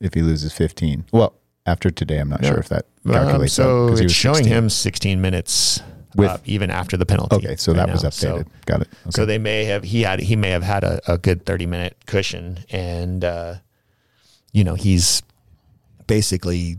if 0.01 0.15
he 0.15 0.23
loses 0.23 0.53
15. 0.53 1.05
Well, 1.13 1.35
after 1.65 1.91
today, 1.91 2.19
I'm 2.19 2.29
not 2.29 2.43
Yeah. 2.43 2.51
sure 2.51 2.59
if 2.59 2.69
that 2.71 2.87
Um, 3.07 3.13
calculates. 3.13 3.53
so 3.55 3.87
out, 3.87 3.93
it's 3.93 4.03
was 4.03 4.13
showing 4.13 4.37
16. 4.45 4.53
him 4.53 4.69
16 4.71 5.21
minutes 5.21 5.81
With- 6.17 6.29
up 6.29 6.43
even 6.45 6.71
after 6.71 6.97
the 6.97 7.07
penalty. 7.07 7.37
Okay, 7.37 7.57
so 7.57 7.73
right 7.73 7.87
that 7.87 7.93
was 7.93 8.03
now. 8.03 8.09
updated. 8.11 8.45
So, 8.45 8.45
got 8.67 8.81
it. 8.83 8.89
Okay. 9.03 9.11
so 9.11 9.25
they 9.25 9.39
may 9.39 9.65
have 9.65 9.85
he 9.85 10.03
had 10.03 10.21
he 10.21 10.37
may 10.37 10.51
have 10.51 10.63
had 10.65 10.83
a, 10.85 11.01
a 11.07 11.17
good 11.19 11.47
30 11.47 11.67
minute 11.67 11.97
cushion 12.07 12.59
and 12.71 13.25
uh, 13.25 13.55
you 14.55 14.65
know 14.65 14.75
he's 14.75 15.23
basically 16.07 16.79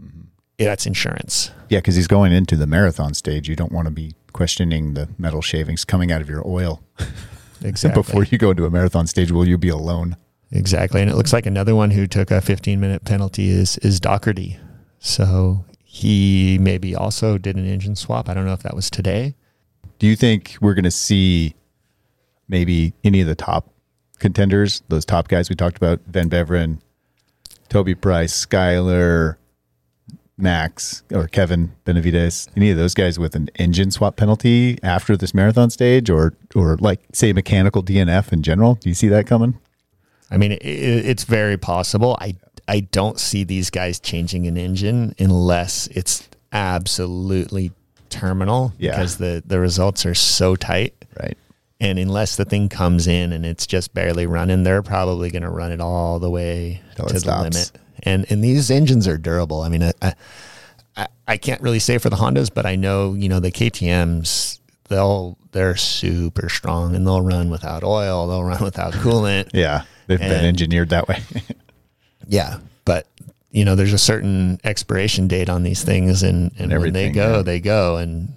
Mm-hmm. 0.00 0.22
that's 0.58 0.86
insurance. 0.86 1.50
Yeah, 1.68 1.78
because 1.78 1.94
he's 1.94 2.08
going 2.08 2.32
into 2.32 2.56
the 2.56 2.66
marathon 2.66 3.14
stage. 3.14 3.48
You 3.48 3.54
don't 3.56 3.70
want 3.72 3.86
to 3.86 3.92
be 3.92 4.14
questioning 4.32 4.94
the 4.94 5.08
metal 5.18 5.40
shavings 5.40 5.84
coming 5.84 6.10
out 6.10 6.20
of 6.20 6.28
your 6.28 6.42
oil 6.46 6.82
Exactly. 7.62 8.02
before 8.02 8.24
you 8.24 8.38
go 8.38 8.50
into 8.50 8.64
a 8.66 8.70
marathon 8.70 9.06
stage. 9.06 9.30
Will 9.30 9.46
you 9.46 9.56
be 9.56 9.68
alone? 9.68 10.16
Exactly. 10.50 11.00
And 11.00 11.08
it 11.08 11.14
looks 11.14 11.32
like 11.32 11.46
another 11.46 11.76
one 11.76 11.92
who 11.92 12.06
took 12.08 12.30
a 12.32 12.40
15 12.40 12.80
minute 12.80 13.04
penalty 13.04 13.48
is 13.50 13.78
is 13.78 14.00
Docherty. 14.00 14.58
So 14.98 15.64
he 15.84 16.58
maybe 16.60 16.94
also 16.96 17.38
did 17.38 17.54
an 17.56 17.66
engine 17.66 17.94
swap. 17.94 18.28
I 18.28 18.34
don't 18.34 18.46
know 18.46 18.52
if 18.52 18.64
that 18.64 18.74
was 18.74 18.90
today. 18.90 19.36
Do 20.00 20.08
you 20.08 20.16
think 20.16 20.56
we're 20.60 20.74
going 20.74 20.82
to 20.84 20.90
see 20.90 21.54
maybe 22.48 22.94
any 23.04 23.20
of 23.20 23.28
the 23.28 23.36
top 23.36 23.70
contenders, 24.18 24.82
those 24.88 25.04
top 25.04 25.28
guys 25.28 25.48
we 25.50 25.56
talked 25.56 25.76
about, 25.76 26.00
Van 26.06 26.28
Beveren, 26.30 26.78
Toby 27.68 27.94
Price, 27.94 28.46
Skyler, 28.46 29.36
Max, 30.36 31.02
or 31.12 31.28
Kevin 31.28 31.72
Benavides, 31.84 32.48
any 32.56 32.70
of 32.70 32.76
those 32.76 32.92
guys 32.94 33.18
with 33.18 33.36
an 33.36 33.48
engine 33.56 33.90
swap 33.92 34.16
penalty 34.16 34.78
after 34.82 35.16
this 35.16 35.32
marathon 35.32 35.70
stage, 35.70 36.10
or 36.10 36.34
or 36.56 36.76
like 36.78 37.00
say 37.12 37.32
mechanical 37.32 37.82
DNF 37.82 38.32
in 38.32 38.42
general? 38.42 38.74
Do 38.74 38.88
you 38.88 38.94
see 38.94 39.08
that 39.08 39.26
coming? 39.26 39.58
I 40.30 40.36
mean, 40.36 40.52
it, 40.52 40.58
it's 40.64 41.22
very 41.24 41.56
possible. 41.56 42.16
I 42.20 42.34
I 42.66 42.80
don't 42.80 43.20
see 43.20 43.44
these 43.44 43.70
guys 43.70 44.00
changing 44.00 44.46
an 44.48 44.56
engine 44.56 45.14
unless 45.20 45.86
it's 45.88 46.28
absolutely 46.52 47.70
terminal 48.10 48.72
Yeah. 48.78 48.92
because 48.92 49.18
the 49.18 49.42
the 49.46 49.60
results 49.60 50.04
are 50.04 50.14
so 50.14 50.56
tight. 50.56 50.94
Right. 51.20 51.38
And 51.84 51.98
unless 51.98 52.36
the 52.36 52.44
thing 52.44 52.68
comes 52.68 53.06
in 53.06 53.32
and 53.32 53.44
it's 53.44 53.66
just 53.66 53.92
barely 53.94 54.26
running, 54.26 54.62
they're 54.62 54.82
probably 54.82 55.30
going 55.30 55.42
to 55.42 55.50
run 55.50 55.70
it 55.70 55.80
all 55.80 56.18
the 56.18 56.30
way 56.30 56.80
Till 56.96 57.06
to 57.06 57.14
the 57.14 57.20
stops. 57.20 57.42
limit. 57.54 57.72
And 58.02 58.26
and 58.30 58.42
these 58.42 58.70
engines 58.70 59.06
are 59.06 59.18
durable. 59.18 59.60
I 59.62 59.68
mean, 59.68 59.82
I, 59.82 59.92
I- 60.02 60.14
I 61.26 61.38
can't 61.38 61.60
really 61.62 61.78
say 61.78 61.96
for 61.98 62.10
the 62.10 62.16
Hondas, 62.16 62.50
but 62.52 62.66
I 62.66 62.76
know 62.76 63.14
you 63.14 63.28
know 63.28 63.40
the 63.40 63.50
KTM's. 63.50 64.60
They'll 64.88 65.38
they're 65.52 65.74
super 65.76 66.48
strong 66.50 66.94
and 66.94 67.06
they'll 67.06 67.22
run 67.22 67.48
without 67.50 67.82
oil. 67.82 68.28
They'll 68.28 68.44
run 68.44 68.62
without 68.62 68.92
coolant. 69.02 69.50
Yeah, 69.54 69.84
they've 70.06 70.18
been 70.18 70.44
engineered 70.44 70.90
that 70.90 71.08
way. 71.08 71.20
Yeah, 72.28 72.58
but 72.84 73.06
you 73.50 73.64
know, 73.64 73.74
there's 73.74 73.92
a 73.92 73.98
certain 73.98 74.58
expiration 74.64 75.28
date 75.28 75.48
on 75.48 75.62
these 75.62 75.82
things, 75.84 76.22
and, 76.22 76.52
and 76.58 76.70
when 76.80 76.92
they 76.92 77.10
go, 77.10 77.36
yeah. 77.36 77.42
they 77.42 77.60
go, 77.60 77.96
and 77.96 78.32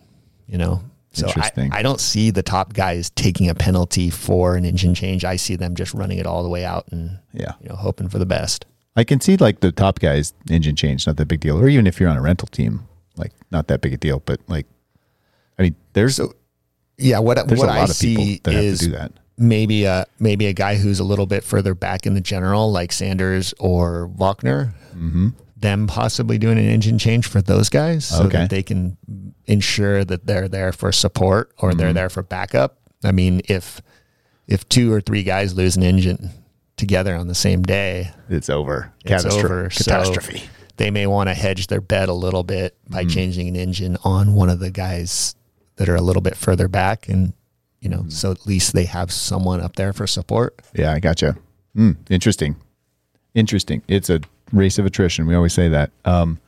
you 0.47 0.57
know. 0.57 0.81
So 1.17 1.25
I, 1.25 1.29
Interesting. 1.29 1.71
I 1.71 1.81
don't 1.81 1.99
see 1.99 2.29
the 2.29 2.43
top 2.43 2.73
guys 2.73 3.09
taking 3.11 3.49
a 3.49 3.55
penalty 3.55 4.09
for 4.09 4.55
an 4.55 4.65
engine 4.65 4.93
change. 4.93 5.25
I 5.25 5.35
see 5.35 5.55
them 5.55 5.75
just 5.75 5.93
running 5.93 6.19
it 6.19 6.25
all 6.27 6.43
the 6.43 6.49
way 6.49 6.63
out 6.63 6.85
and 6.91 7.19
yeah, 7.33 7.53
you 7.61 7.69
know 7.69 7.75
hoping 7.75 8.07
for 8.07 8.19
the 8.19 8.25
best. 8.25 8.65
I 8.95 9.03
can 9.03 9.19
see 9.19 9.37
like 9.37 9.59
the 9.59 9.71
top 9.71 9.99
guys 9.99 10.33
engine 10.49 10.75
change, 10.75 11.07
not 11.07 11.17
that 11.17 11.27
big 11.27 11.39
deal, 11.39 11.57
or 11.59 11.67
even 11.67 11.87
if 11.87 11.99
you're 11.99 12.09
on 12.09 12.17
a 12.17 12.21
rental 12.21 12.47
team, 12.47 12.87
like 13.15 13.31
not 13.51 13.67
that 13.67 13.81
big 13.81 13.93
a 13.93 13.97
deal. 13.97 14.21
But 14.25 14.39
like, 14.47 14.65
I 15.57 15.63
mean, 15.63 15.75
there's 15.93 16.19
a 16.19 16.29
Yeah, 16.97 17.19
what 17.19 17.47
there's 17.47 17.59
what 17.59 17.69
I 17.69 17.85
see 17.85 18.41
is 18.45 18.79
to 18.79 18.85
do 18.85 18.91
that. 18.93 19.11
maybe 19.37 19.85
a 19.85 20.05
maybe 20.19 20.47
a 20.47 20.53
guy 20.53 20.75
who's 20.75 20.99
a 20.99 21.03
little 21.03 21.25
bit 21.27 21.43
further 21.43 21.73
back 21.75 22.05
in 22.05 22.13
the 22.13 22.21
general, 22.21 22.71
like 22.71 22.91
Sanders 22.91 23.53
or 23.59 24.09
Walkner. 24.17 24.73
Mm-hmm. 24.95 25.29
Them 25.59 25.87
possibly 25.87 26.37
doing 26.37 26.57
an 26.59 26.65
engine 26.65 26.99
change 26.99 27.27
for 27.27 27.41
those 27.41 27.69
guys, 27.69 28.05
so 28.05 28.25
Okay. 28.25 28.37
that 28.37 28.49
they 28.51 28.61
can 28.61 28.97
ensure 29.45 30.05
that 30.05 30.27
they're 30.27 30.47
there 30.47 30.71
for 30.71 30.91
support 30.91 31.51
or 31.57 31.73
they're 31.73 31.87
mm-hmm. 31.87 31.95
there 31.95 32.09
for 32.09 32.21
backup. 32.21 32.77
I 33.03 33.11
mean, 33.11 33.41
if 33.47 33.81
if 34.47 34.67
two 34.69 34.93
or 34.93 35.01
three 35.01 35.23
guys 35.23 35.55
lose 35.55 35.75
an 35.75 35.83
engine 35.83 36.29
together 36.77 37.15
on 37.15 37.27
the 37.27 37.35
same 37.35 37.63
day, 37.63 38.11
It's 38.29 38.49
over. 38.49 38.93
it's 39.03 39.25
Catastro- 39.25 39.43
over. 39.43 39.69
So 39.71 39.83
Catastrophe. 39.83 40.43
they 40.77 40.91
may 40.91 41.07
want 41.07 41.27
to 41.29 41.33
hedge 41.33 41.67
their 41.67 41.81
bet 41.81 42.07
a 42.07 42.13
little 42.13 42.43
bit 42.43 42.77
by 42.87 43.01
mm-hmm. 43.01 43.09
changing 43.09 43.47
an 43.49 43.55
engine 43.55 43.97
on 44.03 44.35
one 44.35 44.49
of 44.49 44.59
the 44.59 44.69
guys 44.71 45.35
that 45.77 45.89
are 45.89 45.95
a 45.95 46.01
little 46.01 46.21
bit 46.21 46.37
further 46.37 46.67
back, 46.67 47.09
and 47.09 47.33
you 47.81 47.89
know, 47.89 47.99
mm-hmm. 47.99 48.09
so 48.09 48.31
at 48.31 48.45
least 48.45 48.73
they 48.73 48.85
have 48.85 49.11
someone 49.11 49.59
up 49.61 49.75
there 49.75 49.91
for 49.93 50.05
support. 50.07 50.59
Yeah, 50.73 50.93
I 50.93 50.99
gotcha. 50.99 51.35
Mm, 51.75 51.97
interesting. 52.09 52.55
Interesting. 53.33 53.81
It's 53.87 54.09
a 54.09 54.21
race 54.51 54.77
of 54.79 54.85
attrition. 54.85 55.27
We 55.27 55.35
always 55.35 55.53
say 55.53 55.67
that. 55.69 55.91
Um, 56.05 56.39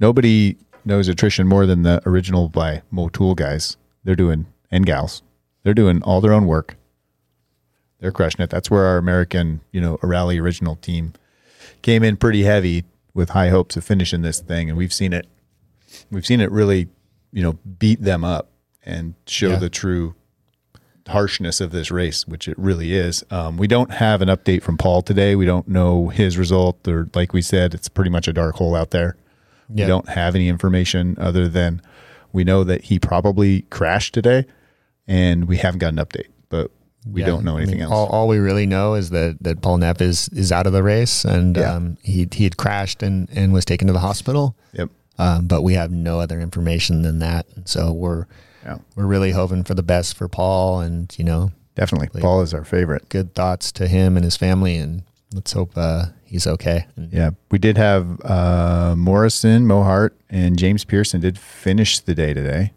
nobody 0.00 0.56
knows 0.84 1.08
attrition 1.08 1.46
more 1.46 1.66
than 1.66 1.82
the 1.82 2.02
original 2.06 2.48
by 2.48 2.82
Motul 2.92 3.34
guys. 3.36 3.76
They're 4.04 4.16
doing 4.16 4.46
and 4.70 4.84
gals. 4.86 5.22
They're 5.62 5.74
doing 5.74 6.02
all 6.02 6.20
their 6.20 6.32
own 6.32 6.46
work. 6.46 6.76
They're 8.00 8.12
crushing 8.12 8.42
it. 8.42 8.50
That's 8.50 8.70
where 8.70 8.84
our 8.84 8.98
American, 8.98 9.60
you 9.72 9.80
know, 9.80 9.98
a 10.02 10.06
rally 10.06 10.38
original 10.38 10.76
team 10.76 11.14
came 11.82 12.02
in 12.02 12.16
pretty 12.16 12.42
heavy 12.42 12.84
with 13.14 13.30
high 13.30 13.48
hopes 13.48 13.76
of 13.76 13.84
finishing 13.84 14.22
this 14.22 14.40
thing, 14.40 14.68
and 14.68 14.76
we've 14.76 14.92
seen 14.92 15.12
it. 15.12 15.26
We've 16.10 16.26
seen 16.26 16.40
it 16.40 16.50
really, 16.50 16.88
you 17.32 17.42
know, 17.42 17.52
beat 17.78 18.02
them 18.02 18.24
up 18.24 18.50
and 18.84 19.14
show 19.26 19.50
Yeah. 19.50 19.56
the 19.56 19.70
true 19.70 20.14
harshness 21.08 21.60
of 21.60 21.70
this 21.70 21.90
race, 21.90 22.26
which 22.26 22.48
it 22.48 22.58
really 22.58 22.94
is. 22.94 23.22
Um, 23.30 23.56
we 23.56 23.66
don't 23.66 23.90
have 23.92 24.22
an 24.22 24.28
update 24.28 24.62
from 24.62 24.76
Paul 24.78 25.02
today. 25.02 25.36
We 25.36 25.44
don't 25.46 25.68
know 25.68 26.08
his 26.08 26.38
result, 26.38 26.86
or 26.88 27.08
like 27.14 27.32
we 27.32 27.42
said, 27.42 27.74
it's 27.74 27.88
pretty 27.88 28.10
much 28.10 28.26
a 28.28 28.32
dark 28.32 28.56
hole 28.56 28.74
out 28.74 28.90
there. 28.90 29.16
Yeah. 29.72 29.84
We 29.84 29.88
don't 29.88 30.08
have 30.08 30.34
any 30.34 30.48
information 30.48 31.16
other 31.18 31.48
than 31.48 31.82
we 32.32 32.44
know 32.44 32.64
that 32.64 32.84
he 32.84 32.98
probably 32.98 33.62
crashed 33.70 34.14
today, 34.14 34.46
and 35.06 35.46
we 35.46 35.56
haven't 35.58 35.78
got 35.80 35.92
an 35.92 35.98
update, 35.98 36.28
but 36.48 36.70
we 37.10 37.20
Yeah, 37.20 37.26
don't 37.28 37.44
know 37.44 37.56
I 37.56 37.62
anything 37.62 37.76
mean, 37.80 37.84
else. 37.84 37.92
All, 37.92 38.06
all 38.06 38.28
we 38.28 38.38
really 38.38 38.66
know 38.66 38.94
is 38.94 39.10
that 39.10 39.36
that 39.42 39.60
Paul 39.60 39.78
Neff 39.78 40.00
is 40.00 40.28
is 40.30 40.50
out 40.52 40.66
of 40.66 40.72
the 40.72 40.82
race, 40.82 41.24
and 41.24 41.56
Yeah. 41.56 41.74
um, 41.74 41.96
he 42.02 42.26
he 42.32 42.44
had 42.44 42.56
crashed 42.56 43.02
and 43.02 43.28
and 43.34 43.52
was 43.52 43.64
taken 43.66 43.86
to 43.88 43.92
the 43.92 44.00
hospital. 44.00 44.56
yep. 44.72 44.90
Um, 45.18 45.46
but 45.46 45.62
we 45.62 45.74
have 45.74 45.92
no 45.92 46.18
other 46.18 46.40
information 46.40 47.02
than 47.02 47.20
that. 47.20 47.46
And 47.54 47.68
so 47.68 47.92
we're 47.92 48.24
Yeah. 48.64 48.78
we're 48.96 49.06
really 49.06 49.32
hoping 49.32 49.62
for 49.64 49.74
the 49.74 49.82
best 49.82 50.16
for 50.16 50.28
Paul, 50.28 50.80
and 50.80 51.14
you 51.18 51.24
know, 51.24 51.52
Definitely. 51.74 52.20
Paul 52.20 52.40
is 52.42 52.54
our 52.54 52.64
favorite. 52.64 53.08
good 53.08 53.34
thoughts 53.34 53.72
to 53.72 53.88
him 53.88 54.16
and 54.16 54.24
his 54.24 54.36
family, 54.36 54.76
and 54.76 55.02
let's 55.32 55.52
hope 55.52 55.72
uh, 55.76 56.06
he's 56.24 56.46
okay. 56.46 56.86
And 56.96 57.12
Yeah, 57.12 57.30
we 57.50 57.58
did 57.58 57.76
have 57.76 58.20
uh, 58.24 58.94
Morrison, 58.96 59.66
Mohart, 59.66 60.10
and 60.30 60.56
James 60.58 60.84
Pearson 60.84 61.20
did 61.20 61.36
finish 61.38 61.98
the 62.00 62.14
day 62.14 62.32
today. 62.32 62.72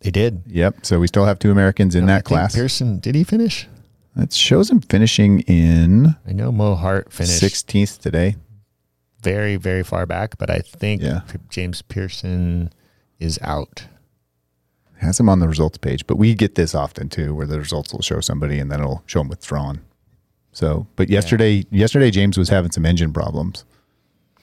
They 0.00 0.10
did 0.10 0.42
Yep. 0.46 0.86
So 0.86 0.98
we 0.98 1.06
still 1.06 1.26
have 1.26 1.38
two 1.38 1.50
Americans 1.50 1.94
in 1.94 2.04
I 2.04 2.06
that 2.14 2.24
class. 2.24 2.54
Pearson 2.54 2.98
did 3.00 3.14
he 3.14 3.22
finish? 3.24 3.68
That 4.16 4.32
shows 4.32 4.70
him 4.70 4.80
finishing 4.80 5.40
in 5.40 6.16
I 6.26 6.32
know 6.32 6.50
Mo 6.50 6.74
Hart 6.74 7.12
finished 7.12 7.42
16th 7.42 7.98
today. 7.98 8.36
very 9.22 9.56
very 9.56 9.82
far 9.82 10.06
back, 10.06 10.38
but 10.38 10.48
I 10.50 10.60
think 10.60 11.02
Yeah. 11.02 11.20
James 11.50 11.82
Pearson 11.82 12.72
is 13.18 13.38
out. 13.42 13.84
Has 15.00 15.18
him 15.18 15.28
on 15.28 15.38
the 15.40 15.48
results 15.48 15.78
page, 15.78 16.06
but 16.06 16.16
we 16.16 16.34
get 16.34 16.54
this 16.56 16.74
often 16.74 17.08
too, 17.08 17.34
where 17.34 17.46
the 17.46 17.58
results 17.58 17.92
will 17.92 18.02
show 18.02 18.20
somebody 18.20 18.58
and 18.58 18.70
then 18.70 18.80
it'll 18.80 19.02
show 19.06 19.20
them 19.20 19.28
withdrawn. 19.28 19.80
So, 20.52 20.86
but 20.96 21.08
yesterday, 21.08 21.64
yesterday 21.70 22.10
James 22.10 22.36
was 22.36 22.48
having 22.48 22.70
some 22.70 22.84
engine 22.84 23.12
problems 23.12 23.64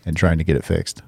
and 0.05 0.15
trying 0.17 0.37
to 0.39 0.43
get 0.43 0.55
it 0.55 0.63
fixed. 0.65 1.03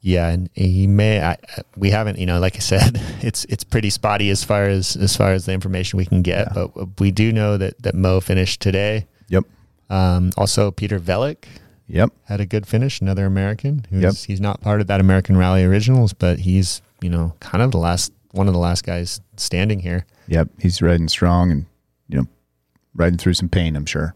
Yeah, 0.00 0.28
and 0.28 0.50
he 0.54 0.86
may. 0.86 1.20
I, 1.22 1.32
I- 1.32 1.38
we 1.76 1.90
haven't, 1.90 2.18
you 2.18 2.26
know, 2.26 2.38
like 2.38 2.56
I 2.56 2.60
said, 2.60 3.00
it's 3.22 3.44
it's 3.46 3.64
pretty 3.64 3.90
spotty 3.90 4.30
as 4.30 4.44
far 4.44 4.64
as 4.64 4.96
as 4.96 5.16
far 5.16 5.32
as 5.32 5.46
the 5.46 5.52
information 5.52 5.96
we 5.96 6.04
can 6.06 6.22
get. 6.22 6.48
Yeah. 6.54 6.66
But 6.74 7.00
we 7.00 7.10
do 7.10 7.32
know 7.32 7.56
that 7.58 7.82
that 7.82 7.94
Mo 7.94 8.20
finished 8.20 8.60
today. 8.60 9.06
Yep. 9.28 9.44
Um, 9.90 10.30
also, 10.36 10.70
Peter 10.70 10.98
Velik 10.98 11.48
Yep. 11.88 12.12
had 12.24 12.40
a 12.40 12.46
good 12.46 12.66
finish, 12.66 13.00
another 13.00 13.26
American. 13.26 13.84
Who's, 13.90 14.02
Yep. 14.02 14.14
He's 14.26 14.40
not 14.40 14.60
part 14.62 14.80
of 14.80 14.86
that 14.86 15.00
American 15.00 15.36
Rally 15.36 15.64
Originals, 15.64 16.12
but 16.12 16.38
he's 16.40 16.80
you 17.02 17.10
know 17.10 17.34
kind 17.40 17.62
of 17.62 17.70
the 17.72 17.78
last 17.78 18.12
one 18.34 18.48
of 18.48 18.52
the 18.52 18.60
last 18.60 18.84
guys 18.84 19.20
standing 19.36 19.80
here. 19.80 20.06
Yep, 20.28 20.48
he's 20.58 20.82
riding 20.82 21.08
strong 21.08 21.50
and 21.50 21.66
you 22.08 22.18
know 22.18 22.26
riding 22.94 23.18
through 23.18 23.34
some 23.34 23.48
pain. 23.48 23.76
I'm 23.76 23.86
sure. 23.86 24.14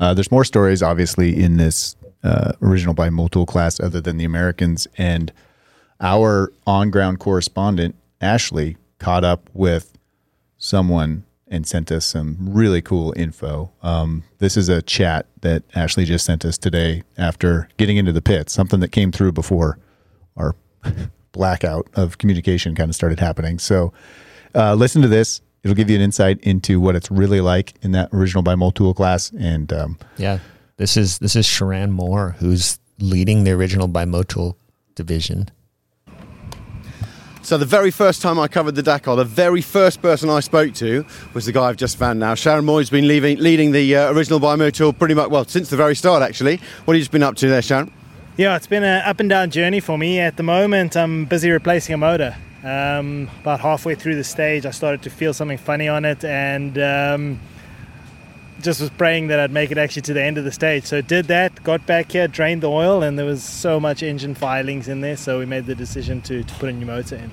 Uh, 0.00 0.14
there's 0.14 0.32
more 0.32 0.44
stories, 0.44 0.82
obviously, 0.82 1.40
in 1.40 1.58
this 1.58 1.94
uh, 2.24 2.52
original 2.60 2.94
by 2.94 3.08
Motul 3.08 3.46
class, 3.46 3.78
other 3.78 4.00
than 4.00 4.16
the 4.16 4.24
Americans. 4.24 4.88
And 4.98 5.32
our 6.00 6.52
on-ground 6.66 7.20
correspondent 7.20 7.94
Ashley 8.20 8.76
caught 8.98 9.24
up 9.24 9.48
with 9.52 9.92
someone 10.58 11.24
and 11.46 11.66
sent 11.66 11.92
us 11.92 12.06
some 12.06 12.36
really 12.40 12.80
cool 12.80 13.12
info. 13.16 13.70
Um, 13.82 14.24
this 14.38 14.56
is 14.56 14.68
a 14.68 14.80
chat 14.80 15.26
that 15.42 15.62
Ashley 15.74 16.04
just 16.04 16.24
sent 16.24 16.44
us 16.44 16.56
today 16.56 17.02
after 17.18 17.68
getting 17.76 17.96
into 17.96 18.12
the 18.12 18.22
pits, 18.22 18.52
something 18.52 18.80
that 18.80 18.88
came 18.88 19.12
through 19.12 19.32
before 19.32 19.78
our 20.36 20.56
blackout 21.32 21.88
of 21.94 22.18
communication 22.18 22.74
kind 22.74 22.88
of 22.88 22.94
started 22.94 23.18
happening. 23.18 23.58
So 23.58 23.92
uh, 24.54 24.74
listen 24.74 25.02
to 25.02 25.08
this. 25.08 25.40
It'll 25.62 25.76
give 25.76 25.88
you 25.90 25.96
an 25.96 26.02
insight 26.02 26.40
into 26.40 26.80
what 26.80 26.96
it's 26.96 27.10
really 27.10 27.40
like 27.40 27.74
in 27.82 27.92
that 27.92 28.08
original 28.12 28.42
by 28.42 28.54
Motul 28.54 28.94
class. 28.94 29.30
And 29.38 29.72
um, 29.72 29.98
Yeah, 30.16 30.38
this 30.76 30.96
is 30.96 31.18
this 31.18 31.36
is 31.36 31.46
Charan 31.46 31.92
Moore 31.92 32.36
who's 32.38 32.78
leading 32.98 33.44
the 33.44 33.52
original 33.52 33.88
by 33.88 34.04
Motul 34.04 34.56
division. 34.94 35.48
So 37.44 37.58
the 37.58 37.66
very 37.66 37.90
first 37.90 38.22
time 38.22 38.38
I 38.38 38.46
covered 38.46 38.76
the 38.76 38.84
Dakar, 38.84 39.16
the 39.16 39.24
very 39.24 39.62
first 39.62 40.00
person 40.00 40.30
I 40.30 40.38
spoke 40.38 40.74
to 40.74 41.04
was 41.34 41.44
the 41.44 41.50
guy 41.50 41.64
I've 41.64 41.76
just 41.76 41.96
found 41.96 42.20
now. 42.20 42.36
Charan 42.36 42.64
Moy's 42.64 42.88
been 42.88 43.08
leaving, 43.08 43.38
leading 43.38 43.72
the 43.72 43.96
uh, 43.96 44.12
original 44.12 44.38
by 44.38 44.54
Motul 44.54 44.96
pretty 44.96 45.14
much, 45.14 45.28
well, 45.28 45.44
since 45.44 45.68
the 45.68 45.76
very 45.76 45.96
start 45.96 46.22
actually. 46.22 46.58
What 46.84 46.94
have 46.94 46.98
you 46.98 47.00
just 47.00 47.10
been 47.10 47.24
up 47.24 47.34
to 47.36 47.48
there, 47.48 47.60
Charan? 47.60 47.92
Yeah, 48.34 48.56
it's 48.56 48.66
been 48.66 48.82
an 48.82 49.02
up 49.02 49.20
and 49.20 49.28
down 49.28 49.50
journey 49.50 49.80
for 49.80 49.98
me. 49.98 50.18
At 50.18 50.38
the 50.38 50.42
moment, 50.42 50.96
I'm 50.96 51.26
busy 51.26 51.50
replacing 51.50 51.94
a 51.94 51.98
motor. 51.98 52.34
Um, 52.64 53.28
about 53.42 53.60
halfway 53.60 53.94
through 53.94 54.14
the 54.14 54.24
stage, 54.24 54.64
I 54.64 54.70
started 54.70 55.02
to 55.02 55.10
feel 55.10 55.34
something 55.34 55.58
funny 55.58 55.86
on 55.86 56.06
it, 56.06 56.24
and 56.24 56.78
um, 56.78 57.40
just 58.62 58.80
was 58.80 58.88
praying 58.88 59.26
that 59.26 59.38
I'd 59.38 59.50
make 59.50 59.70
it 59.70 59.76
actually 59.76 60.02
to 60.02 60.14
the 60.14 60.22
end 60.22 60.38
of 60.38 60.44
the 60.44 60.52
stage. 60.52 60.84
So 60.84 61.02
did 61.02 61.26
that, 61.26 61.62
got 61.62 61.84
back 61.84 62.12
here, 62.12 62.26
drained 62.26 62.62
the 62.62 62.70
oil, 62.70 63.02
and 63.02 63.18
there 63.18 63.26
was 63.26 63.44
so 63.44 63.78
much 63.78 64.02
engine 64.02 64.34
filings 64.34 64.88
in 64.88 65.02
there, 65.02 65.18
so 65.18 65.38
we 65.38 65.44
made 65.44 65.66
the 65.66 65.74
decision 65.74 66.22
to, 66.22 66.42
to 66.42 66.54
put 66.54 66.70
a 66.70 66.72
new 66.72 66.86
motor 66.86 67.16
in. 67.16 67.30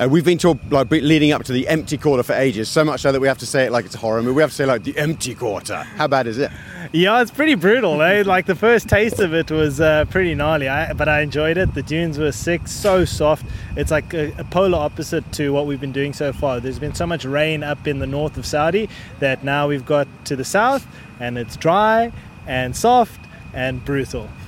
Uh, 0.00 0.08
we've 0.08 0.24
been 0.24 0.38
talk, 0.38 0.58
like 0.70 0.88
leading 0.92 1.32
up 1.32 1.42
to 1.42 1.52
the 1.52 1.66
empty 1.66 1.98
quarter 1.98 2.22
for 2.22 2.32
ages, 2.32 2.68
so 2.68 2.84
much 2.84 3.00
so 3.00 3.10
that 3.10 3.18
we 3.18 3.26
have 3.26 3.38
to 3.38 3.46
say 3.46 3.64
it 3.64 3.72
like 3.72 3.84
it's 3.84 3.96
a 3.96 3.98
horror 3.98 4.22
movie. 4.22 4.36
We 4.36 4.42
have 4.42 4.50
to 4.50 4.56
say 4.56 4.64
like 4.64 4.84
the 4.84 4.96
empty 4.96 5.34
quarter. 5.34 5.82
How 5.82 6.06
bad 6.06 6.28
is 6.28 6.38
it? 6.38 6.52
Yeah, 6.92 7.20
it's 7.20 7.32
pretty 7.32 7.56
brutal. 7.56 8.00
Eh? 8.00 8.22
Like 8.24 8.46
the 8.46 8.54
first 8.54 8.88
taste 8.88 9.18
of 9.18 9.34
it 9.34 9.50
was 9.50 9.80
uh, 9.80 10.04
pretty 10.04 10.36
gnarly, 10.36 10.68
I, 10.68 10.92
but 10.92 11.08
I 11.08 11.22
enjoyed 11.22 11.56
it. 11.56 11.74
The 11.74 11.82
dunes 11.82 12.16
were 12.16 12.30
sick, 12.30 12.68
so 12.68 13.04
soft. 13.04 13.44
It's 13.76 13.90
like 13.90 14.14
a, 14.14 14.32
a, 14.38 14.44
polar 14.44 14.78
opposite 14.78 15.32
to 15.32 15.52
what 15.52 15.66
we've 15.66 15.80
been 15.80 15.92
doing 15.92 16.12
so 16.12 16.32
far. 16.32 16.60
There's 16.60 16.78
been 16.78 16.94
so 16.94 17.06
much 17.06 17.24
rain 17.24 17.64
up 17.64 17.88
in 17.88 17.98
the 17.98 18.06
north 18.06 18.36
of 18.36 18.46
Saudi 18.46 18.88
that 19.18 19.42
now 19.42 19.66
we've 19.66 19.84
got 19.84 20.06
to 20.26 20.36
the 20.36 20.44
south, 20.44 20.86
and 21.18 21.36
it's 21.36 21.56
dry 21.56 22.12
and 22.46 22.76
soft 22.76 23.20
and 23.54 23.84
brutal. 23.84 24.28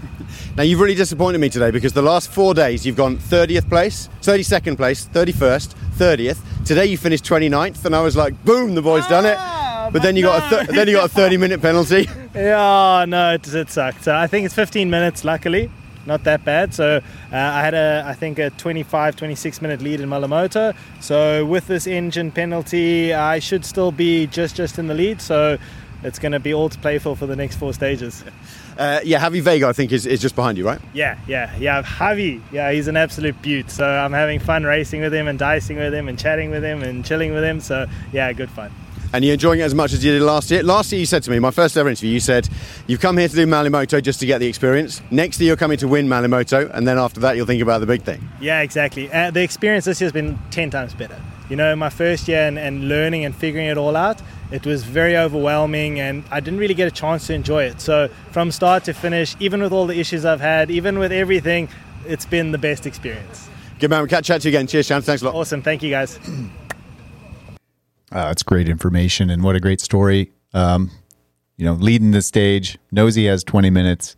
Now 0.57 0.63
you've 0.63 0.79
really 0.81 0.95
disappointed 0.95 1.39
me 1.39 1.49
today 1.49 1.71
because 1.73 1.93
the 1.93 2.03
last 2.03 2.31
four 2.31 2.55
days 2.55 2.87
you've 2.87 2.97
gone 2.97 3.17
30th 3.19 3.69
place, 3.69 4.09
32nd 4.23 4.77
place, 4.77 5.07
31st, 5.07 5.75
30th. 5.97 6.39
Today 6.65 6.87
you 6.87 6.97
finished 6.97 7.25
29th, 7.25 7.85
and 7.85 7.97
I 7.97 8.01
was 8.01 8.17
like, 8.17 8.43
boom, 8.45 8.75
the 8.77 8.83
boy's 8.83 9.07
done 9.09 9.27
it. 9.27 9.37
Ah, 9.39 9.91
But 9.93 10.03
then 10.03 10.15
you 10.15 10.23
got 10.23 10.53
a 10.53 10.57
th- 10.57 10.69
then 10.71 10.87
you 10.87 10.95
got 10.95 11.07
a 11.07 11.13
30 11.13 11.37
minute 11.37 11.61
penalty. 11.61 12.09
Yeah, 12.35 13.05
no, 13.09 13.35
it, 13.35 13.53
it 13.53 13.71
sucked. 13.71 14.05
So 14.05 14.15
I 14.15 14.29
think 14.29 14.47
it's 14.47 14.55
15 14.55 14.89
minutes, 14.89 15.25
luckily. 15.25 15.69
Not 16.07 16.23
that 16.25 16.45
bad. 16.45 16.73
So 16.75 16.99
uh, 17.33 17.37
I 17.37 17.61
had 17.61 17.75
a, 17.75 18.05
I 18.07 18.15
think, 18.15 18.39
a 18.39 18.51
25, 18.51 19.17
26 19.17 19.61
minute 19.63 19.83
lead 19.83 20.01
in 20.01 20.09
Malle 20.09 20.29
Moto. 20.29 20.73
So 21.01 21.45
with 21.45 21.67
this 21.67 21.87
engine 21.89 22.31
penalty, 22.31 23.13
I 23.13 23.41
should 23.41 23.65
still 23.65 23.91
be 23.91 24.27
just 24.29 24.55
just 24.57 24.79
in 24.79 24.87
the 24.87 24.95
lead. 24.95 25.21
So 25.21 25.59
it's 26.03 26.19
going 26.19 26.33
to 26.33 26.41
be 26.41 26.55
all 26.55 26.69
to 26.69 26.79
play 26.79 26.99
for 26.99 27.17
for 27.17 27.27
the 27.27 27.37
next 27.37 27.57
four 27.57 27.75
stages. 27.75 28.25
Uh, 28.81 28.99
yeah, 29.05 29.21
Javi 29.21 29.43
Vega, 29.43 29.67
I 29.67 29.75
think, 29.75 29.93
is, 29.93 30.07
is 30.07 30.23
just 30.23 30.35
behind 30.35 30.57
you, 30.57 30.65
right? 30.65 30.81
Yeah, 30.95 31.19
yeah, 31.29 31.55
yeah. 31.59 31.83
Javi, 31.83 32.41
yeah, 32.51 32.73
he's 32.73 32.89
an 32.89 32.97
absolute 32.97 33.41
beaut. 33.43 33.71
So 33.71 33.87
I'm 33.87 34.15
having 34.15 34.41
fun 34.41 34.65
racing 34.65 35.03
with 35.03 35.13
him 35.13 35.29
and 35.29 35.39
dicing 35.39 35.77
with 35.77 35.93
him 35.93 36.09
and 36.09 36.19
chatting 36.19 36.51
with 36.51 36.65
him 36.65 36.83
and 36.83 37.05
chilling 37.05 37.35
with 37.35 37.45
him. 37.45 37.61
So 37.61 37.87
yeah, 38.11 38.33
good 38.33 38.49
fun. 38.49 38.73
And 39.13 39.23
you're 39.23 39.35
enjoying 39.35 39.61
it 39.61 39.65
as 39.65 39.75
much 39.75 39.93
as 39.93 40.03
you 40.03 40.13
did 40.13 40.23
last 40.23 40.51
year. 40.51 40.63
Last 40.63 40.93
year, 40.93 41.01
you 41.01 41.05
said 41.05 41.23
to 41.25 41.31
me, 41.31 41.39
my 41.41 41.51
first 41.51 41.77
ever 41.77 41.91
interview, 41.91 42.11
you 42.11 42.21
said 42.21 42.49
you've 42.87 43.01
come 43.01 43.19
here 43.19 43.29
to 43.29 43.35
do 43.35 43.47
Malle 43.47 43.69
Moto 43.69 44.01
just 44.01 44.21
to 44.21 44.27
get 44.27 44.39
the 44.39 44.47
experience. 44.47 45.03
Next 45.11 45.39
year, 45.41 45.49
you're 45.49 45.57
coming 45.57 45.77
to 45.79 45.89
win 45.89 46.09
Malle 46.09 46.29
Moto, 46.29 46.71
and 46.73 46.89
then 46.89 46.97
after 46.97 47.21
that, 47.21 47.37
you'll 47.37 47.45
think 47.45 47.61
about 47.61 47.81
the 47.81 47.87
big 47.87 48.03
thing. 48.03 48.27
Yeah, 48.41 48.61
exactly. 48.61 49.13
Uh, 49.13 49.31
the 49.31 49.43
experience 49.43 49.85
this 49.85 50.01
year 50.01 50.07
has 50.07 50.13
been 50.13 50.39
10 50.53 50.71
times 50.71 50.95
better. 50.95 51.21
You 51.51 51.57
know, 51.57 51.75
my 51.77 51.91
first 51.91 52.29
year 52.29 52.47
and, 52.47 52.59
and 52.59 52.89
learning 52.89 53.25
and 53.25 53.35
figuring 53.35 53.67
it 53.67 53.77
all 53.77 53.97
out, 53.97 54.23
it 54.51 54.67
was 54.67 54.83
very 54.85 55.17
overwhelming 55.17 56.01
and 56.01 56.25
I 56.31 56.41
didn't 56.41 56.59
really 56.59 56.75
get 56.75 56.89
a 56.89 56.91
chance 56.91 57.27
to 57.29 57.35
enjoy 57.35 57.65
it. 57.65 57.81
So, 57.81 58.09
from 58.33 58.51
start 58.51 58.85
to 58.85 58.93
finish, 58.93 59.37
even 59.41 59.63
with 59.63 59.73
all 59.73 59.87
the 59.87 59.99
issues 59.99 60.25
I've 60.25 60.41
had, 60.41 60.71
even 60.71 60.99
with 60.99 61.13
everything, 61.13 61.69
it's 62.07 62.27
been 62.27 62.53
the 62.53 62.59
best 62.59 62.87
experience. 62.87 63.49
Good 63.79 63.91
man. 63.91 64.01
We'll 64.01 64.09
catch 64.09 64.31
up 64.31 64.41
to 64.43 64.49
you 64.51 64.57
again. 64.57 64.67
Cheers, 64.67 64.87
Shan. 64.87 65.03
Thanks 65.03 65.23
a 65.23 65.27
lot. 65.27 65.35
Awesome. 65.35 65.63
Thank 65.63 65.83
you, 65.83 65.91
guys. 65.91 66.19
Uh, 66.19 66.29
that's 68.11 68.43
great 68.43 68.69
information 68.69 69.31
and 69.31 69.43
what 69.43 69.57
a 69.57 69.61
great 69.61 69.81
story. 69.81 70.33
Um, 70.53 70.91
you 71.57 71.65
know, 71.65 71.75
leading 71.75 72.11
the 72.11 72.23
stage, 72.23 72.79
knows 72.91 73.15
he 73.15 73.27
has 73.27 73.45
20 73.45 73.71
minutes, 73.71 74.17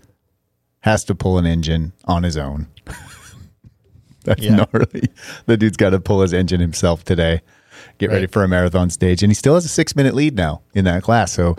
has 0.81 1.05
to 1.05 1.15
pull 1.15 1.39
an 1.39 1.47
engine 1.47 1.93
on 2.07 2.23
his 2.23 2.37
own. 2.37 2.69
that's 4.25 4.43
Yeah. 4.43 4.65
gnarly. 4.73 5.09
The 5.47 5.57
dude's 5.57 5.77
got 5.77 5.91
to 5.91 6.01
pull 6.01 6.23
his 6.23 6.33
engine 6.33 6.61
himself 6.61 7.05
today, 7.05 7.41
get 8.09 8.11
ready 8.15 8.27
for 8.27 8.43
a 8.45 8.49
marathon 8.49 8.91
stage. 8.91 9.23
And 9.23 9.31
he 9.31 9.35
still 9.35 9.55
has 9.55 9.65
a 9.65 9.69
six 9.69 9.95
minute 9.97 10.15
lead 10.15 10.35
now 10.37 10.63
in 10.75 10.85
that 10.87 11.03
class. 11.03 11.33
So, 11.33 11.57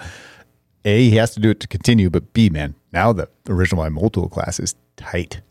A, 0.85 1.09
he 1.09 1.15
has 1.17 1.33
to 1.35 1.39
do 1.39 1.49
it 1.49 1.59
to 1.61 1.67
continue, 1.67 2.09
but 2.09 2.33
B, 2.33 2.49
man, 2.49 2.75
now 2.91 3.13
the 3.13 3.27
original 3.47 3.83
by 3.83 3.89
Motul 3.89 4.29
class 4.29 4.59
is 4.59 4.75
tight. 4.97 5.41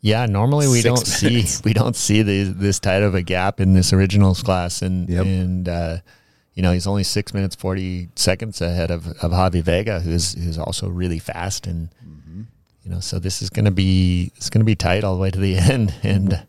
Yeah, 0.00 0.26
normally 0.26 0.68
we 0.68 0.80
Six 0.82 0.84
don't 0.84 1.06
see 1.06 1.44
we 1.64 1.72
don't 1.72 1.96
see 1.96 2.22
the, 2.22 2.44
this 2.44 2.78
tight 2.78 3.02
of 3.02 3.14
a 3.14 3.22
gap 3.22 3.60
in 3.60 3.72
this 3.74 3.92
originals 3.92 4.42
class, 4.42 4.80
and 4.82 5.08
Yep. 5.08 5.26
and 5.26 5.68
uh, 5.68 5.96
you 6.54 6.62
know 6.62 6.70
he's 6.72 6.86
only 6.86 7.02
six 7.02 7.34
minutes 7.34 7.56
forty 7.56 8.08
seconds 8.14 8.60
ahead 8.60 8.90
of, 8.92 9.08
of 9.08 9.32
Javi 9.32 9.62
Vega, 9.62 9.98
who's 10.00 10.34
who's 10.34 10.58
also 10.58 10.88
really 10.88 11.18
fast, 11.18 11.66
and 11.66 11.88
Mm-hmm. 12.06 12.42
you 12.84 12.90
know 12.92 13.00
so 13.00 13.18
this 13.18 13.42
is 13.42 13.50
gonna 13.50 13.72
be 13.72 14.30
it's 14.36 14.48
gonna 14.48 14.64
be 14.64 14.76
tight 14.76 15.02
all 15.02 15.16
the 15.16 15.20
way 15.22 15.30
to 15.30 15.40
the 15.40 15.56
end, 15.74 15.92
and 16.04 16.46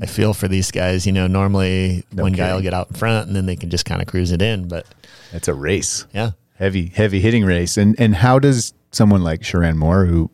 I 0.00 0.06
feel 0.06 0.32
for 0.34 0.48
these 0.48 0.70
guys. 0.70 1.06
You 1.06 1.12
know, 1.12 1.26
normally 1.26 2.04
No 2.12 2.22
one 2.22 2.32
guy 2.32 2.54
will 2.54 2.62
get 2.62 2.72
out 2.74 2.88
in 2.90 2.96
front, 2.96 3.26
and 3.26 3.36
then 3.36 3.46
they 3.46 3.56
can 3.56 3.70
just 3.70 3.84
kind 3.84 4.00
of 4.00 4.08
cruise 4.08 4.32
it 4.32 4.40
in, 4.42 4.66
but 4.68 4.86
It's 5.32 5.48
a 5.48 5.54
race. 5.54 6.06
yeah, 6.14 6.30
heavy 6.56 6.86
heavy 6.88 7.20
hitting 7.20 7.44
race. 7.44 7.76
And 7.76 7.94
and 8.00 8.14
how 8.16 8.38
does 8.38 8.72
someone 8.92 9.22
like 9.22 9.42
Charan 9.42 9.76
Moore 9.78 10.06
who 10.06 10.30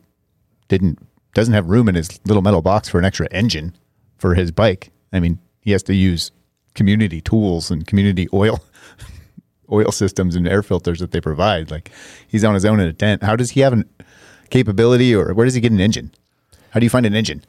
didn't 0.67 0.99
doesn't 1.33 1.53
have 1.53 1.67
room 1.67 1.87
in 1.89 1.95
his 1.95 2.19
little 2.25 2.41
metal 2.41 2.61
box 2.61 2.89
for 2.89 2.97
an 2.99 3.05
extra 3.05 3.27
engine 3.31 3.75
for 4.17 4.33
his 4.33 4.51
bike 4.51 4.89
I 5.13 5.19
mean 5.19 5.37
he 5.61 5.71
has 5.71 5.83
to 5.83 5.93
use 5.93 6.31
community 6.73 7.21
tools 7.21 7.69
and 7.69 7.85
community 7.85 8.27
oil 8.33 8.59
oil 9.71 9.91
systems 9.91 10.35
and 10.35 10.47
air 10.47 10.63
filters 10.63 10.99
that 10.99 11.11
they 11.11 11.21
provide. 11.21 11.69
Like 11.69 11.91
he's 12.27 12.43
on 12.43 12.53
his 12.55 12.65
own 12.65 12.79
in 12.79 12.87
a 12.87 12.93
tent. 12.93 13.21
How 13.23 13.35
does 13.35 13.51
he 13.51 13.59
have 13.61 13.73
an 13.73 13.83
capability 14.49 15.13
or 15.13 15.33
where 15.33 15.45
does 15.45 15.53
he 15.55 15.61
get 15.61 15.71
an 15.71 15.79
engine? 15.79 16.11
How 16.71 16.79
do 16.79 16.85
you 16.85 16.89
find 16.89 17.05
an 17.05 17.13
engine 17.15 17.43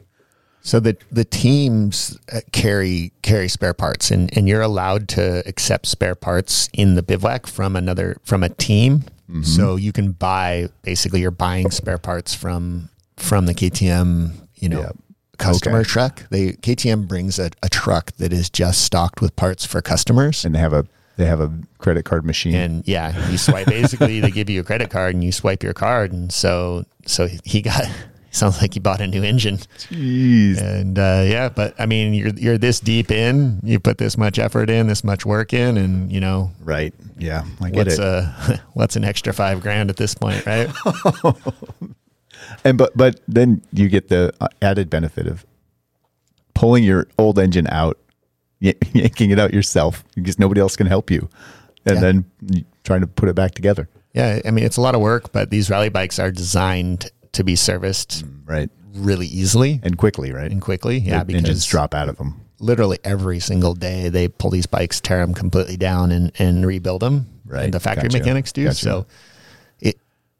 So 0.69 0.79
the 0.79 0.95
the 1.11 1.25
teams 1.25 2.15
uh, 2.31 2.41
carry 2.51 3.11
carry 3.23 3.47
spare 3.47 3.73
parts, 3.73 4.11
and, 4.11 4.29
and 4.37 4.47
you're 4.47 4.61
allowed 4.61 5.07
to 5.09 5.41
accept 5.47 5.87
spare 5.87 6.13
parts 6.13 6.69
in 6.73 6.93
the 6.93 7.01
bivouac 7.01 7.47
from 7.47 7.75
another 7.75 8.17
from 8.23 8.43
a 8.43 8.49
team. 8.49 9.03
So 9.43 9.75
you 9.75 9.91
can 9.91 10.11
buy 10.11 10.69
basically 10.83 11.21
you're 11.21 11.29
buying 11.47 11.69
spare 11.71 11.97
parts 11.99 12.33
from 12.35 12.89
from 13.17 13.45
the 13.47 13.53
KTM 13.53 14.33
you 14.55 14.69
know 14.69 14.81
Yeah. 14.81 14.91
customer 15.37 15.79
Okay. 15.79 15.89
truck. 15.89 16.29
They 16.29 16.53
KTM 16.53 17.07
brings 17.07 17.39
a, 17.39 17.49
a 17.63 17.69
truck 17.69 18.11
that 18.17 18.31
is 18.33 18.49
just 18.49 18.81
stocked 18.81 19.21
with 19.21 19.35
parts 19.35 19.65
for 19.65 19.81
customers. 19.81 20.45
and 20.45 20.53
they 20.55 20.59
have 20.59 20.73
a 20.73 20.85
they 21.17 21.25
have 21.25 21.41
a 21.41 21.51
credit 21.79 22.05
card 22.05 22.25
machine 22.25 22.53
And 22.55 22.87
yeah, 22.87 23.29
you 23.31 23.37
swipe 23.37 23.67
basically 23.67 24.19
they 24.19 24.31
give 24.31 24.49
you 24.49 24.61
a 24.61 24.63
credit 24.63 24.89
card 24.89 25.15
and 25.15 25.23
you 25.23 25.31
swipe 25.31 25.63
your 25.63 25.73
card 25.73 26.11
and 26.11 26.31
so 26.31 26.85
so 27.05 27.27
he 27.43 27.61
got 27.61 27.83
sounds 28.31 28.61
like 28.61 28.75
you 28.75 28.81
bought 28.81 29.01
a 29.01 29.07
new 29.07 29.23
engine. 29.23 29.57
Jeez. 29.77 30.61
And 30.61 30.97
uh, 30.99 31.23
yeah, 31.25 31.49
but 31.49 31.73
I 31.79 31.85
mean, 31.85 32.13
you're 32.13 32.29
you're 32.35 32.57
this 32.57 32.79
deep 32.79 33.11
in, 33.11 33.59
you 33.63 33.79
put 33.79 33.97
this 33.97 34.17
much 34.17 34.39
effort 34.39 34.69
in, 34.69 34.87
this 34.87 35.03
much 35.03 35.25
work 35.25 35.53
in, 35.53 35.77
and 35.77 36.11
you 36.11 36.19
know 36.19 36.51
right 36.63 36.93
yeah 37.17 37.43
I 37.61 37.69
get 37.69 37.75
what's 37.87 37.93
it 37.97 37.99
uh 37.99 38.57
what's 38.73 38.95
an 38.95 39.03
extra 39.03 39.33
five 39.33 39.61
grand 39.61 39.89
at 39.89 39.97
this 39.97 40.13
point, 40.15 40.45
right? 40.45 40.69
And 42.63 42.77
but 42.77 42.95
but 42.95 43.19
then 43.27 43.61
you 43.73 43.89
get 43.89 44.07
the 44.07 44.33
uh, 44.39 44.47
added 44.61 44.89
benefit 44.89 45.27
of 45.27 45.45
pulling 46.53 46.83
your 46.83 47.07
old 47.17 47.37
engine 47.37 47.67
out, 47.67 47.97
yanking 48.59 49.31
it 49.31 49.39
out 49.39 49.53
yourself 49.53 50.03
because 50.15 50.39
nobody 50.39 50.61
else 50.61 50.75
can 50.75 50.87
help 50.87 51.11
you, 51.11 51.29
and 51.85 51.95
Yeah. 51.95 52.01
then 52.01 52.25
trying 52.83 53.01
to 53.01 53.07
put 53.07 53.27
it 53.29 53.35
back 53.35 53.51
together. 53.55 53.89
yeah, 54.13 54.39
I 54.45 54.51
mean, 54.51 54.65
it's 54.65 54.77
a 54.77 54.81
lot 54.81 54.95
of 54.95 55.01
work, 55.01 55.31
but 55.31 55.49
these 55.51 55.69
rally 55.69 55.89
bikes 55.89 56.17
are 56.17 56.31
designed 56.31 57.11
to 57.39 57.43
be 57.45 57.55
serviced 57.55 58.25
mm, 58.25 58.41
Right. 58.45 58.69
really 58.93 59.27
easily 59.27 59.79
And 59.83 59.97
quickly, 59.97 60.31
right? 60.31 60.51
and 60.51 60.61
quickly. 60.61 60.99
Yeah, 60.99 61.23
The 61.23 61.35
engines 61.35 61.65
drop 61.65 61.93
out 61.95 62.09
of 62.09 62.17
them. 62.17 62.41
literally 62.59 62.99
every 63.03 63.39
single 63.39 63.73
day 63.73 64.09
they 64.09 64.27
pull 64.27 64.51
these 64.51 64.65
bikes, 64.65 64.99
tear 64.99 65.19
them 65.25 65.33
completely 65.33 65.77
down, 65.77 66.11
and 66.11 66.31
and 66.37 66.65
rebuild 66.65 67.01
them. 67.01 67.27
Right. 67.45 67.63
And 67.65 67.73
the 67.73 67.79
factory 67.79 68.09
Gotcha. 68.09 68.19
mechanics 68.19 68.51
do. 68.51 68.65
Gotcha. 68.65 68.75
So 68.75 69.05
it 69.79 69.97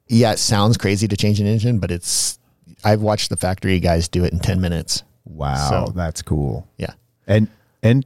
yeah, 0.08 0.34
it 0.34 0.39
sounds 0.39 0.78
crazy 0.78 1.08
to 1.08 1.16
change 1.18 1.39
an 1.39 1.47
engine, 1.47 1.80
but 1.80 1.89
it's 1.91 2.38
I've 2.84 3.02
watched 3.02 3.30
the 3.30 3.38
factory 3.38 3.80
guys 3.80 4.08
do 4.10 4.24
it 4.26 4.34
in 4.34 4.39
ten 4.39 4.60
minutes. 4.62 5.04
Wow, 5.26 5.70
So- 5.86 5.93
that's 5.95 6.22
cool. 6.22 6.68
Yeah. 6.78 6.93
And 7.28 7.47
and 7.82 8.06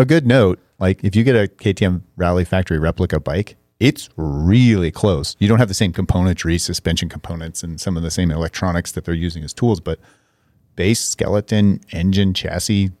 a 0.00 0.04
good 0.04 0.26
note, 0.26 0.58
like 0.80 1.04
if 1.04 1.14
you 1.14 1.22
get 1.22 1.36
a 1.36 1.46
KTM 1.46 2.02
Rally 2.16 2.44
Factory 2.44 2.78
replica 2.80 3.20
bike, 3.20 3.54
it's 3.84 4.08
really 4.16 4.90
close. 4.90 5.36
You 5.38 5.46
don't 5.46 5.58
have 5.58 5.68
the 5.68 5.74
same 5.74 5.92
componentry, 5.92 6.58
suspension 6.58 7.10
components, 7.10 7.62
and 7.62 7.78
some 7.78 7.98
of 7.98 8.02
the 8.02 8.10
same 8.10 8.30
electronics 8.30 8.92
that 8.92 9.04
they're 9.04 9.12
using 9.12 9.44
as 9.44 9.52
tools, 9.52 9.78
but 9.78 9.98
base, 10.74 11.00
skeleton, 11.00 11.80
engine, 11.92 12.32
chassis, 12.32 12.92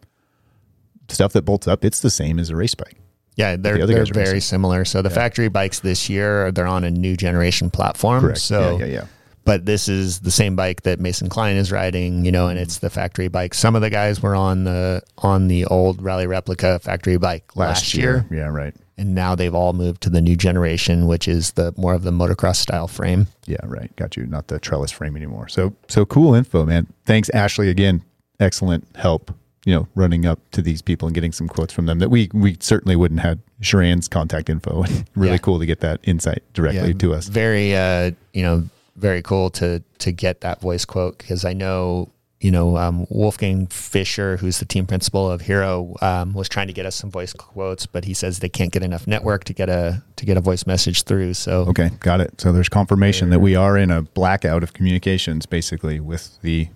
stuff 1.08 1.32
that 1.32 1.42
bolts 1.42 1.66
up, 1.66 1.86
it's 1.86 2.00
the 2.00 2.10
same 2.10 2.38
as 2.38 2.50
a 2.50 2.56
race 2.56 2.74
bike. 2.74 2.98
Yeah, 3.36 3.56
they're, 3.56 3.78
the 3.78 3.86
they're 3.86 4.04
very 4.04 4.34
racing. 4.34 4.40
similar. 4.42 4.84
So 4.84 5.00
the 5.00 5.08
factory 5.08 5.48
bikes 5.48 5.80
this 5.80 6.10
year, 6.10 6.52
they're 6.52 6.66
on 6.66 6.84
a 6.84 6.90
new 6.90 7.16
generation 7.16 7.70
platform. 7.70 8.20
Correct. 8.20 8.38
So 8.38 8.76
yeah, 8.76 8.84
yeah, 8.84 8.92
yeah. 8.92 9.06
But 9.44 9.66
this 9.66 9.88
is 9.88 10.20
the 10.20 10.30
same 10.30 10.56
bike 10.56 10.82
that 10.82 11.00
Mason 11.00 11.28
Klein 11.28 11.56
is 11.56 11.70
riding, 11.70 12.24
you 12.24 12.32
know, 12.32 12.48
and 12.48 12.58
it's 12.58 12.78
the 12.78 12.88
factory 12.88 13.28
bike. 13.28 13.52
Some 13.52 13.76
of 13.76 13.82
the 13.82 13.90
guys 13.90 14.22
were 14.22 14.34
on 14.34 14.64
the 14.64 15.02
on 15.18 15.48
the 15.48 15.66
old 15.66 16.00
Rally 16.00 16.26
Replica 16.26 16.78
factory 16.78 17.18
bike 17.18 17.54
last, 17.56 17.92
year. 17.94 18.24
Yeah, 18.30 18.48
right. 18.48 18.74
and 18.96 19.14
now 19.14 19.34
they've 19.34 19.54
all 19.54 19.74
moved 19.74 20.00
to 20.04 20.10
the 20.10 20.22
new 20.22 20.34
generation, 20.36 21.06
which 21.06 21.28
is 21.28 21.52
the 21.52 21.74
more 21.76 21.92
of 21.94 22.02
the 22.04 22.10
motocross 22.10 22.56
style 22.56 22.88
frame. 22.88 23.26
Yeah, 23.44 23.58
right. 23.64 23.94
Got 23.96 24.16
you. 24.16 24.24
Not 24.26 24.46
the 24.48 24.58
trellis 24.58 24.90
frame 24.90 25.14
anymore. 25.16 25.48
So 25.48 25.74
so 25.88 26.06
cool 26.06 26.34
info, 26.34 26.64
man. 26.64 26.86
Thanks, 27.04 27.28
Ashley. 27.30 27.68
Again, 27.68 28.02
excellent 28.40 28.86
help. 28.96 29.30
You 29.66 29.74
know, 29.74 29.88
running 29.94 30.26
up 30.26 30.40
to 30.52 30.60
these 30.62 30.82
people 30.82 31.06
and 31.08 31.14
getting 31.14 31.32
some 31.32 31.48
quotes 31.48 31.72
from 31.72 31.86
them 31.86 31.98
that 31.98 32.10
we 32.10 32.30
we 32.34 32.56
certainly 32.60 32.96
wouldn't 32.96 33.20
had 33.20 33.40
Charan's 33.62 34.08
contact 34.08 34.48
info. 34.48 34.84
really 35.14 35.32
Yeah. 35.32 35.38
cool 35.38 35.58
to 35.58 35.66
get 35.66 35.80
that 35.80 36.00
insight 36.04 36.42
directly 36.54 36.88
Yeah, 36.88 36.98
to 36.98 37.14
us. 37.14 37.28
Very, 37.28 37.74
uh, 37.74 38.10
you 38.34 38.42
know, 38.42 38.64
very 38.96 39.22
cool 39.22 39.50
to 39.50 39.82
to 39.98 40.12
get 40.12 40.40
that 40.42 40.60
voice 40.60 40.84
quote 40.84 41.18
because 41.18 41.44
I 41.44 41.52
know, 41.52 42.10
you 42.40 42.50
know, 42.50 42.76
um, 42.76 43.06
Wolfgang 43.10 43.66
Fischer, 43.68 44.36
who's 44.36 44.58
the 44.58 44.64
team 44.64 44.86
principal 44.86 45.30
of 45.30 45.40
Hero, 45.42 45.94
um, 46.02 46.32
was 46.34 46.48
trying 46.48 46.66
to 46.66 46.72
get 46.72 46.84
us 46.86 46.94
some 46.94 47.10
voice 47.10 47.32
quotes, 47.32 47.86
but 47.86 48.04
he 48.04 48.14
says 48.14 48.38
they 48.40 48.48
can't 48.48 48.70
get 48.72 48.82
enough 48.82 49.06
network 49.06 49.44
to 49.44 49.52
get 49.52 49.68
a 49.68 50.02
to 50.16 50.26
get 50.26 50.36
a 50.36 50.40
voice 50.40 50.66
message 50.66 51.02
through. 51.04 51.34
So 51.34 51.62
Okay, 51.68 51.90
got 52.00 52.20
it. 52.20 52.40
So 52.40 52.52
there's 52.52 52.68
confirmation 52.68 53.30
that 53.30 53.40
we 53.40 53.56
are 53.56 53.76
in 53.78 53.90
a 53.90 54.02
blackout 54.02 54.62
of 54.62 54.72
communications, 54.74 55.46
basically, 55.46 56.00
with 56.00 56.38
the 56.42 56.68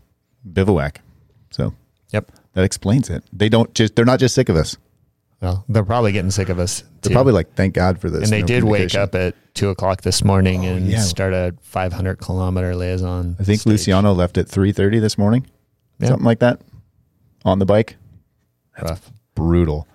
bivouac. 0.50 1.00
So 1.50 1.74
Yep. 2.12 2.32
that 2.54 2.64
explains 2.64 3.10
it. 3.10 3.22
They 3.32 3.48
don't 3.48 3.72
just 3.74 3.94
they're 3.94 4.04
not 4.04 4.18
just 4.20 4.34
sick 4.34 4.48
of 4.48 4.56
us. 4.56 4.76
Well, 5.40 5.64
they're 5.68 5.84
probably 5.84 6.10
getting 6.12 6.32
sick 6.32 6.48
of 6.48 6.58
us. 6.58 6.80
They're 7.00 7.10
too. 7.10 7.14
probably 7.14 7.32
like, 7.32 7.54
thank 7.54 7.74
God 7.74 8.00
for 8.00 8.10
this. 8.10 8.24
and 8.24 8.32
they 8.32 8.40
no 8.40 8.46
did 8.46 8.64
wake 8.64 8.94
up 8.96 9.14
at 9.14 9.36
two 9.54 9.68
o'clock 9.70 10.02
this 10.02 10.24
morning 10.24 10.64
and 10.66 10.88
yeah. 10.88 11.00
start 11.00 11.32
a 11.32 11.54
500 11.62 12.16
kilometer 12.16 12.74
liaison. 12.74 13.36
I 13.38 13.44
think 13.44 13.60
stage. 13.60 13.70
Luciano 13.72 14.12
left 14.12 14.36
at 14.36 14.48
three 14.48 14.72
thirty 14.72 14.98
this 14.98 15.16
morning, 15.16 15.46
Yeah. 16.00 16.08
something 16.08 16.24
like 16.24 16.40
that, 16.40 16.60
on 17.44 17.58
the 17.60 17.66
bike. 17.66 17.96
Rough. 18.82 19.10
brutal. 19.34 19.86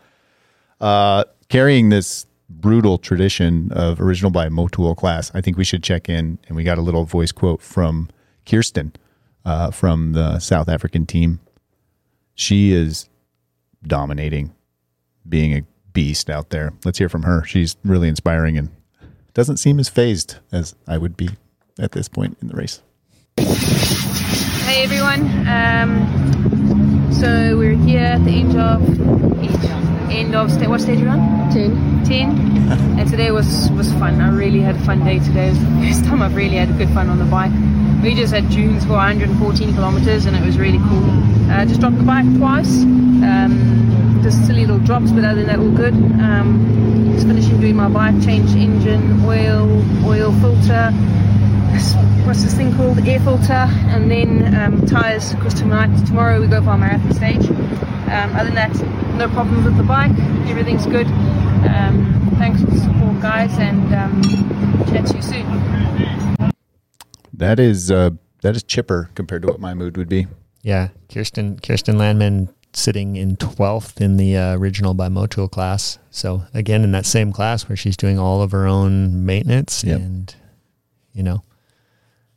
Uh, 0.81 1.23
carrying 1.49 1.89
this 1.89 2.25
brutal 2.49 2.97
tradition 2.97 3.71
of 3.71 3.99
original 4.01 4.31
by 4.31 4.47
Motul 4.49 4.95
class, 4.95 5.31
I 5.33 5.41
think 5.41 5.57
we 5.57 5.63
should 5.63 5.83
check 5.83 6.07
in. 6.09 6.37
And 6.47 6.55
we 6.55 6.63
got 6.63 6.77
a 6.77 6.81
little 6.81 7.05
voice 7.05 7.31
quote 7.31 7.61
from 7.61 8.09
Kirsten 8.45 8.93
uh, 9.45 9.71
from 9.71 10.13
the 10.13 10.39
South 10.39 10.67
African 10.69 11.05
team. 11.05 11.39
She 12.35 12.71
is 12.73 13.09
dominating, 13.85 14.53
being 15.27 15.53
a 15.53 15.63
beast 15.93 16.29
out 16.29 16.49
there. 16.49 16.73
Let's 16.85 16.97
hear 16.97 17.09
from 17.09 17.23
her. 17.23 17.43
She's 17.45 17.75
really 17.83 18.07
inspiring 18.07 18.57
and 18.57 18.69
doesn't 19.33 19.57
seem 19.57 19.79
as 19.79 19.89
phased 19.89 20.37
as 20.51 20.75
I 20.87 20.97
would 20.97 21.17
be 21.17 21.29
at 21.79 21.91
this 21.91 22.07
point 22.07 22.37
in 22.41 22.47
the 22.47 22.55
race. 22.55 22.81
Hey 23.37 24.83
everyone. 24.83 25.47
Um, 25.47 27.11
so 27.11 27.57
we're 27.57 27.75
here 27.75 28.03
at 28.03 28.23
the 28.23 28.31
end 28.31 28.57
of 28.57 28.81
end 30.11 30.35
of 30.35 30.51
sta- 30.51 30.69
what 30.69 30.81
stage 30.81 30.99
are 30.99 31.03
we 31.03 31.09
on? 31.09 31.51
Ten. 31.51 32.03
Ten. 32.05 32.29
and 32.99 33.09
today 33.09 33.31
was 33.31 33.71
was 33.71 33.91
fun. 33.93 34.21
I 34.21 34.29
really 34.29 34.61
had 34.61 34.75
a 34.75 34.79
fun 34.79 35.03
day 35.03 35.19
today. 35.19 35.47
It 35.47 35.51
was 35.51 35.59
the 35.59 35.81
first 35.81 36.05
time 36.05 36.21
I've 36.21 36.35
really 36.35 36.55
had 36.57 36.77
good 36.77 36.89
fun 36.89 37.09
on 37.09 37.17
the 37.17 37.25
bike. 37.25 37.51
We 38.03 38.13
just 38.15 38.33
had 38.33 38.49
June's 38.49 38.83
for 38.83 38.91
114 38.91 39.73
kilometers 39.73 40.25
and 40.25 40.35
it 40.35 40.45
was 40.45 40.57
really 40.57 40.79
cool. 40.79 41.09
Uh, 41.49 41.65
just 41.65 41.79
dropped 41.79 41.97
the 41.97 42.03
bike 42.03 42.25
twice. 42.37 42.83
Um, 42.83 44.02
just 44.23 44.45
silly 44.47 44.65
little 44.65 44.79
drops, 44.79 45.11
but 45.11 45.23
other 45.23 45.43
than 45.43 45.47
that, 45.47 45.59
all 45.59 45.71
good. 45.71 45.93
Um, 45.93 47.11
just 47.13 47.27
finishing 47.27 47.59
doing 47.59 47.75
my 47.75 47.89
bike, 47.89 48.21
change 48.23 48.55
engine, 48.55 49.23
oil, 49.25 49.67
oil 50.05 50.31
filter 50.41 50.91
what's 52.25 52.43
this 52.43 52.53
thing 52.55 52.73
called? 52.75 52.97
Air 53.07 53.19
filter 53.19 53.53
and 53.53 54.09
then 54.09 54.55
um, 54.55 54.85
tires 54.85 55.33
because 55.33 55.53
tonight 55.53 55.93
tomorrow 56.05 56.39
we 56.39 56.47
go 56.47 56.61
for 56.61 56.69
our 56.69 56.77
marathon 56.77 57.13
stage. 57.13 57.49
Um, 57.49 58.35
other 58.35 58.45
than 58.45 58.55
that 58.55 58.73
no 59.17 59.29
problems 59.29 59.65
with 59.65 59.77
the 59.77 59.83
bike. 59.83 60.11
Everything's 60.47 60.85
good. 60.85 61.07
Um, 61.07 62.31
thanks 62.37 62.61
for 62.61 62.67
the 62.67 62.79
support 62.79 63.21
guys 63.21 63.57
and 63.57 63.93
um, 63.93 64.21
chat 64.87 65.05
to 65.07 65.15
you 65.15 65.21
soon. 65.21 66.51
That 67.33 67.59
is 67.59 67.91
uh, 67.91 68.11
that 68.41 68.55
is 68.55 68.63
chipper 68.63 69.09
compared 69.15 69.41
to 69.43 69.47
what 69.47 69.59
my 69.59 69.73
mood 69.73 69.97
would 69.97 70.09
be. 70.09 70.27
Yeah, 70.61 70.89
Kirsten 71.11 71.59
Kirsten 71.59 71.97
Landman 71.97 72.53
sitting 72.75 73.15
in 73.15 73.35
12th 73.37 74.01
in 74.01 74.17
the 74.17 74.35
uh, 74.37 74.55
original 74.57 74.93
by 74.93 75.09
class. 75.47 75.99
So 76.11 76.43
again, 76.53 76.83
in 76.83 76.91
that 76.93 77.05
same 77.05 77.31
class 77.31 77.67
where 77.69 77.75
she's 77.75 77.95
doing 77.97 78.17
all 78.19 78.41
of 78.41 78.51
her 78.51 78.65
own 78.67 79.25
maintenance 79.25 79.83
Yep. 79.83 79.99
and 79.99 80.35
you 81.13 81.23
know, 81.23 81.43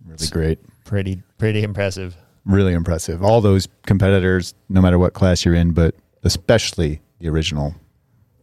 Really 0.07 0.27
great. 0.29 0.59
pretty 0.85 1.23
pretty 1.39 1.63
impressive. 1.63 2.17
really 2.45 2.75
impressive. 2.75 3.23
All 3.23 3.41
those 3.41 3.67
competitors, 3.87 4.55
no 4.69 4.81
matter 4.81 4.99
what 4.99 5.15
class 5.15 5.45
you're 5.45 5.55
in, 5.55 5.73
but 5.73 5.95
especially 6.23 7.01
the 7.19 7.29
original, 7.29 7.75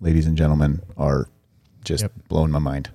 ladies 0.02 0.26
and 0.26 0.36
gentlemen, 0.38 0.82
are 0.98 1.28
just 1.86 2.04
Yep. 2.04 2.12
blowing 2.28 2.52
my 2.52 2.60
mind. 2.60 2.90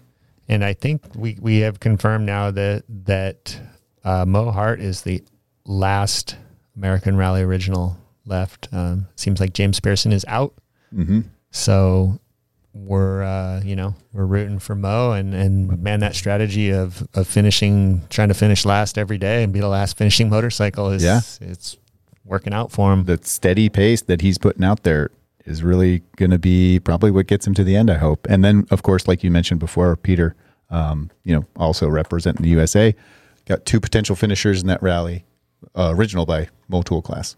And 0.49 0.64
I 0.64 0.72
think 0.74 1.03
we, 1.14 1.36
we 1.40 1.59
have 1.61 1.78
confirmed 1.78 2.24
now 2.26 2.51
that 2.51 2.84
that 3.05 3.61
uh, 4.05 4.24
Mo 4.26 4.51
Hart 4.51 4.80
is 4.80 5.03
the 5.03 5.22
last 5.66 6.36
American 6.76 7.16
Rally 7.16 7.42
original 7.42 7.96
left. 8.28 8.68
Um, 8.72 9.08
seems 9.16 9.40
like 9.40 9.52
James 9.52 9.80
Pearson 9.80 10.12
is 10.12 10.24
out, 10.28 10.54
Mm-hmm. 10.94 11.20
so 11.50 12.18
we're 12.74 13.22
uh, 13.22 13.60
you 13.64 13.74
know 13.74 13.94
we're 14.12 14.26
rooting 14.26 14.58
for 14.58 14.74
Mo 14.74 15.12
and 15.12 15.34
and 15.34 15.82
man 15.82 16.00
that 16.00 16.14
strategy 16.14 16.70
of 16.70 17.06
of 17.14 17.26
finishing 17.26 18.02
trying 18.10 18.28
to 18.28 18.34
finish 18.34 18.64
last 18.64 18.96
every 18.98 19.18
day 19.18 19.42
and 19.42 19.52
be 19.52 19.60
the 19.60 19.68
last 19.68 19.96
finishing 19.96 20.28
motorcycle 20.30 20.90
is 20.90 21.02
Yeah. 21.02 21.20
it's 21.40 21.76
working 22.24 22.52
out 22.52 22.70
for 22.70 22.92
him. 22.92 23.04
The 23.04 23.18
steady 23.22 23.68
pace 23.68 24.02
that 24.02 24.20
he's 24.20 24.38
putting 24.38 24.62
out 24.62 24.82
there 24.82 25.10
is 25.46 25.62
really 25.62 26.02
going 26.16 26.30
to 26.30 26.38
be 26.38 26.78
probably 26.78 27.10
what 27.10 27.26
gets 27.26 27.46
him 27.46 27.54
to 27.54 27.64
the 27.64 27.74
end, 27.74 27.90
I 27.90 27.96
hope. 27.96 28.26
And 28.28 28.44
then, 28.44 28.66
of 28.70 28.82
course, 28.82 29.08
like 29.08 29.24
you 29.24 29.30
mentioned 29.30 29.60
before, 29.60 29.96
Peter, 29.96 30.36
um, 30.68 31.10
you 31.24 31.34
know, 31.34 31.46
also 31.56 31.88
representing 31.88 32.42
the 32.42 32.50
USA, 32.50 32.94
got 33.46 33.64
two 33.64 33.80
potential 33.80 34.14
finishers 34.14 34.60
in 34.60 34.68
that 34.68 34.82
rally, 34.82 35.24
uh, 35.74 35.94
original 35.96 36.26
by 36.26 36.48
Motul 36.70 37.02
class. 37.02 37.34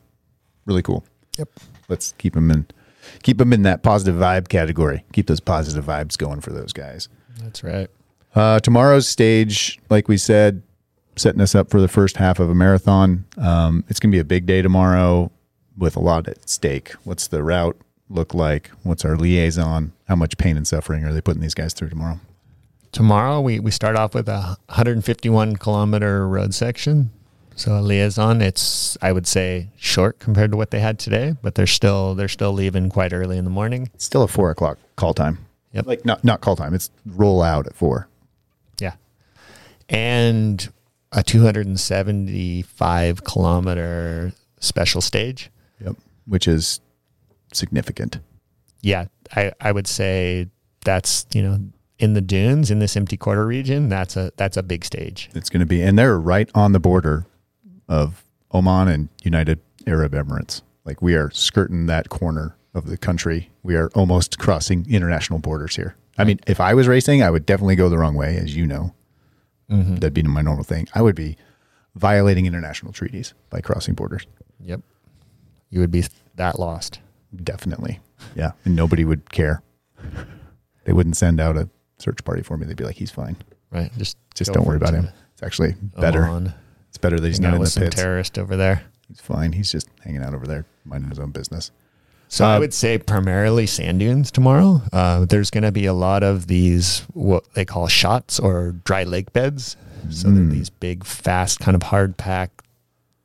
Really 0.70 0.82
cool. 0.82 1.04
Yep. 1.36 1.48
Let's 1.88 2.12
keep 2.18 2.34
them 2.34 2.48
in, 2.48 2.64
keep 3.24 3.38
them 3.38 3.52
in 3.52 3.62
that 3.62 3.82
positive 3.82 4.14
vibe 4.14 4.48
category. 4.48 5.04
Keep 5.12 5.26
those 5.26 5.40
positive 5.40 5.84
vibes 5.84 6.16
going 6.16 6.40
for 6.40 6.52
those 6.52 6.72
guys. 6.72 7.08
That's 7.42 7.64
right. 7.64 7.90
Uh, 8.36 8.60
tomorrow's 8.60 9.08
stage, 9.08 9.80
like 9.90 10.06
we 10.06 10.16
said, 10.16 10.62
setting 11.16 11.40
us 11.40 11.56
up 11.56 11.70
for 11.70 11.80
the 11.80 11.88
first 11.88 12.18
half 12.18 12.38
of 12.38 12.48
a 12.48 12.54
marathon. 12.54 13.24
Um, 13.36 13.82
it's 13.88 13.98
going 13.98 14.12
to 14.12 14.14
be 14.14 14.20
a 14.20 14.24
big 14.24 14.46
day 14.46 14.62
tomorrow 14.62 15.32
with 15.76 15.96
a 15.96 16.00
lot 16.00 16.28
at 16.28 16.48
stake. 16.48 16.92
What's 17.02 17.26
the 17.26 17.42
route 17.42 17.76
look 18.08 18.32
like? 18.32 18.70
What's 18.84 19.04
our 19.04 19.16
liaison? 19.16 19.92
How 20.06 20.14
much 20.14 20.38
pain 20.38 20.56
and 20.56 20.68
suffering 20.68 21.04
are 21.04 21.12
they 21.12 21.20
putting 21.20 21.42
these 21.42 21.54
guys 21.54 21.74
through 21.74 21.88
tomorrow? 21.88 22.20
Tomorrow 22.92 23.40
we, 23.40 23.58
we 23.58 23.72
start 23.72 23.96
off 23.96 24.14
with 24.14 24.28
a 24.28 24.56
151 24.66 25.56
kilometer 25.56 26.28
road 26.28 26.54
section. 26.54 27.10
So 27.60 27.78
a 27.78 27.82
liaison, 27.82 28.40
it's 28.40 28.96
I 29.02 29.12
would 29.12 29.26
say 29.26 29.68
short 29.76 30.18
compared 30.18 30.50
to 30.52 30.56
what 30.56 30.70
they 30.70 30.80
had 30.80 30.98
today, 30.98 31.36
but 31.42 31.56
they're 31.56 31.66
still 31.66 32.14
they're 32.14 32.26
still 32.26 32.54
leaving 32.54 32.88
quite 32.88 33.12
early 33.12 33.36
in 33.36 33.44
the 33.44 33.50
morning. 33.50 33.90
It's 33.92 34.06
still 34.06 34.22
a 34.22 34.28
four 34.28 34.50
o'clock 34.50 34.78
call 34.96 35.12
time. 35.12 35.44
Yep. 35.74 35.86
Like 35.86 36.06
not 36.06 36.24
not 36.24 36.40
call 36.40 36.56
time. 36.56 36.72
It's 36.72 36.90
roll 37.04 37.42
out 37.42 37.66
at 37.66 37.74
four. 37.74 38.08
Yeah. 38.80 38.94
And 39.90 40.72
a 41.12 41.22
275 41.22 43.24
kilometer 43.24 44.32
special 44.58 45.02
stage. 45.02 45.50
Yep. 45.84 45.96
Which 46.26 46.48
is 46.48 46.80
significant. 47.52 48.20
Yeah, 48.80 49.04
I, 49.36 49.52
I 49.60 49.72
would 49.72 49.86
say 49.86 50.48
that's, 50.86 51.26
you 51.34 51.42
know, 51.42 51.58
in 51.98 52.14
the 52.14 52.22
dunes 52.22 52.70
in 52.70 52.78
this 52.78 52.96
empty 52.96 53.18
quarter 53.18 53.44
region, 53.44 53.90
that's 53.90 54.16
a 54.16 54.32
that's 54.36 54.56
a 54.56 54.62
big 54.62 54.82
stage. 54.82 55.28
It's 55.34 55.50
going 55.50 55.60
to 55.60 55.66
be, 55.66 55.82
and 55.82 55.98
they're 55.98 56.18
right 56.18 56.48
on 56.54 56.72
the 56.72 56.80
border 56.80 57.26
of 57.90 58.24
Oman 58.54 58.88
and 58.88 59.08
United 59.22 59.60
Arab 59.86 60.12
Emirates. 60.12 60.62
Like 60.86 61.02
we 61.02 61.14
are 61.14 61.30
skirting 61.32 61.86
that 61.86 62.08
corner 62.08 62.56
of 62.72 62.86
the 62.86 62.96
country. 62.96 63.50
We 63.62 63.74
are 63.76 63.88
almost 63.88 64.38
crossing 64.38 64.86
international 64.88 65.40
borders 65.40 65.76
here. 65.76 65.96
I 66.16 66.24
mean, 66.24 66.40
if 66.46 66.60
I 66.60 66.72
was 66.72 66.88
racing, 66.88 67.22
I 67.22 67.30
would 67.30 67.44
definitely 67.44 67.76
go 67.76 67.88
the 67.88 67.98
wrong 67.98 68.14
way, 68.14 68.36
as 68.36 68.56
you 68.56 68.66
know. 68.66 68.94
Mm-hmm. 69.70 69.96
That'd 69.96 70.14
be 70.14 70.22
my 70.22 70.42
normal 70.42 70.64
thing. 70.64 70.88
I 70.94 71.02
would 71.02 71.14
be 71.14 71.36
violating 71.94 72.46
international 72.46 72.92
treaties 72.92 73.34
by 73.50 73.60
crossing 73.60 73.94
borders. 73.94 74.26
Yep. 74.60 74.80
You 75.70 75.80
would 75.80 75.90
be 75.90 76.04
that 76.36 76.58
lost. 76.58 77.00
Definitely. 77.34 78.00
Yeah. 78.34 78.52
And 78.64 78.76
nobody 78.76 79.04
would 79.04 79.30
care. 79.30 79.62
They 80.84 80.92
wouldn't 80.92 81.16
send 81.16 81.40
out 81.40 81.56
a 81.56 81.68
search 81.98 82.24
party 82.24 82.42
for 82.42 82.56
me. 82.56 82.66
They'd 82.66 82.76
be 82.76 82.84
like, 82.84 82.96
he's 82.96 83.10
fine. 83.10 83.36
Right. 83.70 83.90
Just 83.96 84.16
Just 84.34 84.52
don't 84.52 84.66
worry 84.66 84.76
about 84.76 84.94
him. 84.94 85.08
It's 85.32 85.42
actually 85.42 85.74
better. 85.98 86.24
Oman. 86.24 86.54
Better 87.00 87.18
that 87.20 87.26
he's 87.26 87.40
not 87.40 87.54
in 87.54 87.60
with 87.60 87.68
the 87.68 87.72
some 87.72 87.82
pits. 87.84 87.96
terrorist 87.96 88.38
over 88.38 88.56
there. 88.56 88.84
He's 89.08 89.20
fine. 89.20 89.52
He's 89.52 89.72
just 89.72 89.88
hanging 90.04 90.22
out 90.22 90.34
over 90.34 90.46
there, 90.46 90.64
minding 90.84 91.10
his 91.10 91.18
own 91.18 91.30
business. 91.30 91.70
So 92.28 92.44
Uh, 92.44 92.48
I 92.48 92.58
would 92.60 92.72
say 92.72 92.96
primarily 92.98 93.66
sand 93.66 93.98
dunes 93.98 94.30
tomorrow. 94.30 94.82
Uh, 94.92 95.24
there's 95.24 95.50
going 95.50 95.64
to 95.64 95.72
be 95.72 95.86
a 95.86 95.92
lot 95.94 96.22
of 96.22 96.46
these 96.46 97.00
what 97.12 97.42
they 97.54 97.64
call 97.64 97.88
shots 97.88 98.38
or 98.38 98.72
dry 98.84 99.02
lake 99.02 99.32
beds 99.32 99.76
So 100.10 100.30
they're 100.30 100.44
these 100.44 100.70
big, 100.70 101.04
fast, 101.04 101.58
kind 101.58 101.74
of 101.74 101.82
hard 101.84 102.16
pack, 102.16 102.50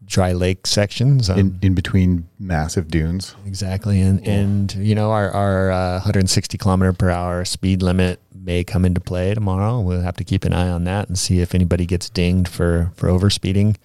dry 0.06 0.34
lake 0.34 0.68
sections. 0.68 1.30
Um, 1.30 1.40
in, 1.40 1.60
in 1.62 1.74
between 1.74 2.28
massive 2.40 2.90
dunes. 2.90 3.36
Exactly, 3.46 4.02
and 4.02 4.26
and 4.28 4.74
you 4.76 4.96
know 4.96 5.12
our 5.12 5.32
our 5.32 5.72
uh, 5.72 5.94
160 5.94 6.58
kilometer 6.58 6.94
per 6.94 7.10
hour 7.10 7.46
speed 7.46 7.82
limit 7.82 8.20
may 8.34 8.64
come 8.64 8.86
into 8.86 9.02
play 9.02 9.34
tomorrow. 9.34 9.80
We'll 9.80 10.02
have 10.02 10.18
to 10.18 10.24
keep 10.24 10.46
an 10.46 10.54
eye 10.54 10.70
on 10.70 10.84
that 10.86 11.08
and 11.08 11.18
see 11.18 11.40
if 11.40 11.56
anybody 11.56 11.86
gets 11.86 12.10
dinged 12.10 12.48
for 12.48 12.92
for 12.96 13.10
overspeeding. 13.10 13.78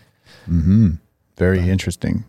Mm-hmm. 0.48 0.90
Very 1.36 1.68
interesting. 1.68 2.24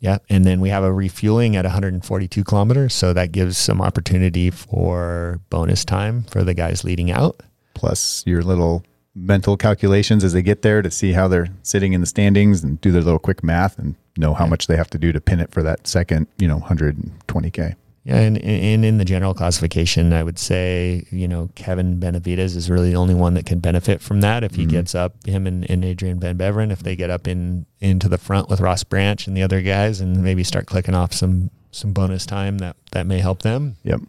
Yeah, 0.00 0.18
and 0.28 0.44
then 0.44 0.60
we 0.60 0.68
have 0.68 0.84
a 0.84 0.92
refueling 0.92 1.56
at 1.56 1.64
142 1.64 2.44
kilometers, 2.44 2.92
so 2.92 3.14
that 3.14 3.32
gives 3.32 3.56
some 3.56 3.80
opportunity 3.80 4.50
for 4.50 5.40
bonus 5.48 5.82
time 5.82 6.24
for 6.24 6.44
the 6.44 6.52
guys 6.52 6.84
leading 6.84 7.10
out. 7.10 7.40
Plus 7.72 8.22
your 8.26 8.42
little 8.42 8.84
mental 9.14 9.56
calculations 9.56 10.24
as 10.24 10.32
they 10.32 10.42
get 10.42 10.62
there 10.62 10.82
to 10.82 10.90
see 10.90 11.12
how 11.12 11.28
they're 11.28 11.48
sitting 11.62 11.92
in 11.92 12.00
the 12.00 12.06
standings 12.06 12.64
and 12.64 12.80
do 12.80 12.90
their 12.90 13.02
little 13.02 13.18
quick 13.18 13.42
math 13.44 13.78
and 13.78 13.94
know 14.16 14.34
how 14.34 14.46
much 14.46 14.66
they 14.66 14.76
have 14.76 14.90
to 14.90 14.98
do 14.98 15.12
to 15.12 15.20
pin 15.20 15.40
it 15.40 15.50
for 15.50 15.62
that 15.62 15.86
second, 15.86 16.26
you 16.38 16.48
know, 16.48 16.58
120k. 16.60 17.74
Yeah, 18.06 18.16
and, 18.18 18.36
and 18.44 18.84
in 18.84 18.98
the 18.98 19.04
general 19.04 19.32
classification, 19.32 20.12
I 20.12 20.22
would 20.22 20.38
say, 20.38 21.06
you 21.10 21.26
know, 21.26 21.48
Kevin 21.54 21.98
Benavides 21.98 22.54
is 22.54 22.68
really 22.68 22.90
the 22.90 22.96
only 22.96 23.14
one 23.14 23.32
that 23.34 23.46
can 23.46 23.60
benefit 23.60 24.02
from 24.02 24.20
that. 24.20 24.44
If 24.44 24.56
he 24.56 24.66
Mhm. 24.66 24.70
gets 24.70 24.94
up, 24.94 25.24
him 25.26 25.46
and, 25.46 25.68
and 25.70 25.82
Adrien 25.82 26.20
Van 26.20 26.36
Beveren, 26.36 26.70
if 26.70 26.82
they 26.82 26.96
get 26.96 27.08
up 27.08 27.26
in 27.26 27.64
into 27.80 28.08
the 28.10 28.18
front 28.18 28.50
with 28.50 28.60
Ross 28.60 28.84
Branch 28.84 29.26
and 29.26 29.34
the 29.34 29.42
other 29.42 29.62
guys 29.62 30.00
and 30.02 30.22
maybe 30.22 30.44
start 30.44 30.66
clicking 30.66 30.94
off 30.94 31.12
some 31.14 31.50
some 31.70 31.92
bonus 31.92 32.24
time, 32.26 32.58
that, 32.58 32.76
that 32.92 33.04
may 33.06 33.18
help 33.20 33.40
them. 33.42 33.74
Yep. 33.84 34.00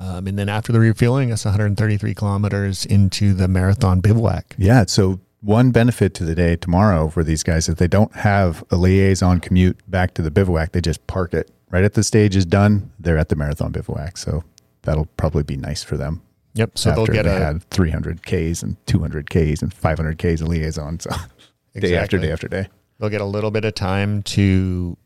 Um, 0.00 0.26
and 0.26 0.38
then 0.38 0.48
after 0.48 0.72
the 0.72 0.80
refueling, 0.80 1.30
it's 1.30 1.44
133 1.44 2.14
kilometers 2.14 2.86
into 2.86 3.34
the 3.34 3.48
marathon 3.48 4.00
bivouac. 4.00 4.54
Yeah. 4.58 4.84
So 4.86 5.20
one 5.40 5.70
benefit 5.70 6.14
to 6.14 6.24
the 6.24 6.34
day 6.34 6.56
tomorrow 6.56 7.08
for 7.08 7.24
these 7.24 7.42
guys, 7.42 7.68
if 7.68 7.78
they 7.78 7.88
don't 7.88 8.14
have 8.14 8.64
a 8.70 8.76
liaison 8.76 9.40
commute 9.40 9.78
back 9.90 10.14
to 10.14 10.22
the 10.22 10.30
bivouac, 10.30 10.72
they 10.72 10.80
just 10.80 11.06
park 11.06 11.34
it 11.34 11.50
right 11.70 11.84
at 11.84 11.94
the 11.94 12.02
stage 12.04 12.36
is 12.36 12.46
done. 12.46 12.90
They're 12.98 13.18
at 13.18 13.28
the 13.28 13.36
marathon 13.36 13.72
bivouac. 13.72 14.16
So 14.16 14.44
that'll 14.82 15.06
probably 15.16 15.42
be 15.42 15.56
nice 15.56 15.82
for 15.82 15.96
them. 15.96 16.22
Yep. 16.54 16.78
So 16.78 16.92
they'll 16.92 17.06
get 17.06 17.24
they 17.24 17.36
a 17.36 17.38
had 17.38 17.62
300 17.70 18.22
Ks 18.22 18.62
and 18.62 18.76
200 18.86 19.30
Ks 19.30 19.62
and 19.62 19.72
500 19.72 20.18
Ks 20.18 20.40
of 20.40 20.48
liaison. 20.48 20.98
So 21.00 21.10
day 21.74 21.96
after 21.96 22.18
day 22.18 22.32
after 22.32 22.48
day. 22.48 22.68
they'll 22.98 23.10
get 23.10 23.20
a 23.20 23.26
little 23.26 23.50
bit 23.50 23.64
of 23.64 23.74
time 23.74 24.22
to 24.24 24.96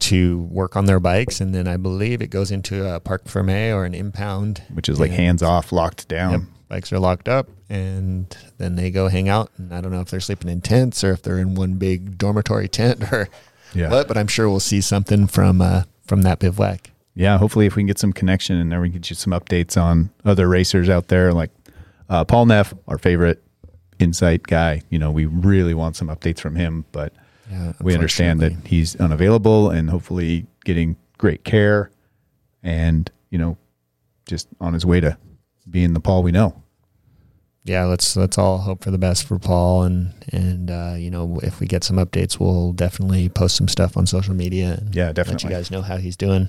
to 0.00 0.38
work 0.50 0.76
on 0.76 0.86
their 0.86 1.00
bikes, 1.00 1.40
and 1.40 1.54
then 1.54 1.66
I 1.66 1.76
believe 1.76 2.22
it 2.22 2.28
goes 2.28 2.50
into 2.50 2.88
a 2.88 3.00
parc 3.00 3.24
fermé 3.24 3.74
or 3.74 3.84
an 3.84 3.94
impound, 3.94 4.62
which 4.72 4.88
is 4.88 5.00
like 5.00 5.10
hands 5.10 5.42
off, 5.42 5.72
locked 5.72 6.08
down. 6.08 6.32
Yep, 6.32 6.40
bikes 6.68 6.92
are 6.92 6.98
locked 7.00 7.28
up, 7.28 7.48
and 7.68 8.34
then 8.58 8.76
they 8.76 8.90
go 8.90 9.08
hang 9.08 9.28
out. 9.28 9.50
And 9.58 9.72
I 9.74 9.80
don't 9.80 9.90
know 9.92 10.00
if 10.00 10.10
they're 10.10 10.20
sleeping 10.20 10.50
in 10.50 10.60
tents 10.60 11.02
or 11.02 11.12
if 11.12 11.22
they're 11.22 11.38
in 11.38 11.54
one 11.54 11.74
big 11.74 12.16
dormitory 12.16 12.68
tent 12.78 13.12
or 13.12 13.28
Yeah. 13.74 13.90
what, 13.90 14.06
but 14.08 14.16
I'm 14.16 14.28
sure 14.28 14.48
we'll 14.48 14.60
see 14.60 14.80
something 14.80 15.26
from 15.26 15.60
uh, 15.60 15.82
from 16.06 16.22
that 16.22 16.38
bivouac. 16.38 16.90
yeah, 17.14 17.36
hopefully 17.36 17.66
if 17.66 17.74
we 17.76 17.82
can 17.82 17.86
get 17.88 17.98
some 17.98 18.12
connection 18.12 18.56
and 18.56 18.70
then 18.72 18.80
we 18.80 18.88
can 18.88 19.00
get 19.00 19.10
you 19.10 19.16
some 19.16 19.32
updates 19.32 19.80
on 19.80 20.10
other 20.24 20.48
racers 20.48 20.88
out 20.88 21.08
there, 21.08 21.32
like 21.34 21.50
uh, 22.08 22.24
Paul 22.24 22.46
Neff, 22.46 22.72
our 22.86 22.96
favorite 22.98 23.42
insight 23.98 24.44
guy. 24.44 24.82
You 24.90 24.98
know, 25.00 25.10
we 25.10 25.26
really 25.26 25.74
want 25.74 25.96
some 25.96 26.06
updates 26.08 26.38
from 26.38 26.54
him, 26.54 26.84
but 26.92 27.12
Yeah, 27.50 27.72
we 27.80 27.94
understand 27.94 28.40
that 28.40 28.52
he's 28.66 28.96
unavailable 28.96 29.70
and 29.70 29.88
hopefully 29.88 30.46
getting 30.64 30.96
great 31.16 31.44
care 31.44 31.90
and, 32.62 33.10
you 33.30 33.38
know, 33.38 33.56
just 34.26 34.48
on 34.60 34.74
his 34.74 34.84
way 34.84 35.00
to 35.00 35.16
being 35.68 35.94
the 35.94 36.00
Paul 36.00 36.22
we 36.22 36.32
know. 36.32 36.62
yeah, 37.64 37.84
let's 37.84 38.16
let's 38.16 38.38
all 38.38 38.58
hope 38.58 38.84
for 38.84 38.90
the 38.90 38.98
best 38.98 39.26
for 39.26 39.38
Paul, 39.38 39.82
and 39.82 40.12
and 40.32 40.70
uh, 40.70 40.94
you 40.96 41.10
know 41.10 41.38
if 41.42 41.60
we 41.60 41.66
get 41.66 41.84
some 41.84 41.96
updates, 41.96 42.38
we'll 42.38 42.72
definitely 42.72 43.28
post 43.28 43.56
some 43.56 43.68
stuff 43.68 43.96
on 43.96 44.06
social 44.06 44.34
media. 44.34 44.78
And 44.80 44.94
Yeah, 44.94 45.12
definitely. 45.12 45.48
Let 45.48 45.50
you 45.50 45.56
guys 45.58 45.70
know 45.70 45.82
how 45.82 45.96
he's 45.96 46.16
doing. 46.16 46.48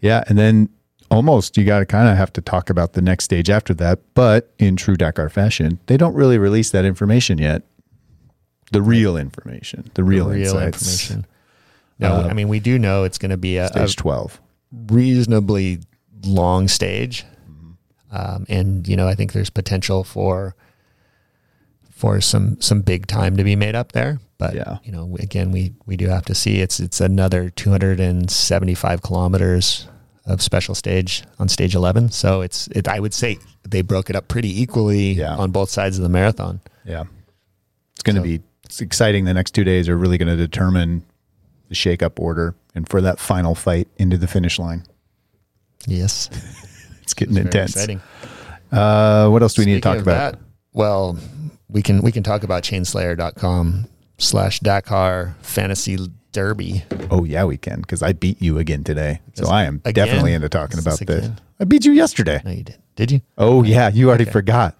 Yeah, 0.00 0.24
and 0.28 0.38
then 0.38 0.68
almost 1.10 1.56
you 1.56 1.64
got 1.64 1.80
to 1.80 1.86
kind 1.86 2.08
of 2.08 2.16
have 2.16 2.32
to 2.34 2.40
talk 2.40 2.70
about 2.70 2.92
the 2.92 3.02
next 3.02 3.24
stage 3.24 3.50
after 3.50 3.74
that. 3.74 4.00
But 4.14 4.52
in 4.58 4.76
true 4.76 4.96
Dakar 4.96 5.28
fashion, 5.28 5.78
they 5.86 5.96
don't 5.96 6.14
really 6.14 6.38
release 6.38 6.70
that 6.70 6.84
information 6.84 7.38
yet. 7.38 7.62
The 8.70 8.82
real 8.82 9.16
information, 9.16 9.90
the 9.94 10.04
real, 10.04 10.28
real 10.28 10.56
insights. 10.56 10.82
information. 11.10 11.26
No, 11.98 12.12
Uh, 12.14 12.28
I 12.30 12.32
mean 12.34 12.48
we 12.48 12.60
do 12.60 12.78
know 12.78 13.04
it's 13.04 13.18
going 13.18 13.30
to 13.30 13.36
be 13.36 13.56
a, 13.56 13.66
a 13.66 13.68
Stage 13.68 13.96
twelve. 13.96 14.40
reasonably 14.90 15.80
long 16.24 16.68
stage, 16.68 17.24
Mm-hmm. 17.50 18.16
um, 18.16 18.46
and 18.48 18.86
you 18.86 18.96
know 18.96 19.08
I 19.08 19.14
think 19.14 19.32
there's 19.32 19.50
potential 19.50 20.04
for 20.04 20.54
for 21.90 22.20
some 22.20 22.60
some 22.60 22.82
big 22.82 23.06
time 23.06 23.36
to 23.36 23.44
be 23.44 23.56
made 23.56 23.74
up 23.74 23.92
there. 23.92 24.20
But 24.38 24.54
Yeah. 24.54 24.78
you 24.84 24.92
know, 24.92 25.16
again, 25.18 25.50
we 25.50 25.72
we 25.86 25.96
do 25.96 26.06
have 26.08 26.24
to 26.26 26.34
see 26.34 26.60
it's 26.60 26.78
it's 26.78 27.00
another 27.00 27.50
275 27.50 29.02
kilometers 29.02 29.88
of 30.26 30.40
special 30.42 30.74
stage 30.74 31.24
on 31.38 31.48
stage 31.48 31.74
11. 31.74 32.10
So 32.10 32.42
it's 32.42 32.68
it. 32.68 32.86
I 32.86 33.00
would 33.00 33.14
say 33.14 33.38
they 33.68 33.82
broke 33.82 34.10
it 34.10 34.16
up 34.16 34.28
pretty 34.28 34.62
equally 34.62 35.14
Yeah. 35.14 35.34
on 35.36 35.50
both 35.50 35.70
sides 35.70 35.96
of 35.98 36.02
the 36.04 36.08
marathon. 36.08 36.60
Yeah, 36.84 37.04
it's 37.94 38.02
going 38.04 38.16
to 38.16 38.20
So- 38.20 38.24
be 38.24 38.40
it's 38.68 38.80
exciting. 38.82 39.24
The 39.24 39.32
next 39.34 39.52
two 39.54 39.64
days 39.64 39.88
are 39.88 39.96
really 39.96 40.18
going 40.18 40.28
to 40.28 40.36
determine 40.36 41.02
the 41.68 41.74
shake-up 41.74 42.20
order 42.20 42.54
and 42.74 42.88
for 42.88 43.00
that 43.00 43.18
final 43.18 43.54
fight 43.54 43.88
into 43.96 44.16
the 44.18 44.26
finish 44.26 44.58
line. 44.58 44.84
Yes, 45.86 46.28
It's 47.02 47.14
getting 47.14 47.34
Very 47.34 47.46
intense. 47.46 47.72
exciting. 47.72 48.02
Uh, 48.70 49.28
what 49.30 49.42
else 49.42 49.54
do 49.54 49.62
we 49.62 49.66
need 49.66 49.76
to 49.76 49.80
talk 49.80 49.98
about? 49.98 50.32
that, 50.34 50.40
well, 50.74 51.16
we 51.70 51.80
can 51.80 52.02
we 52.02 52.12
can 52.12 52.22
talk 52.22 52.42
about 52.42 52.62
chainslayer.com 52.62 53.86
slash 54.18 54.60
Dakar 54.60 55.34
fantasy 55.40 55.96
derby. 56.32 56.84
Oh 57.10 57.24
yeah, 57.24 57.44
we 57.44 57.56
can 57.56 57.80
because 57.80 58.02
I 58.02 58.12
beat 58.12 58.42
you 58.42 58.58
again 58.58 58.84
today. 58.84 59.20
So 59.34 59.46
I 59.48 59.64
am 59.64 59.80
again? 59.86 60.06
definitely 60.06 60.34
into 60.34 60.50
talking 60.50 60.78
about 60.78 60.98
this 60.98 61.06
this. 61.22 61.30
I 61.58 61.64
beat 61.64 61.86
you 61.86 61.92
yesterday. 61.92 62.42
No, 62.44 62.50
you 62.50 62.64
did. 62.64 62.76
Did 62.96 63.10
you? 63.12 63.20
Oh 63.38 63.62
yeah, 63.62 63.88
you 63.88 64.08
already 64.08 64.24
Okay. 64.24 64.32
forgot. 64.32 64.76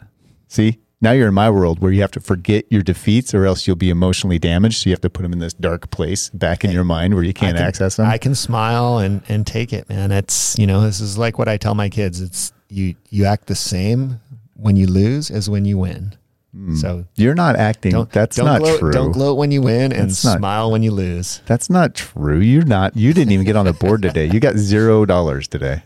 See, 0.49 0.79
now 1.01 1.13
you're 1.13 1.29
in 1.29 1.35
my 1.35 1.49
world 1.51 1.81
where 1.81 1.93
you 1.93 2.01
have 2.01 2.11
to 2.13 2.21
forget 2.21 2.65
your 2.71 2.83
defeats, 2.83 3.33
or 3.35 3.45
else 3.47 3.67
you'll 3.67 3.77
be 3.77 3.91
emotionally 3.91 4.39
damaged. 4.39 4.83
So 4.83 4.91
you 4.91 4.95
have 4.95 5.01
to 5.03 5.11
put 5.11 5.23
them 5.23 5.33
in 5.33 5.39
this 5.39 5.55
dark 5.55 5.91
place 5.91 6.29
back 6.31 6.65
in 6.65 6.71
your 6.71 6.85
mind 6.85 7.15
where 7.15 7.23
you 7.23 7.33
can't 7.35 7.57
can- 7.57 7.67
access 7.67 7.97
them. 7.97 8.07
I 8.07 8.19
can 8.19 8.35
smile 8.35 8.99
and 8.99 9.23
and 9.29 9.47
take 9.47 9.73
it, 9.73 9.89
man. 9.89 10.11
It's 10.13 10.59
you 10.59 10.67
know 10.67 10.81
this 10.83 11.01
is 11.01 11.17
like 11.19 11.39
what 11.39 11.49
I 11.49 11.57
tell 11.57 11.75
my 11.75 11.89
kids. 11.89 12.21
It's 12.21 12.53
you 12.69 12.95
you 13.11 13.25
act 13.25 13.47
the 13.47 13.55
same 13.55 14.21
when 14.55 14.77
you 14.77 14.87
lose 14.89 15.31
as 15.31 15.49
when 15.49 15.65
you 15.65 15.79
win. 15.79 16.15
Hmm. 16.55 16.75
So 16.77 17.05
you're 17.15 17.35
not 17.35 17.57
acting. 17.57 17.93
don't 17.93 18.11
that's 18.11 18.37
don't 18.37 18.47
not 18.47 18.61
gloat, 18.61 18.81
true. 18.81 18.91
Don't 18.93 19.13
gloat 19.13 19.37
when 19.39 19.51
you 19.53 19.63
win 19.63 19.93
and 19.93 20.11
That's 20.11 20.25
not- 20.25 20.39
smile 20.39 20.71
when 20.73 20.83
you 20.83 20.91
lose. 20.91 21.41
That's 21.47 21.69
not 21.71 21.95
true. 21.95 22.41
You're 22.41 22.65
not. 22.65 22.97
You 22.97 23.13
didn't 23.13 23.33
even 23.33 23.45
get 23.47 23.55
on 23.55 23.67
the 23.67 23.73
board 23.73 24.03
today. 24.03 24.27
You 24.27 24.41
got 24.41 24.57
zero 24.57 25.05
dollars 25.07 25.47
today. 25.47 25.83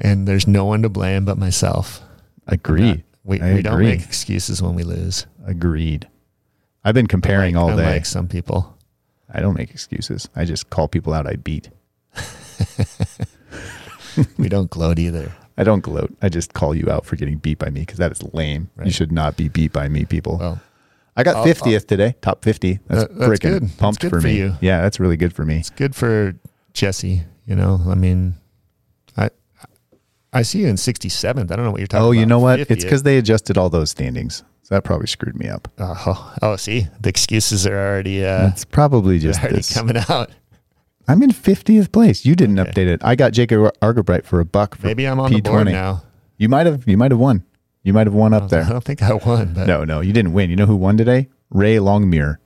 And 0.00 0.26
there's 0.26 0.46
no 0.46 0.64
one 0.64 0.82
to 0.82 0.88
blame 0.88 1.24
but 1.24 1.38
myself. 1.38 2.00
Agreed. 2.46 3.04
We 3.28 3.40
I 3.40 3.54
we 3.54 3.62
don't 3.62 3.74
agree. 3.74 3.86
make 3.86 4.02
excuses 4.02 4.60
when 4.62 4.74
we 4.74 4.82
lose. 4.82 5.26
Agreed. 5.46 6.08
I've 6.84 6.94
been 6.94 7.06
comparing 7.06 7.56
all 7.56 7.68
day. 7.68 7.84
Unlike 7.84 8.06
some 8.06 8.26
people. 8.26 8.76
I 9.32 9.40
don't 9.40 9.54
make 9.54 9.70
excuses. 9.70 10.28
I 10.34 10.44
just 10.46 10.70
call 10.70 10.88
people 10.88 11.12
out 11.12 11.26
I 11.26 11.36
beat. 11.36 11.68
We 14.36 14.48
don't 14.48 14.68
gloat 14.68 14.98
either. 14.98 15.32
I 15.56 15.62
don't 15.64 15.80
gloat. 15.80 16.12
I 16.22 16.28
just 16.28 16.52
call 16.52 16.74
you 16.74 16.90
out 16.90 17.04
for 17.06 17.14
getting 17.14 17.38
beat 17.38 17.58
by 17.58 17.70
me 17.70 17.80
because 17.80 17.98
that 17.98 18.10
is 18.10 18.20
lame. 18.32 18.68
You 18.84 18.90
should 18.90 19.12
not 19.12 19.36
be 19.36 19.48
beat 19.48 19.72
by 19.72 19.88
me, 19.88 20.04
people. 20.06 20.38
Well, 20.38 20.60
I 21.16 21.22
got 21.22 21.36
I'll- 21.36 21.44
50th 21.46 21.86
today, 21.86 22.16
top 22.20 22.42
50. 22.42 22.80
That's, 22.88 23.02
That- 23.02 23.16
that's 23.18 23.30
freaking 23.30 23.40
good. 23.42 23.62
That's 23.64 23.74
pumped 23.76 24.00
good 24.00 24.10
for 24.10 24.20
for 24.20 24.26
me. 24.26 24.36
you. 24.38 24.54
Yeah, 24.60 24.80
that's 24.82 24.98
really 24.98 25.16
good 25.16 25.32
for 25.32 25.44
me. 25.44 25.58
it's 25.58 25.70
good 25.70 25.94
for 25.94 26.34
Jesse. 26.72 27.22
You 27.46 27.54
know, 27.54 27.80
I 27.86 27.94
mean, 27.94 28.34
I 30.32 30.42
see 30.42 30.60
you 30.60 30.66
in 30.68 30.76
67th. 30.76 31.50
I 31.50 31.56
don't 31.56 31.64
know 31.64 31.70
what 31.70 31.80
you're 31.80 31.86
talking 31.86 32.00
about. 32.00 32.06
Oh, 32.08 32.12
about. 32.12 32.20
you 32.20 32.26
know 32.26 32.38
what? 32.38 32.60
It's 32.60 32.84
because 32.84 33.02
they 33.02 33.16
adjusted 33.18 33.56
all 33.56 33.70
those 33.70 33.90
standings. 33.90 34.42
So 34.62 34.74
that 34.74 34.84
probably 34.84 35.06
screwed 35.06 35.36
me 35.38 35.48
up. 35.48 35.68
Oh, 35.78 36.34
oh, 36.42 36.56
see, 36.56 36.86
the 37.00 37.08
excuses 37.08 37.66
are 37.66 37.74
already 37.78 38.24
uh, 38.24 38.48
It's 38.48 38.66
probably 38.66 39.18
just 39.18 39.40
already 39.40 39.56
this. 39.56 39.72
coming 39.72 39.96
out. 40.10 40.30
I'm 41.06 41.22
in 41.22 41.30
50th 41.30 41.90
place. 41.90 42.26
You 42.26 42.36
didn't 42.36 42.58
Okay. 42.58 42.70
update 42.70 42.86
it. 42.86 43.00
I 43.02 43.14
got 43.16 43.32
Jacob 43.32 43.72
Argubright 43.80 44.26
for 44.26 44.40
a 44.40 44.44
buck. 44.44 44.76
For 44.76 44.86
Maybe 44.86 45.06
I'm 45.08 45.18
on 45.18 45.32
the 45.32 45.40
P20. 45.40 45.44
board 45.44 45.66
now. 45.68 46.02
You 46.36 46.50
might 46.50 46.66
have. 46.66 46.86
You 46.86 46.98
might 46.98 47.10
have 47.10 47.18
won. 47.20 47.44
You 47.82 47.94
might 47.94 48.06
have 48.06 48.12
won 48.14 48.34
up 48.34 48.42
I 48.42 48.46
there. 48.48 48.62
I 48.64 48.68
don't 48.68 48.84
think 48.84 49.02
I 49.02 49.14
won, 49.14 49.54
but 49.54 49.66
No, 49.66 49.84
no, 49.84 50.00
you 50.00 50.12
didn't 50.12 50.34
win. 50.34 50.50
You 50.50 50.56
know 50.56 50.66
who 50.66 50.76
won 50.76 50.98
today? 50.98 51.28
Ray 51.48 51.76
Longmire, 51.76 52.36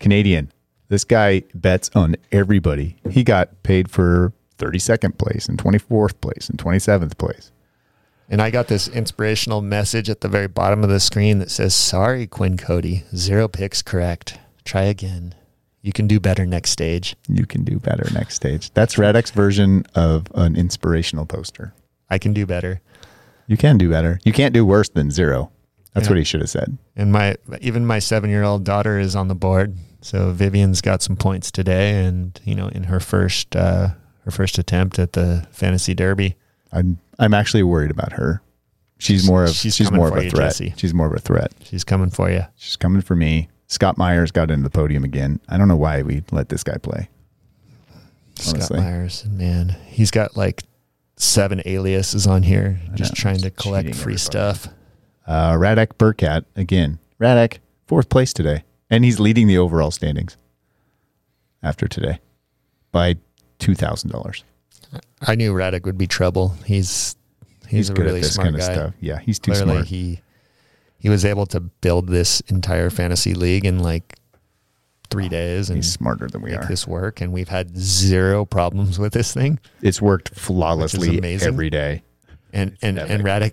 Canadian. 0.00 0.50
This 0.88 1.04
guy 1.04 1.42
bets 1.54 1.90
on 1.94 2.16
everybody. 2.32 2.96
He 3.10 3.22
got 3.22 3.62
paid 3.62 3.90
for 3.90 4.32
32nd 4.58 5.18
place 5.18 5.48
and 5.48 5.58
24th 5.58 6.20
place 6.20 6.48
and 6.48 6.58
27th 6.58 7.16
place. 7.18 7.50
and 8.28 8.42
I 8.42 8.50
got 8.50 8.66
this 8.66 8.88
inspirational 8.88 9.62
message 9.62 10.10
at 10.10 10.20
the 10.20 10.28
very 10.28 10.48
bottom 10.48 10.82
of 10.82 10.90
the 10.90 10.98
screen 10.98 11.38
that 11.38 11.50
says, 11.50 11.74
"Sorry, 11.74 12.26
Quinn 12.26 12.56
Cody, 12.56 13.04
zero 13.14 13.46
picks 13.46 13.82
correct. 13.82 14.38
Try 14.64 14.82
again. 14.82 15.32
You 15.80 15.92
can 15.92 16.08
do 16.08 16.18
better 16.18 16.44
next 16.44 16.70
stage." 16.70 17.14
You 17.28 17.46
can 17.46 17.62
do 17.62 17.78
better 17.78 18.08
next 18.12 18.34
stage. 18.34 18.72
That's 18.74 18.96
Radek's 18.96 19.30
version 19.30 19.84
of 19.94 20.26
an 20.34 20.56
inspirational 20.56 21.24
poster. 21.24 21.72
I 22.10 22.18
can 22.18 22.32
do 22.32 22.46
better. 22.46 22.80
You 23.46 23.56
can 23.56 23.78
do 23.78 23.88
better. 23.90 24.18
You 24.24 24.32
can't 24.32 24.52
do 24.52 24.66
worse 24.66 24.88
than 24.88 25.12
zero. 25.12 25.52
That's 25.94 26.06
Yeah. 26.06 26.10
what 26.10 26.18
he 26.18 26.24
should 26.24 26.40
have 26.40 26.50
said. 26.50 26.76
And 26.96 27.12
my 27.12 27.36
even 27.60 27.86
my 27.86 28.00
seven 28.00 28.28
year 28.30 28.42
old 28.42 28.64
daughter 28.64 28.98
is 28.98 29.14
on 29.14 29.28
the 29.28 29.36
board. 29.36 29.76
So 30.00 30.32
Vivian's 30.32 30.80
got 30.80 31.00
some 31.00 31.14
points 31.16 31.52
today, 31.52 32.04
and 32.04 32.38
you 32.44 32.56
know, 32.56 32.66
in 32.68 32.84
her 32.84 32.98
first 32.98 33.54
uh, 33.54 33.90
her 34.26 34.30
first 34.30 34.58
attempt 34.58 34.98
at 34.98 35.14
the 35.14 35.46
fantasy 35.52 35.94
derby, 35.94 36.36
I'm 36.72 36.98
I'm 37.18 37.32
actually 37.32 37.62
worried 37.62 37.90
about 37.90 38.12
her. 38.12 38.42
She's 38.98 39.26
more 39.26 39.44
of 39.44 39.50
She's 39.50 39.74
she's, 39.76 39.90
more 39.90 40.08
of 40.08 40.16
a 40.16 40.24
you, 40.24 40.30
threat. 40.30 40.48
Jesse. 40.50 40.74
She's 40.76 40.92
more 40.92 41.06
of 41.06 41.12
a 41.12 41.18
threat. 41.18 41.52
she's 41.62 41.84
coming 41.84 42.10
for 42.10 42.30
you. 42.30 42.44
She's 42.56 42.76
coming 42.76 43.00
for 43.02 43.14
me. 43.16 43.48
Scott 43.68 43.96
Myers 43.98 44.30
got 44.30 44.50
into 44.50 44.64
the 44.64 44.70
podium 44.70 45.04
again. 45.04 45.40
I 45.48 45.56
don't 45.58 45.68
know 45.68 45.76
why 45.76 46.02
we 46.02 46.22
let 46.32 46.48
this 46.48 46.62
guy 46.62 46.76
play. 46.78 47.08
Scott 48.36 48.54
Honestly. 48.54 48.80
Myers, 48.80 49.24
man, 49.26 49.76
he's 49.86 50.10
got 50.10 50.36
like 50.36 50.62
seven 51.16 51.62
aliases 51.64 52.26
on 52.26 52.42
here, 52.42 52.80
just 52.94 53.14
trying 53.14 53.38
to 53.38 53.50
collect 53.50 53.88
free 53.88 54.14
everybody. 54.14 54.16
stuff. 54.18 54.68
Uh, 55.26 55.52
Radek 55.54 55.94
Burkhat 55.98 56.44
again. 56.56 56.98
Radek 57.20 57.58
fourth 57.86 58.08
place 58.08 58.32
today, 58.32 58.64
and 58.90 59.04
he's 59.04 59.20
leading 59.20 59.46
the 59.46 59.58
overall 59.58 59.90
standings 59.90 60.36
after 61.62 61.86
today 61.88 62.18
by 62.92 63.16
two 63.58 63.74
thousand 63.74 64.10
dollars. 64.10 64.44
I 65.20 65.34
knew 65.34 65.52
Radek 65.52 65.84
would 65.84 65.98
be 65.98 66.06
trouble. 66.06 66.54
He's 66.64 67.16
he's, 67.68 67.90
a 67.90 67.94
good 67.94 68.06
really 68.06 68.20
at 68.20 68.22
this 68.22 68.34
smart 68.34 68.46
kind 68.46 68.56
of 68.56 68.60
guy. 68.60 68.72
stuff. 68.72 68.94
Yeah, 69.00 69.18
he's 69.18 69.38
too 69.38 69.54
smart. 69.54 69.86
he 69.86 70.20
he 70.98 71.08
was 71.08 71.24
able 71.24 71.46
to 71.46 71.60
build 71.60 72.08
this 72.08 72.40
entire 72.48 72.90
fantasy 72.90 73.34
league 73.34 73.64
in 73.64 73.78
like 73.80 74.18
three 75.10 75.28
days 75.28 75.70
and 75.70 75.78
He's 75.78 75.92
smarter 75.92 76.28
than 76.28 76.42
we 76.42 76.50
make 76.50 76.60
are. 76.60 76.66
this 76.66 76.86
work. 76.86 77.20
And 77.20 77.32
we've 77.32 77.48
had 77.48 77.76
zero 77.76 78.44
problems 78.44 78.98
with 78.98 79.12
this 79.12 79.32
thing. 79.32 79.60
It's 79.82 80.02
worked 80.02 80.30
flawlessly 80.30 81.20
every 81.42 81.70
day. 81.70 82.02
And 82.52 82.76
and 82.82 82.98
and 82.98 83.22
Radek 83.22 83.52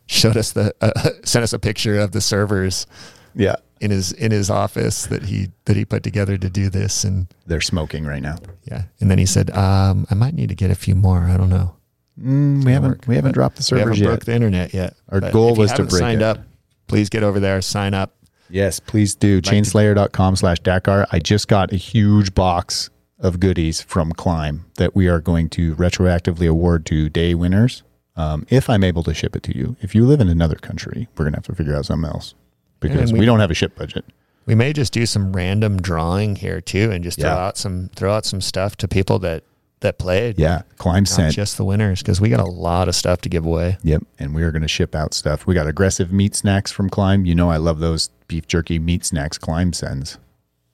showed 0.06 0.36
us 0.36 0.52
the 0.52 0.74
uh, 0.80 1.10
sent 1.24 1.42
us 1.42 1.52
a 1.52 1.58
picture 1.58 1.98
of 1.98 2.12
the 2.12 2.20
servers 2.20 2.86
Yeah, 3.34 3.56
in 3.82 3.90
his 3.90 4.12
in 4.12 4.30
his 4.30 4.48
office 4.48 5.06
that 5.06 5.24
he 5.24 5.50
that 5.66 5.76
he 5.76 5.84
put 5.84 6.02
together 6.02 6.38
to 6.38 6.48
do 6.48 6.68
this. 6.70 7.04
And 7.04 7.26
they're 7.46 7.60
smoking 7.60 8.04
right 8.06 8.22
now. 8.22 8.36
yeah, 8.64 8.84
and 9.00 9.10
then 9.10 9.18
he 9.18 9.26
said, 9.26 9.50
um, 9.50 10.06
"I 10.10 10.14
might 10.14 10.34
need 10.34 10.48
to 10.48 10.54
get 10.54 10.70
a 10.70 10.74
few 10.74 10.94
more. 10.94 11.24
I 11.24 11.36
don't 11.36 11.50
know." 11.50 11.74
Mm, 12.20 12.64
we 12.64 12.72
haven't 12.72 12.90
work. 12.90 13.04
we 13.06 13.16
haven't 13.16 13.32
dropped 13.32 13.56
the 13.56 13.62
servers 13.62 13.78
We 13.78 13.80
haven't 13.80 13.94
servers 13.96 14.06
broke 14.06 14.20
yet. 14.20 14.26
the 14.26 14.34
internet 14.34 14.74
yet. 14.74 14.94
Our 15.10 15.20
But 15.20 15.32
goal 15.32 15.50
if 15.52 15.56
you 15.56 15.60
was 15.62 15.72
to 15.72 15.84
break 15.84 16.00
signed 16.00 16.20
it. 16.22 16.24
up. 16.24 16.38
Please 16.86 17.08
get 17.08 17.22
over 17.22 17.40
there, 17.40 17.60
sign 17.62 17.94
up. 17.94 18.14
Yes, 18.50 18.80
please 18.80 19.14
do. 19.14 19.40
Chainslayer.com 19.40 20.36
slash 20.36 20.58
Dakar. 20.60 21.06
I 21.10 21.18
just 21.20 21.48
got 21.48 21.72
a 21.72 21.76
huge 21.76 22.34
box 22.34 22.90
of 23.18 23.40
goodies 23.40 23.80
from 23.80 24.12
Klim 24.12 24.66
that 24.76 24.94
we 24.94 25.08
are 25.08 25.20
going 25.20 25.48
to 25.50 25.74
retroactively 25.76 26.46
award 26.48 26.84
to 26.86 27.08
day 27.08 27.34
winners. 27.34 27.82
Um, 28.14 28.44
if 28.50 28.68
I'm 28.68 28.84
able 28.84 29.02
to 29.04 29.14
ship 29.14 29.34
it 29.34 29.42
to 29.44 29.56
you. 29.56 29.76
If 29.80 29.94
you 29.94 30.04
live 30.04 30.20
in 30.20 30.28
another 30.28 30.56
country, 30.56 31.08
we're 31.16 31.24
going 31.24 31.32
to 31.32 31.38
have 31.38 31.46
to 31.46 31.54
figure 31.54 31.74
out 31.74 31.86
something 31.86 32.10
else 32.10 32.34
because 32.82 33.12
we, 33.12 33.20
we- 33.20 33.26
don't 33.26 33.40
have 33.40 33.50
a 33.50 33.54
ship 33.54 33.74
budget. 33.76 34.04
We 34.44 34.56
may 34.56 34.72
just 34.72 34.92
do 34.92 35.06
some 35.06 35.32
random 35.32 35.80
drawing 35.80 36.34
here 36.34 36.60
too, 36.60 36.90
and 36.90 37.04
just 37.04 37.20
throw 37.20 37.30
Yeah. 37.30 37.46
out 37.46 37.56
some 37.56 37.90
throw 37.94 38.12
out 38.12 38.24
some 38.26 38.40
stuff 38.40 38.74
to 38.78 38.88
people 38.88 39.20
that 39.20 39.44
that 39.80 39.98
played. 39.98 40.36
Yeah, 40.38 40.62
Klim 40.78 41.04
not 41.04 41.08
sent. 41.08 41.34
just 41.34 41.56
the 41.56 41.64
winners 41.64 42.02
because 42.02 42.20
we 42.20 42.28
got 42.28 42.40
a 42.40 42.44
lot 42.44 42.88
of 42.88 42.94
stuff 42.96 43.20
to 43.22 43.28
give 43.28 43.46
away. 43.46 43.78
Yep. 43.84 44.02
And 44.18 44.34
we 44.34 44.42
are 44.42 44.50
going 44.50 44.62
to 44.62 44.68
ship 44.68 44.94
out 44.96 45.14
stuff. 45.14 45.46
We 45.46 45.54
got 45.54 45.66
aggressive 45.68 46.12
meat 46.12 46.34
snacks 46.34 46.72
from 46.72 46.90
Klim. 46.90 47.24
You 47.24 47.34
know, 47.36 47.50
I 47.50 47.56
love 47.58 47.78
those 47.78 48.08
beef 48.28 48.46
jerky 48.48 48.78
meat 48.80 49.04
snacks 49.04 49.38
Klim 49.38 49.72
sends. 49.72 50.18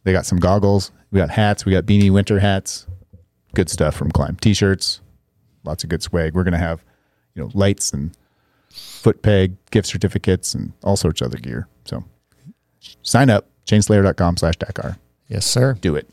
They 0.05 0.13
got 0.13 0.25
some 0.27 0.39
goggles. 0.39 0.91
We 1.11 1.19
got 1.19 1.29
hats. 1.31 1.65
We 1.67 1.73
got 1.73 1.85
beanie 1.85 2.11
winter 2.11 2.39
hats. 2.41 2.87
Good 3.55 3.69
stuff 3.71 3.95
from 3.95 4.11
Klim. 4.11 4.37
T 4.37 4.55
shirts. 4.55 5.01
Lots 5.65 5.85
of 5.85 5.91
good 5.91 6.03
swag. 6.03 6.35
We're 6.35 6.45
going 6.45 6.53
to 6.53 6.59
have, 6.59 6.83
you 7.35 7.43
know, 7.43 7.51
lights 7.55 7.93
and 7.93 8.13
foot 9.09 9.23
peg, 9.23 9.57
gift 9.71 9.89
certificates, 9.89 10.55
and 10.55 10.71
all 10.85 10.95
sorts 10.95 11.23
of 11.23 11.29
other 11.29 11.39
gear. 11.39 11.67
So 11.87 12.05
sign 13.03 13.31
up. 13.31 13.47
Chainslayer.com 13.65 14.37
slash 14.37 14.57
Dakar. 14.57 14.99
Yes, 15.29 15.47
sir. 15.47 15.75
Do 15.75 15.95
it. 15.97 16.09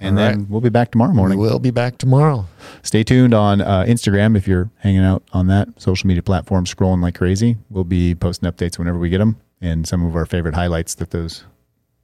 And 0.00 0.18
All 0.18 0.24
then 0.24 0.38
right. 0.38 0.48
we'll 0.48 0.60
be 0.60 0.68
back 0.68 0.90
tomorrow 0.90 1.12
morning. 1.12 1.38
We'll 1.38 1.58
be 1.58 1.70
back 1.70 1.96
tomorrow. 1.96 2.46
Stay 2.82 3.02
tuned 3.02 3.32
on 3.32 3.62
uh, 3.62 3.84
Instagram 3.88 4.36
if 4.36 4.46
you're 4.46 4.70
hanging 4.78 5.00
out 5.04 5.22
on 5.32 5.46
that 5.46 5.68
social 5.80 6.06
media 6.06 6.22
platform, 6.22 6.66
scrolling 6.66 7.00
like 7.02 7.14
crazy. 7.14 7.56
We'll 7.70 7.84
be 7.84 8.14
posting 8.14 8.50
updates 8.50 8.78
whenever 8.78 8.98
we 8.98 9.08
get 9.08 9.18
them 9.18 9.40
and 9.62 9.86
some 9.86 10.04
of 10.04 10.14
our 10.14 10.26
favorite 10.26 10.54
highlights 10.54 10.94
that 10.96 11.10
those 11.10 11.44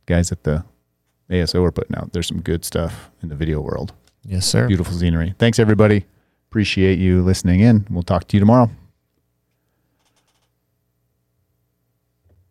guys 0.07 0.33
at 0.33 0.45
the 0.45 0.65
ASO 1.31 1.63
are 1.67 1.73
putting 1.73 1.97
out. 1.97 2.15
There's 2.15 2.27
some 2.29 2.41
good 2.41 2.65
stuff 2.65 3.11
in 3.23 3.29
the 3.29 3.37
video 3.37 3.61
world. 3.61 3.93
Yes, 4.25 4.47
sir. 4.47 4.67
Beautiful 4.69 4.95
scenery. 4.95 5.35
Thanks, 5.39 5.59
everybody. 5.59 6.07
Appreciate 6.51 6.99
you 6.99 7.23
listening 7.23 7.61
in. 7.61 7.87
We'll 7.91 8.03
talk 8.03 8.29
to 8.29 8.37
you 8.37 8.41
tomorrow. 8.41 8.71